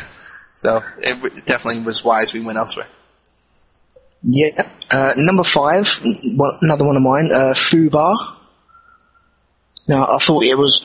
So 0.55 0.83
it 0.97 1.45
definitely 1.45 1.83
was 1.83 2.03
wise 2.03 2.33
we 2.33 2.39
went 2.41 2.57
elsewhere. 2.57 2.88
Yeah. 4.23 4.67
Uh, 4.89 5.13
number 5.15 5.43
five, 5.43 5.88
one, 6.35 6.57
another 6.61 6.83
one 6.83 6.95
of 6.97 7.03
mine, 7.03 7.31
uh, 7.31 7.53
Fubar. 7.53 8.17
Now, 9.88 10.07
I 10.07 10.17
thought 10.17 10.43
it 10.43 10.55
was, 10.57 10.81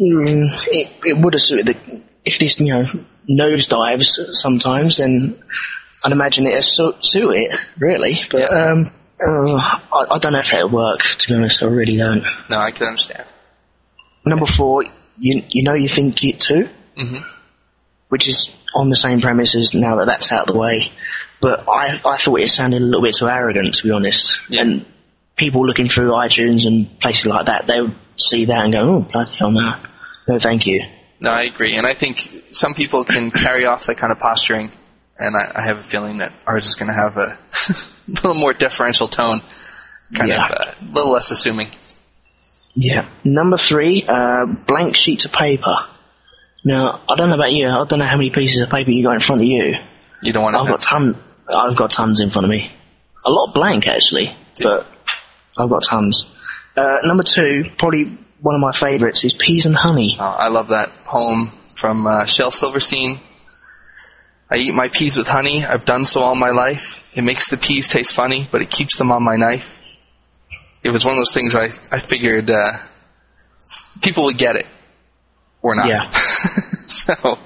mm, 0.00 0.48
it, 0.66 0.90
it 1.04 1.16
would 1.16 1.34
have 1.34 1.42
suited 1.42 1.66
the, 1.66 2.02
if 2.24 2.38
this, 2.38 2.58
you 2.60 2.72
know, 2.72 2.86
nose 3.28 3.66
dives 3.66 4.18
sometimes, 4.38 4.96
then 4.98 5.38
I'd 6.04 6.12
imagine 6.12 6.46
it 6.46 6.62
su- 6.62 6.96
suit 7.00 7.36
it, 7.36 7.60
really. 7.78 8.18
But, 8.30 8.52
um, 8.52 8.92
uh, 9.20 9.56
I, 9.56 9.80
I 10.10 10.18
don't 10.18 10.32
know 10.32 10.40
if 10.40 10.52
it'll 10.52 10.68
work, 10.68 11.00
to 11.00 11.28
be 11.28 11.34
honest, 11.34 11.62
I 11.62 11.66
really 11.66 11.96
don't. 11.96 12.24
No, 12.50 12.58
I 12.58 12.70
can 12.70 12.88
understand. 12.88 13.24
Number 14.24 14.46
four, 14.46 14.84
you, 15.18 15.42
you 15.48 15.62
know 15.62 15.74
you 15.74 15.88
think 15.88 16.22
it 16.24 16.40
too? 16.40 16.68
Mm-hmm. 16.96 17.28
Which 18.08 18.28
is 18.28 18.62
on 18.74 18.88
the 18.88 18.96
same 18.96 19.20
premises. 19.20 19.74
now 19.74 19.96
that 19.96 20.06
that's 20.06 20.30
out 20.32 20.48
of 20.48 20.54
the 20.54 20.58
way. 20.58 20.90
But 21.40 21.68
I, 21.68 22.00
I 22.04 22.16
thought 22.16 22.40
it 22.40 22.50
sounded 22.50 22.82
a 22.82 22.84
little 22.84 23.02
bit 23.02 23.14
too 23.14 23.28
arrogant, 23.28 23.74
to 23.74 23.82
be 23.82 23.90
honest. 23.90 24.40
Yeah. 24.48 24.62
And 24.62 24.86
people 25.36 25.66
looking 25.66 25.88
through 25.88 26.10
iTunes 26.10 26.66
and 26.66 26.98
places 27.00 27.26
like 27.26 27.46
that, 27.46 27.66
they 27.66 27.86
see 28.16 28.44
that 28.46 28.64
and 28.64 28.72
go, 28.72 28.80
oh, 28.88 29.00
bloody 29.00 29.32
hell 29.36 29.50
no. 29.50 29.74
No, 30.28 30.38
thank 30.38 30.66
you. 30.66 30.82
No, 31.20 31.30
I 31.30 31.42
agree, 31.42 31.74
and 31.76 31.86
I 31.86 31.94
think 31.94 32.18
some 32.18 32.74
people 32.74 33.04
can 33.04 33.30
carry 33.44 33.64
off 33.66 33.86
that 33.86 33.96
kind 33.96 34.12
of 34.12 34.18
posturing, 34.18 34.70
and 35.18 35.34
I, 35.36 35.52
I 35.56 35.62
have 35.62 35.78
a 35.78 35.82
feeling 35.82 36.18
that 36.18 36.32
ours 36.46 36.66
is 36.66 36.74
going 36.74 36.88
to 36.88 36.94
have 36.94 37.16
a 37.16 37.38
little 38.08 38.34
more 38.34 38.52
deferential 38.52 39.08
tone, 39.08 39.40
kind 40.14 40.28
Yeah. 40.30 40.46
of 40.46 40.50
uh, 40.52 40.72
a 40.80 40.92
little 40.92 41.12
less 41.12 41.30
assuming. 41.30 41.68
Yeah. 42.74 43.06
Number 43.24 43.56
three, 43.56 44.04
uh, 44.06 44.44
blank 44.66 44.96
sheets 44.96 45.24
of 45.24 45.32
paper. 45.32 45.74
Now, 46.64 47.00
I 47.08 47.14
don't 47.14 47.28
know 47.30 47.36
about 47.36 47.52
you, 47.52 47.68
I 47.68 47.84
don't 47.86 47.98
know 47.98 48.04
how 48.04 48.16
many 48.18 48.30
pieces 48.30 48.60
of 48.60 48.68
paper 48.68 48.90
you 48.90 49.02
got 49.02 49.14
in 49.14 49.20
front 49.20 49.40
of 49.40 49.46
you. 49.46 49.76
You 50.22 50.32
don't 50.32 50.42
want 50.42 50.54
to. 50.56 50.60
I've 50.60 50.68
got 50.68 50.80
ton. 50.82 51.16
I've 51.48 51.76
got 51.76 51.90
tons 51.90 52.20
in 52.20 52.28
front 52.30 52.44
of 52.44 52.50
me. 52.50 52.72
A 53.24 53.30
lot 53.30 53.54
blank 53.54 53.86
actually, 53.86 54.34
but 54.60 54.86
I've 55.56 55.68
got 55.70 55.84
tons. 55.84 56.35
Uh, 56.76 56.98
number 57.04 57.22
two, 57.22 57.64
probably 57.78 58.04
one 58.40 58.54
of 58.54 58.60
my 58.60 58.72
favourites 58.72 59.24
is 59.24 59.32
peas 59.34 59.66
and 59.66 59.74
honey. 59.74 60.16
Uh, 60.18 60.36
I 60.38 60.48
love 60.48 60.68
that 60.68 60.90
poem 61.04 61.48
from 61.74 62.06
uh, 62.06 62.26
Shel 62.26 62.50
Silverstein. 62.50 63.18
I 64.50 64.56
eat 64.56 64.74
my 64.74 64.88
peas 64.88 65.16
with 65.16 65.28
honey. 65.28 65.64
I've 65.64 65.84
done 65.84 66.04
so 66.04 66.22
all 66.22 66.36
my 66.36 66.50
life. 66.50 67.12
It 67.16 67.22
makes 67.22 67.50
the 67.50 67.56
peas 67.56 67.88
taste 67.88 68.14
funny, 68.14 68.46
but 68.50 68.62
it 68.62 68.70
keeps 68.70 68.98
them 68.98 69.10
on 69.10 69.24
my 69.24 69.36
knife. 69.36 69.82
It 70.84 70.90
was 70.90 71.04
one 71.04 71.14
of 71.14 71.18
those 71.18 71.34
things 71.34 71.56
I 71.56 71.64
I 71.94 71.98
figured 71.98 72.50
uh, 72.50 72.72
people 74.02 74.24
would 74.24 74.38
get 74.38 74.56
it 74.56 74.66
or 75.62 75.74
not. 75.74 75.88
Yeah. 75.88 76.08
so 76.10 77.38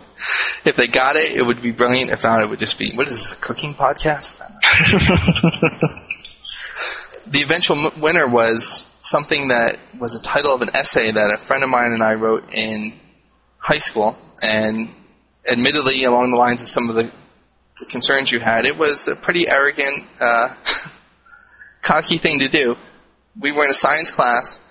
if 0.64 0.76
they 0.76 0.89
got 0.89 1.16
it, 1.16 1.33
it 1.33 1.43
would 1.43 1.62
be 1.62 1.70
brilliant. 1.70 2.11
If 2.11 2.24
not, 2.24 2.43
it 2.43 2.51
would 2.51 2.59
just 2.59 2.78
be 2.78 2.93
what 2.95 3.07
is 3.07 3.14
this 3.14 3.33
a 3.33 3.41
cooking 3.41 3.72
podcast? 3.72 4.41
the 7.31 7.41
eventual 7.43 7.78
m- 7.78 8.01
winner 8.01 8.26
was 8.26 8.89
something 9.01 9.48
that 9.48 9.78
was 9.98 10.14
a 10.14 10.22
title 10.22 10.55
of 10.55 10.62
an 10.62 10.70
essay 10.74 11.11
that 11.11 11.32
a 11.32 11.38
friend 11.38 11.64
of 11.64 11.70
mine 11.70 11.92
and 11.92 12.03
I 12.03 12.14
wrote 12.14 12.53
in 12.55 12.92
high 13.59 13.78
school, 13.78 14.16
and 14.42 14.88
admittedly, 15.51 16.05
along 16.05 16.30
the 16.30 16.36
lines 16.36 16.62
of 16.62 16.68
some 16.68 16.88
of 16.88 16.94
the, 16.94 17.11
the 17.78 17.86
concerns 17.86 18.30
you 18.30 18.40
had, 18.40 18.66
it 18.66 18.78
was 18.78 19.09
a 19.09 19.16
pretty 19.16 19.48
arrogant, 19.48 20.05
uh, 20.20 20.55
cocky 21.82 22.18
thing 22.18 22.40
to 22.40 22.48
do. 22.48 22.76
We 23.38 23.53
were 23.53 23.64
in 23.64 23.70
a 23.70 23.74
science 23.74 24.14
class 24.14 24.66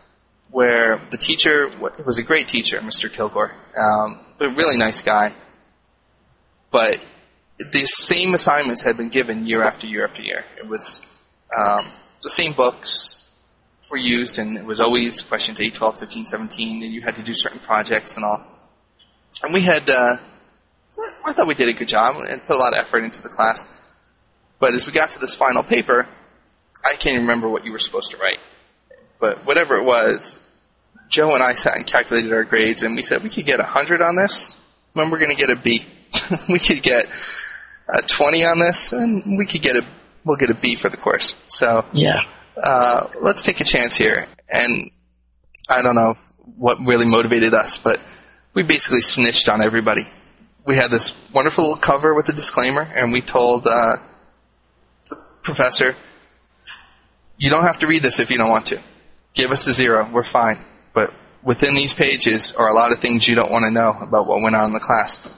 where 0.52 1.00
the 1.12 1.18
teacher 1.18 1.70
was 1.80 2.18
a 2.18 2.24
great 2.24 2.48
teacher, 2.48 2.80
Mr. 2.80 3.12
Kilgore, 3.12 3.52
um, 3.78 4.20
a 4.40 4.50
really 4.50 4.78
nice 4.78 5.02
guy, 5.02 5.34
but 6.72 7.00
the 7.72 7.86
same 7.86 8.34
assignments 8.34 8.84
had 8.84 8.98
been 8.98 9.10
given 9.10 9.46
year 9.46 9.62
after 9.62 9.86
year 9.86 10.06
after 10.06 10.22
year. 10.22 10.46
It 10.58 10.68
was 10.68 11.06
um, 11.56 11.86
the 12.24 12.30
same 12.30 12.54
books 12.54 13.19
were 13.90 13.98
used, 13.98 14.38
and 14.38 14.58
it 14.58 14.66
was 14.66 14.80
always 14.80 15.22
questions 15.22 15.60
8, 15.60 15.74
12, 15.74 16.00
15, 16.00 16.26
17, 16.26 16.84
and 16.84 16.94
you 16.94 17.02
had 17.02 17.16
to 17.16 17.24
do 17.24 17.34
certain 17.34 17.60
projects 17.60 18.16
and 18.16 18.26
all. 18.26 18.46
And 19.44 19.54
we 19.54 19.62
had, 19.62 19.90
uh, 19.90 20.18
I 21.26 21.34
thought 21.34 21.48
we 21.48 21.54
did 21.54 21.70
a 21.70 21.74
good 21.74 21.88
job 21.88 22.16
and 22.18 22.46
put 22.46 22.56
a 22.56 22.60
lot 22.60 22.74
of 22.74 22.80
effort 22.80 23.04
into 23.04 23.22
the 23.22 23.30
class. 23.30 23.94
But 24.60 24.74
as 24.74 24.86
we 24.86 24.92
got 24.92 25.12
to 25.12 25.20
this 25.20 25.36
final 25.36 25.64
paper, 25.64 26.08
I 26.86 26.94
can't 26.94 27.16
even 27.16 27.22
remember 27.22 27.50
what 27.50 27.66
you 27.66 27.72
were 27.72 27.80
supposed 27.80 28.12
to 28.12 28.18
write. 28.18 28.40
But 29.20 29.46
whatever 29.46 29.76
it 29.76 29.84
was, 29.84 30.46
Joe 31.10 31.34
and 31.34 31.44
I 31.44 31.54
sat 31.54 31.76
and 31.76 31.88
calculated 31.88 32.32
our 32.34 32.44
grades, 32.44 32.84
and 32.84 32.96
we 32.96 33.02
said 33.02 33.24
we 33.24 33.30
could 33.30 33.46
get 33.46 33.60
a 33.60 33.64
100 33.64 34.02
on 34.02 34.16
this, 34.16 34.56
and 34.96 35.12
we're 35.12 35.20
going 35.20 35.32
to 35.32 35.38
get 35.38 35.50
a 35.50 35.56
B. 35.56 35.86
we 36.50 36.60
could 36.60 36.84
get 36.84 37.06
a 37.94 38.02
20 38.02 38.46
on 38.46 38.60
this, 38.60 38.92
and 38.92 39.38
we 39.38 39.46
could 39.46 39.62
get 39.62 39.76
a 39.76 39.86
we'll 40.24 40.38
get 40.38 40.50
a 40.50 40.56
B 40.56 40.76
for 40.76 40.90
the 40.90 40.98
course. 40.98 41.36
So 41.48 41.86
Yeah. 41.94 42.22
Uh, 42.64 43.08
let's 43.22 43.42
take 43.42 43.62
a 43.62 43.64
chance 43.64 43.96
here. 43.96 44.28
And 44.52 44.92
I 45.70 45.82
don't 45.82 45.96
know 45.96 46.16
what 46.58 46.80
really 46.80 47.06
motivated 47.06 47.54
us, 47.54 47.78
but 47.78 48.00
we 48.54 48.64
basically 48.64 49.02
snitched 49.02 49.50
on 49.50 49.62
everybody. 49.62 50.04
We 50.66 50.76
had 50.76 50.92
this 50.92 51.32
wonderful 51.32 51.66
little 51.66 51.80
cover 51.80 52.14
with 52.14 52.30
a 52.30 52.34
disclaimer, 52.34 52.88
and 52.96 53.12
we 53.12 53.22
told 53.22 53.66
uh, 53.66 53.96
the 55.10 55.16
professor, 55.42 55.96
"You 57.38 57.50
don't 57.50 57.64
have 57.64 57.80
to 57.80 57.88
read 57.88 58.02
this 58.02 58.20
if 58.20 58.30
you 58.30 58.38
don't 58.38 58.50
want 58.50 58.68
to. 58.68 58.80
Give 59.34 59.52
us 59.52 59.66
the 59.66 59.72
zero. 59.72 60.10
We're 60.12 60.24
fine. 60.24 60.58
But 60.94 61.14
within 61.44 61.76
these 61.76 61.94
pages 61.94 62.52
are 62.54 62.70
a 62.70 62.74
lot 62.74 62.92
of 62.92 63.00
things 63.00 63.28
you 63.28 63.36
don't 63.36 63.52
want 63.52 63.64
to 63.64 63.72
know 63.72 63.96
about 64.02 64.28
what 64.28 64.42
went 64.42 64.56
on 64.56 64.66
in 64.66 64.74
the 64.74 64.80
class." 64.80 65.36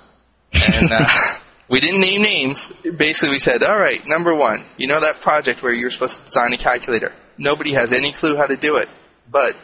And 0.53 0.91
uh, 0.91 1.05
we 1.71 1.79
didn't 1.79 2.01
name 2.01 2.21
names. 2.21 2.73
Basically, 2.97 3.29
we 3.29 3.39
said, 3.39 3.63
"All 3.63 3.79
right, 3.79 4.05
number 4.05 4.35
one, 4.35 4.65
you 4.77 4.87
know 4.87 4.99
that 4.99 5.21
project 5.21 5.63
where 5.63 5.73
you 5.73 5.85
were 5.85 5.89
supposed 5.89 6.19
to 6.19 6.25
design 6.25 6.53
a 6.53 6.57
calculator. 6.57 7.13
Nobody 7.37 7.71
has 7.71 7.93
any 7.93 8.11
clue 8.11 8.35
how 8.35 8.45
to 8.45 8.57
do 8.57 8.75
it, 8.75 8.89
but 9.31 9.55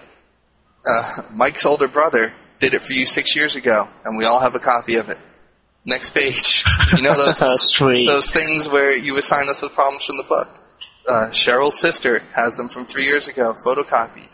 uh, 0.90 1.22
Mike's 1.36 1.66
older 1.66 1.90
brother 1.90 2.32
did 2.60 2.74
it 2.74 2.82
for 2.82 2.94
you 2.94 3.06
six 3.06 3.36
years 3.36 3.56
ago, 3.56 3.88
and 4.06 4.18
we 4.18 4.26
all 4.26 4.40
have 4.40 4.56
a 4.56 4.60
copy 4.60 4.96
of 4.96 5.10
it. 5.10 5.18
Next 5.86 6.12
page. 6.12 6.64
You 6.96 7.02
know 7.02 7.18
those 7.18 7.40
those 8.08 8.32
things 8.32 8.70
where 8.70 8.96
you 8.96 9.18
assign 9.18 9.50
us 9.50 9.60
the 9.60 9.68
problems 9.68 10.06
from 10.06 10.16
the 10.16 10.24
book. 10.24 10.48
Uh, 11.06 11.28
Cheryl's 11.32 11.82
sister 11.82 12.20
has 12.32 12.56
them 12.56 12.70
from 12.70 12.86
three 12.86 13.04
years 13.04 13.28
ago, 13.28 13.54
photocopied. 13.54 14.30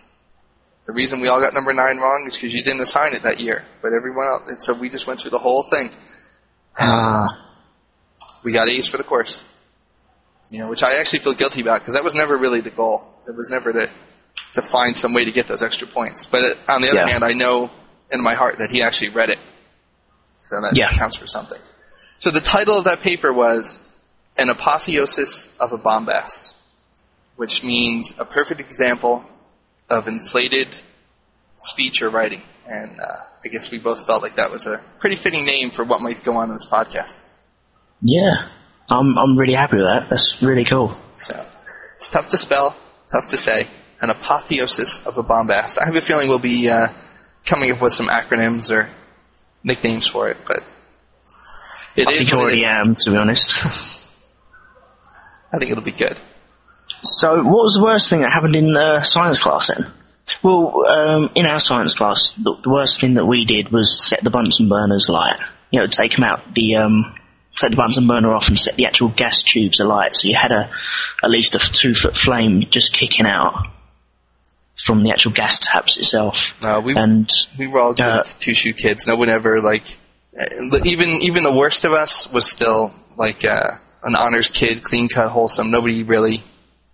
The 0.86 0.94
reason 0.94 1.20
we 1.20 1.30
all 1.30 1.40
got 1.40 1.56
number 1.56 1.74
nine 1.74 1.98
wrong 1.98 2.26
is 2.28 2.36
because 2.36 2.54
you 2.54 2.62
didn't 2.62 2.82
assign 2.82 3.14
it 3.14 3.24
that 3.24 3.40
year, 3.40 3.66
but 3.82 3.92
everyone 3.92 4.28
else. 4.28 4.48
And 4.50 4.62
so 4.62 4.76
we 4.76 4.88
just 4.88 5.08
went 5.08 5.20
through 5.20 5.32
the 5.32 5.40
whole 5.40 5.64
thing. 5.64 5.90
Ah, 6.78 7.44
We 8.44 8.52
got 8.52 8.70
A's 8.70 8.88
for 8.88 8.98
the 8.98 9.04
course. 9.04 9.44
You 10.50 10.60
know, 10.60 10.70
which 10.70 10.84
I 10.84 10.96
actually 10.96 11.20
feel 11.20 11.34
guilty 11.34 11.62
about 11.62 11.80
because 11.80 11.94
that 11.96 12.04
was 12.04 12.14
never 12.14 12.38
really 12.38 12.62
the 12.62 12.70
goal. 12.70 13.04
It 13.28 13.36
was 13.36 13.50
never 13.50 13.74
to 13.74 13.90
to 14.54 14.62
find 14.62 14.96
some 14.96 15.14
way 15.14 15.26
to 15.26 15.32
get 15.32 15.48
those 15.48 15.64
extra 15.64 15.88
points. 15.88 16.26
But 16.26 16.44
uh, 16.44 16.72
on 16.72 16.82
the 16.82 16.90
other 16.90 17.00
Yeah. 17.00 17.08
hand, 17.08 17.24
I 17.24 17.34
know 17.34 17.72
in 18.12 18.22
my 18.22 18.36
heart 18.36 18.58
that 18.60 18.70
he 18.70 18.82
actually 18.84 19.10
read 19.10 19.30
it, 19.32 19.40
so 20.38 20.62
that 20.62 20.78
Yeah. 20.78 20.92
counts 20.92 21.16
for 21.16 21.26
something. 21.28 21.60
So 22.20 22.30
the 22.30 22.42
title 22.42 22.78
of 22.78 22.84
that 22.84 23.02
paper 23.02 23.34
was 23.34 23.80
"An 24.38 24.50
Apotheosis 24.50 25.56
of 25.60 25.72
a 25.74 25.78
Bombast," 25.78 26.54
which 27.36 27.64
means 27.64 28.14
a 28.20 28.26
perfect 28.26 28.60
example 28.60 29.26
of 29.90 30.08
inflated 30.08 30.68
speech 31.56 32.02
or 32.02 32.10
writing. 32.10 32.44
and 32.66 32.98
uh, 33.02 33.06
I 33.44 33.50
guess 33.50 33.72
we 33.72 33.78
both 33.78 34.06
felt 34.08 34.22
like 34.22 34.36
that 34.36 34.50
was 34.50 34.68
a 34.68 34.80
pretty 35.00 35.18
fitting 35.18 35.46
name 35.46 35.70
for 35.70 35.84
what 35.84 36.00
might 36.00 36.24
go 36.24 36.38
on 36.38 36.48
in 36.48 36.54
this 36.54 36.66
podcast. 36.66 37.18
Yeah, 38.04 38.50
I'm 38.90 39.18
I'm 39.18 39.38
really 39.38 39.54
happy 39.54 39.78
with 39.78 39.86
that. 39.86 40.10
That's 40.10 40.44
really 40.44 40.66
cool. 40.66 40.90
So 41.16 41.34
it's 41.96 42.10
tough 42.10 42.30
to 42.30 42.38
spell, 42.38 42.76
tough 43.10 43.30
to 43.30 43.38
say. 43.38 43.66
An 44.02 44.10
apotheosis 44.10 45.08
of 45.08 45.18
a 45.18 45.24
bombast. 45.24 45.80
I 45.82 45.86
have 45.86 45.96
a 45.96 46.02
feeling 46.02 46.28
we'll 46.28 46.38
be 46.38 46.70
uh, 46.70 46.88
coming 47.46 47.72
up 47.72 47.82
with 47.82 47.94
some 47.94 48.08
acronyms 48.08 48.70
or 48.70 48.90
nicknames 49.64 50.08
for 50.08 50.28
it, 50.28 50.36
but 50.46 50.58
it 51.96 52.10
I 52.10 52.12
is 52.12 52.30
think 52.30 52.42
already 52.42 52.66
am, 52.66 52.96
to 52.96 53.12
be 53.12 53.16
honest. 53.16 53.54
I 55.54 55.58
think 55.58 55.72
it'll 55.72 55.84
be 55.84 55.92
good. 55.92 56.20
So, 57.04 57.44
what 57.44 57.64
was 57.64 57.76
the 57.76 57.84
worst 57.84 58.10
thing 58.10 58.22
that 58.22 58.34
happened 58.34 58.58
in 58.58 58.76
uh, 58.76 59.04
science 59.04 59.42
class 59.42 59.68
then? 59.68 59.86
Well, 60.42 60.86
um, 60.86 61.32
in 61.36 61.46
our 61.46 61.60
science 61.60 61.94
class, 61.94 62.34
the, 62.34 62.56
the 62.64 62.70
worst 62.70 63.00
thing 63.00 63.14
that 63.14 63.26
we 63.26 63.46
did 63.46 63.70
was 63.70 64.06
set 64.06 64.22
the 64.22 64.30
Bunsen 64.30 64.68
burners 64.68 65.08
alight. 65.08 65.40
You 65.72 65.80
know, 65.80 65.88
take 65.88 66.16
them 66.16 66.24
out 66.24 66.54
the 66.54 66.76
um, 66.76 67.16
take 67.56 67.72
the 67.72 67.78
Bunsen 67.78 68.08
burner 68.08 68.34
off 68.34 68.48
and 68.48 68.60
set 68.60 68.76
the 68.76 68.86
actual 68.86 69.10
gas 69.10 69.42
tubes 69.44 69.80
alight. 69.80 70.16
So 70.16 70.28
you 70.28 70.36
had 70.36 70.52
a 70.52 70.70
at 71.24 71.30
least 71.30 71.56
a 71.56 71.60
two 71.60 71.94
foot 71.96 72.16
flame 72.16 72.62
just 72.62 72.94
kicking 72.94 73.26
out 73.26 73.68
from 74.76 75.04
the 75.04 75.12
actual 75.12 75.32
gas 75.32 75.60
taps 75.60 75.98
itself. 75.98 76.62
Uh, 76.64 76.82
we 76.84 76.96
and 76.96 77.32
we 77.58 77.68
were 77.68 77.80
all 77.80 77.94
good 77.94 78.06
Uh, 78.06 78.24
two 78.40 78.54
shoe 78.54 78.74
kids. 78.74 79.08
No 79.08 79.16
one 79.16 79.30
ever 79.30 79.62
like 79.62 79.98
uh, 80.40 80.80
even 80.84 81.10
even 81.22 81.44
the 81.44 81.52
worst 81.54 81.86
of 81.86 81.92
us 81.94 82.32
was 82.32 82.50
still 82.50 82.94
like 83.18 83.46
uh, 83.46 83.70
an 84.04 84.16
honors 84.16 84.50
kid, 84.50 84.84
clean 84.84 85.08
cut, 85.08 85.30
wholesome. 85.30 85.70
Nobody 85.70 86.04
really, 86.04 86.42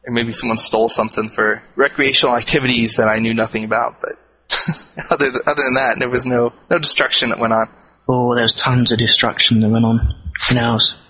or 0.06 0.14
maybe 0.14 0.32
someone 0.32 0.58
stole 0.58 0.90
something 0.90 1.30
for 1.30 1.64
recreational 1.76 2.36
activities 2.36 2.96
that 2.98 3.08
I 3.08 3.20
knew 3.20 3.34
nothing 3.34 3.64
about. 3.64 3.94
But 4.02 4.12
other 5.10 5.32
th- 5.32 5.44
other 5.48 5.64
than 5.64 5.76
that, 5.76 5.96
there 6.00 6.10
was 6.10 6.26
no 6.26 6.52
no 6.70 6.80
destruction 6.80 7.30
that 7.30 7.40
went 7.40 7.54
on. 7.54 7.68
Oh, 8.10 8.34
there 8.34 8.44
was 8.44 8.56
tons 8.56 8.92
of 8.92 8.98
destruction 8.98 9.62
that 9.62 9.70
went 9.70 9.86
on 9.86 10.16
ours. 10.58 11.06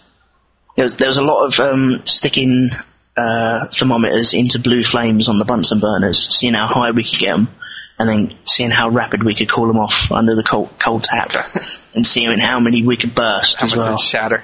There 0.75 0.85
was, 0.85 0.95
there 0.97 1.07
was 1.07 1.17
a 1.17 1.21
lot 1.23 1.45
of 1.45 1.59
um, 1.59 2.01
sticking 2.05 2.71
uh, 3.17 3.67
thermometers 3.73 4.33
into 4.33 4.59
blue 4.59 4.83
flames 4.83 5.27
on 5.27 5.39
the 5.39 5.45
Bunsen 5.45 5.79
burners, 5.79 6.33
seeing 6.35 6.53
how 6.53 6.67
high 6.67 6.91
we 6.91 7.03
could 7.03 7.19
get 7.19 7.35
them, 7.35 7.49
and 7.97 8.09
then 8.09 8.37
seeing 8.45 8.71
how 8.71 8.89
rapid 8.89 9.23
we 9.23 9.35
could 9.35 9.49
cool 9.49 9.67
them 9.67 9.77
off 9.77 10.11
under 10.11 10.35
the 10.35 10.43
cold, 10.43 10.69
cold 10.79 11.03
tap, 11.03 11.31
and 11.95 12.05
seeing 12.07 12.37
how 12.39 12.59
many 12.59 12.83
we 12.83 12.95
could 12.97 13.13
burst 13.13 13.59
How 13.59 13.65
as 13.65 13.75
much 13.75 13.85
well. 13.85 13.97
shatter. 13.97 14.43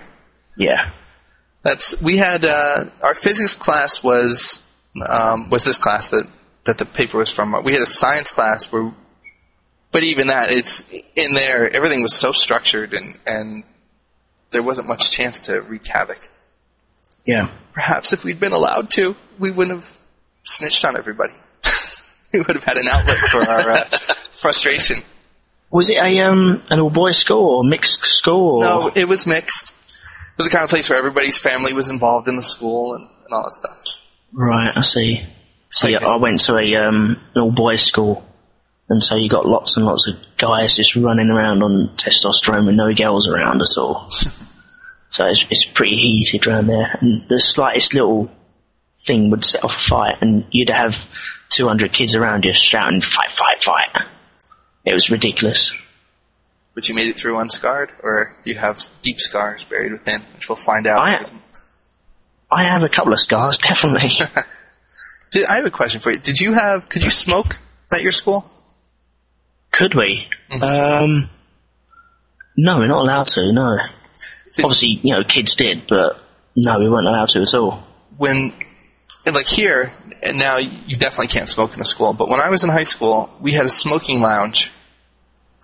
Yeah. 0.57 0.89
That's 1.61 1.99
we 2.01 2.17
had 2.17 2.45
uh, 2.45 2.85
our 3.01 3.15
physics 3.15 3.55
class 3.55 4.03
was 4.03 4.61
um, 5.09 5.49
was 5.49 5.63
this 5.63 5.79
class 5.79 6.11
that 6.11 6.27
that 6.65 6.77
the 6.77 6.85
paper 6.85 7.17
was 7.17 7.31
from. 7.31 7.55
We 7.63 7.73
had 7.73 7.81
a 7.81 7.87
science 7.87 8.31
class 8.31 8.71
where, 8.71 8.91
but 9.91 10.03
even 10.03 10.27
that, 10.27 10.51
it's 10.51 10.87
in 11.15 11.33
there. 11.33 11.67
Everything 11.75 12.03
was 12.03 12.13
so 12.13 12.31
structured 12.31 12.93
and 12.93 13.17
and 13.25 13.63
there 14.55 14.63
wasn't 14.63 14.87
much 14.87 15.11
chance 15.11 15.41
to 15.41 15.61
wreak 15.61 15.85
havoc. 15.85 16.29
Yeah. 17.25 17.49
Perhaps 17.73 18.13
if 18.13 18.23
we'd 18.23 18.39
been 18.39 18.53
allowed 18.53 18.89
to, 18.91 19.17
we 19.37 19.51
wouldn't 19.51 19.77
have 19.77 19.97
snitched 20.43 20.85
on 20.85 20.95
everybody. 20.95 21.33
we 22.33 22.39
would 22.39 22.55
have 22.55 22.63
had 22.63 22.77
an 22.77 22.87
outlet 22.87 23.17
for 23.17 23.49
our 23.49 23.69
uh, 23.69 23.83
frustration. 24.31 25.01
Was 25.71 25.89
it 25.89 25.97
a 25.97 26.19
um, 26.19 26.63
an 26.71 26.79
all 26.79 26.89
boys 26.89 27.17
school 27.17 27.57
or 27.57 27.63
mixed 27.65 28.05
school? 28.05 28.59
Or? 28.59 28.63
No, 28.63 28.91
it 28.95 29.09
was 29.09 29.27
mixed. 29.27 29.71
It 29.71 30.37
was 30.37 30.47
the 30.47 30.53
kind 30.53 30.63
of 30.63 30.69
place 30.69 30.89
where 30.89 30.97
everybody's 30.97 31.37
family 31.37 31.73
was 31.73 31.89
involved 31.89 32.29
in 32.29 32.37
the 32.37 32.43
school 32.43 32.93
and, 32.93 33.03
and 33.03 33.33
all 33.33 33.43
that 33.43 33.51
stuff. 33.51 33.83
Right, 34.31 34.71
I 34.73 34.81
see. 34.81 35.21
So 35.67 35.87
yeah, 35.87 35.99
I 36.05 36.15
went 36.15 36.39
to 36.41 36.57
a 36.57 36.75
um, 36.75 37.19
all 37.35 37.51
boys 37.51 37.81
school, 37.81 38.25
and 38.87 39.03
so 39.03 39.15
you 39.15 39.27
got 39.27 39.45
lots 39.45 39.75
and 39.75 39.85
lots 39.85 40.07
of 40.07 40.15
guys 40.37 40.75
just 40.75 40.95
running 40.95 41.29
around 41.29 41.63
on 41.63 41.89
testosterone 41.95 42.65
with 42.65 42.75
no 42.75 42.93
girls 42.93 43.27
around 43.27 43.61
at 43.61 43.77
all. 43.77 44.09
so 45.09 45.27
it's, 45.27 45.45
it's 45.49 45.65
pretty 45.65 45.95
heated 45.95 46.47
around 46.47 46.67
there, 46.67 46.97
and 47.01 47.27
the 47.27 47.39
slightest 47.39 47.93
little 47.93 48.31
thing 49.01 49.29
would 49.31 49.43
set 49.45 49.63
off 49.63 49.75
a 49.75 49.79
fight, 49.79 50.21
and 50.21 50.45
you'd 50.51 50.69
have 50.69 51.09
200 51.49 51.93
kids 51.93 52.15
around 52.15 52.45
you 52.45 52.53
shouting 52.53 53.01
"fight, 53.01 53.29
fight, 53.29 53.63
fight." 53.63 53.89
It 54.83 54.93
was 54.93 55.09
ridiculous. 55.09 55.73
But 56.73 56.89
you 56.89 56.95
made 56.95 57.07
it 57.07 57.15
through 57.15 57.39
unscarred, 57.39 57.91
or 58.03 58.35
do 58.43 58.49
you 58.49 58.57
have 58.57 58.83
deep 59.01 59.19
scars 59.19 59.63
buried 59.63 59.93
within, 59.93 60.21
which 60.33 60.49
we'll 60.49 60.57
find 60.57 60.85
out. 60.87 60.99
I- 60.99 61.25
I 62.51 62.63
have 62.63 62.83
a 62.83 62.89
couple 62.89 63.11
of 63.11 63.19
scars, 63.19 63.57
definitely. 63.59 64.09
Did, 65.31 65.45
I 65.47 65.55
have 65.55 65.65
a 65.65 65.71
question 65.71 65.99
for 65.99 66.11
you. 66.11 66.19
Did 66.19 66.39
you 66.39 66.53
have? 66.53 66.87
Could 66.89 67.03
you 67.03 67.09
smoke 67.09 67.57
at 67.91 68.01
your 68.01 68.11
school? 68.11 68.45
Could 69.77 69.93
we? 69.95 70.27
Mm-hmm. 70.51 70.63
Um, 70.63 71.29
no, 72.57 72.79
we're 72.79 72.87
not 72.87 73.01
allowed 73.01 73.27
to. 73.27 73.51
No. 73.51 73.77
See- 74.49 74.63
Obviously, 74.63 74.87
you 74.89 75.11
know, 75.13 75.23
kids 75.23 75.55
did, 75.55 75.87
but 75.87 76.17
no, 76.55 76.79
we 76.79 76.89
weren't 76.89 77.07
allowed 77.07 77.29
to 77.29 77.41
at 77.41 77.53
all. 77.53 77.83
When, 78.17 78.53
like 79.25 79.47
here, 79.47 79.91
and 80.23 80.39
now 80.39 80.57
you 80.57 80.95
definitely 80.95 81.27
can't 81.27 81.49
smoke 81.49 81.73
in 81.73 81.79
the 81.79 81.85
school. 81.85 82.13
But 82.13 82.29
when 82.29 82.39
I 82.39 82.49
was 82.49 82.63
in 82.63 82.69
high 82.69 82.83
school, 82.83 83.29
we 83.41 83.51
had 83.51 83.65
a 83.65 83.69
smoking 83.69 84.21
lounge, 84.21 84.71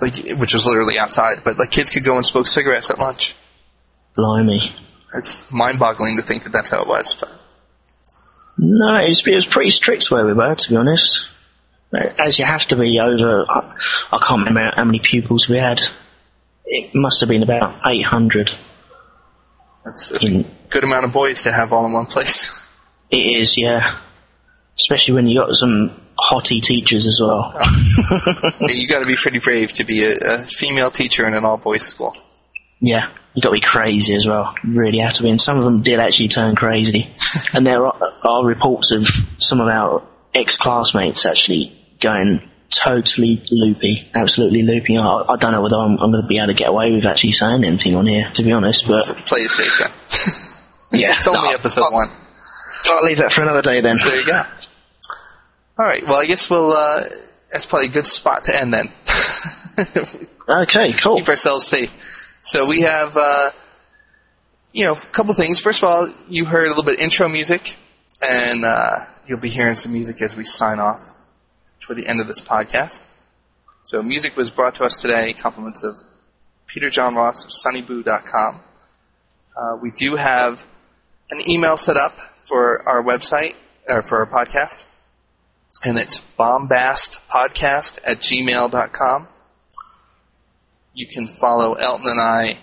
like 0.01 0.15
which 0.37 0.53
was 0.53 0.65
literally 0.65 0.99
outside. 0.99 1.43
But 1.45 1.57
like 1.57 1.71
kids 1.71 1.89
could 1.89 2.03
go 2.03 2.15
and 2.17 2.25
smoke 2.25 2.47
cigarettes 2.47 2.89
at 2.89 2.99
lunch. 2.99 3.35
Blimey. 4.17 4.73
It's 5.17 5.49
mind-boggling 5.51 6.17
to 6.17 6.23
think 6.23 6.43
that 6.43 6.51
that's 6.51 6.69
how 6.69 6.81
it 6.81 6.87
was. 6.87 7.15
But 7.15 7.31
No, 8.57 8.95
it 8.95 9.09
was, 9.09 9.25
it 9.25 9.35
was 9.35 9.45
pretty 9.45 9.69
strict 9.69 10.11
where 10.11 10.25
we 10.25 10.33
were, 10.33 10.53
to 10.55 10.69
be 10.69 10.75
honest. 10.75 11.27
As 11.93 12.39
you 12.39 12.45
have 12.45 12.65
to 12.67 12.75
be 12.75 12.99
over, 12.99 13.45
I, 13.49 13.75
I 14.13 14.17
can't 14.19 14.47
remember 14.47 14.71
how 14.75 14.85
many 14.85 14.99
pupils 14.99 15.49
we 15.49 15.57
had. 15.57 15.81
It 16.65 16.95
must 16.95 17.19
have 17.19 17.27
been 17.29 17.43
about 17.43 17.85
800. 17.85 18.51
that's, 19.85 20.09
that's 20.09 20.25
a 20.25 20.29
Mm. 20.29 20.45
good 20.69 20.83
amount 20.85 21.05
of 21.05 21.11
boys 21.13 21.41
to 21.43 21.51
have 21.51 21.73
all 21.73 21.85
in 21.85 21.93
one 21.93 22.05
place. 22.05 22.57
It 23.09 23.17
is, 23.41 23.57
yeah. 23.57 23.97
Especially 24.79 25.13
when 25.15 25.27
you 25.27 25.39
got 25.39 25.51
some 25.53 25.91
hottie 26.17 26.61
teachers 26.63 27.05
as 27.07 27.19
well. 27.19 27.51
you 28.69 28.87
got 28.87 28.99
to 28.99 29.05
be 29.05 29.15
pretty 29.17 29.39
brave 29.39 29.73
to 29.73 29.83
be 29.83 30.03
a, 30.05 30.13
a 30.15 30.37
female 30.39 30.91
teacher 30.91 31.27
in 31.27 31.33
an 31.33 31.43
all-boys 31.43 31.83
school. 31.83 32.15
Yeah, 32.79 33.09
you 33.33 33.41
got 33.41 33.49
to 33.49 33.55
be 33.55 33.59
crazy 33.61 34.15
as 34.15 34.25
well. 34.25 34.55
You 34.63 34.79
really 34.79 34.99
have 34.99 35.13
to 35.15 35.23
be. 35.23 35.29
And 35.29 35.41
some 35.41 35.57
of 35.57 35.65
them 35.65 35.81
did 35.83 35.99
actually 35.99 36.29
turn 36.29 36.55
crazy. 36.55 37.07
and 37.53 37.67
there 37.67 37.85
are, 37.85 37.99
are 38.23 38.45
reports 38.45 38.91
of 38.91 39.05
some 39.39 39.59
of 39.59 39.67
our 39.67 40.03
ex-classmates 40.33 41.25
actually 41.25 41.77
going 42.01 42.49
totally 42.69 43.43
loopy, 43.51 44.09
absolutely 44.13 44.63
loopy. 44.63 44.97
I, 44.97 45.23
I 45.29 45.37
don't 45.37 45.51
know 45.51 45.61
whether 45.61 45.75
I'm, 45.75 45.97
I'm 45.99 46.11
going 46.11 46.21
to 46.21 46.27
be 46.27 46.37
able 46.37 46.47
to 46.47 46.53
get 46.53 46.69
away 46.69 46.91
with 46.91 47.05
actually 47.05 47.33
saying 47.33 47.63
anything 47.63 47.95
on 47.95 48.07
here, 48.07 48.29
to 48.33 48.43
be 48.43 48.51
honest. 48.51 48.87
But 48.87 49.05
Play 49.05 49.41
it 49.41 49.49
safe 49.49 49.79
yeah, 50.91 51.13
It's 51.15 51.27
only 51.27 51.53
episode 51.53 51.91
one. 51.91 52.09
I'll 52.85 53.03
leave 53.03 53.19
that 53.19 53.31
for 53.31 53.41
another 53.41 53.61
day 53.61 53.81
then. 53.81 53.97
There 53.97 54.19
you 54.19 54.25
go. 54.25 54.43
All 55.77 55.85
right. 55.85 56.05
Well, 56.05 56.19
I 56.19 56.25
guess 56.25 56.49
we'll. 56.49 56.71
Uh, 56.71 57.03
that's 57.51 57.65
probably 57.65 57.87
a 57.87 57.91
good 57.91 58.07
spot 58.07 58.45
to 58.45 58.59
end 58.59 58.73
then. 58.73 58.89
Okay, 60.49 60.91
cool. 60.91 61.17
Keep 61.17 61.29
ourselves 61.29 61.65
safe. 61.65 62.37
So 62.41 62.65
we 62.65 62.81
have, 62.81 63.15
uh, 63.15 63.51
you 64.73 64.83
know, 64.83 64.93
a 64.93 64.95
couple 64.95 65.33
things. 65.33 65.61
First 65.61 65.81
of 65.81 65.89
all, 65.89 66.09
you 66.27 66.43
heard 66.43 66.65
a 66.65 66.69
little 66.69 66.83
bit 66.83 66.95
of 66.95 66.99
intro 66.99 67.29
music, 67.29 67.77
and 68.27 68.65
uh, 68.65 69.05
you'll 69.27 69.39
be 69.39 69.49
hearing 69.49 69.75
some 69.75 69.93
music 69.93 70.21
as 70.21 70.35
we 70.35 70.43
sign 70.43 70.79
off 70.79 71.01
toward 71.91 72.01
the 72.01 72.09
end 72.09 72.21
of 72.21 72.27
this 72.27 72.39
podcast. 72.39 73.05
So 73.81 74.01
music 74.01 74.37
was 74.37 74.49
brought 74.49 74.75
to 74.75 74.85
us 74.85 74.97
today, 74.97 75.33
compliments 75.33 75.83
of 75.83 75.95
Peter 76.65 76.89
John 76.89 77.15
Ross 77.15 77.43
of 77.43 77.51
sonnyboo.com. 77.51 78.61
Uh, 79.57 79.77
we 79.81 79.91
do 79.91 80.15
have 80.15 80.65
an 81.31 81.41
email 81.49 81.75
set 81.75 81.97
up 81.97 82.13
for 82.37 82.87
our 82.87 83.03
website, 83.03 83.55
or 83.89 84.01
for 84.03 84.19
our 84.19 84.25
podcast, 84.25 84.87
and 85.83 85.97
it's 85.97 86.21
bombastpodcast 86.39 87.99
at 88.05 88.19
gmail.com. 88.19 89.27
You 90.93 91.07
can 91.07 91.27
follow 91.27 91.73
Elton 91.73 92.07
and 92.07 92.21
I 92.21 92.57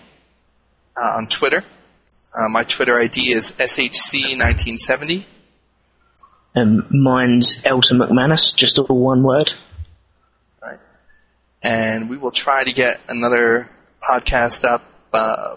uh, 0.97 1.17
on 1.17 1.27
Twitter. 1.27 1.63
Uh, 2.35 2.49
my 2.49 2.63
Twitter 2.63 2.99
ID 2.99 3.31
is 3.31 3.51
SHC1970. 3.51 5.25
Um, 6.55 6.87
mine's 6.91 7.61
Elton 7.65 7.99
McManus, 7.99 8.55
just 8.55 8.79
all 8.79 8.99
one 8.99 9.23
word. 9.23 9.53
Right. 10.61 10.79
And 11.63 12.09
we 12.09 12.17
will 12.17 12.31
try 12.31 12.63
to 12.63 12.73
get 12.73 12.99
another 13.07 13.69
podcast 14.01 14.65
up 14.65 14.83
uh, 15.13 15.55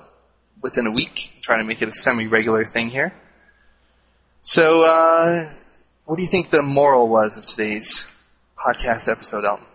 within 0.62 0.86
a 0.86 0.90
week, 0.90 1.38
try 1.42 1.56
to 1.58 1.64
make 1.64 1.82
it 1.82 1.88
a 1.88 1.92
semi 1.92 2.26
regular 2.26 2.64
thing 2.64 2.90
here. 2.90 3.14
So, 4.42 4.84
uh, 4.84 5.48
what 6.04 6.16
do 6.16 6.22
you 6.22 6.28
think 6.28 6.50
the 6.50 6.62
moral 6.62 7.08
was 7.08 7.36
of 7.36 7.46
today's 7.46 8.08
podcast 8.58 9.10
episode, 9.10 9.44
Elton? 9.44 9.66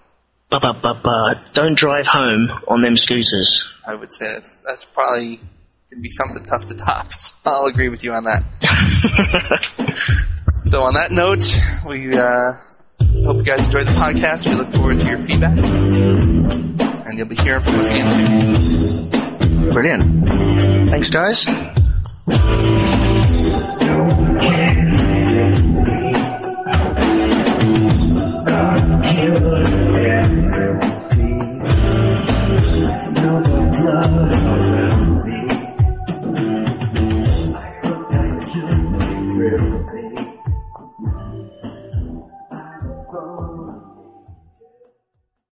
Ba 0.50 0.60
ba 0.60 0.74
ba 0.74 0.94
ba. 0.94 1.44
Don't 1.54 1.76
drive 1.76 2.08
home 2.08 2.50
on 2.68 2.82
them 2.82 2.96
scooters. 2.96 3.74
I 3.86 3.96
would 3.96 4.14
say 4.14 4.34
that's, 4.34 4.60
that's 4.60 4.86
probably 4.86 5.38
going 5.38 5.98
to 5.98 6.02
be 6.02 6.10
something 6.10 6.44
tough 6.44 6.66
to 6.66 6.76
top. 6.76 7.08
I'll 7.46 7.66
agree 7.66 7.90
with 7.90 8.04
you 8.04 8.14
on 8.14 8.24
that. 8.26 8.44
So, 10.54 10.84
on 10.84 10.94
that 10.94 11.12
note, 11.12 11.44
we 11.90 12.14
uh, 12.18 12.54
hope 13.26 13.38
you 13.38 13.44
guys 13.44 13.64
enjoyed 13.66 13.88
the 13.88 13.94
podcast. 13.94 14.48
We 14.50 14.56
look 14.56 14.68
forward 14.68 15.00
to 15.00 15.06
your 15.06 15.18
feedback, 15.18 15.58
and 15.58 17.18
you'll 17.18 17.28
be 17.28 17.36
hearing 17.36 17.62
from 17.62 17.76
us 17.76 17.90
again 17.90 18.10
soon. 18.12 19.70
Brilliant. 19.72 20.90
Thanks, 20.90 21.10
guys. 21.10 21.46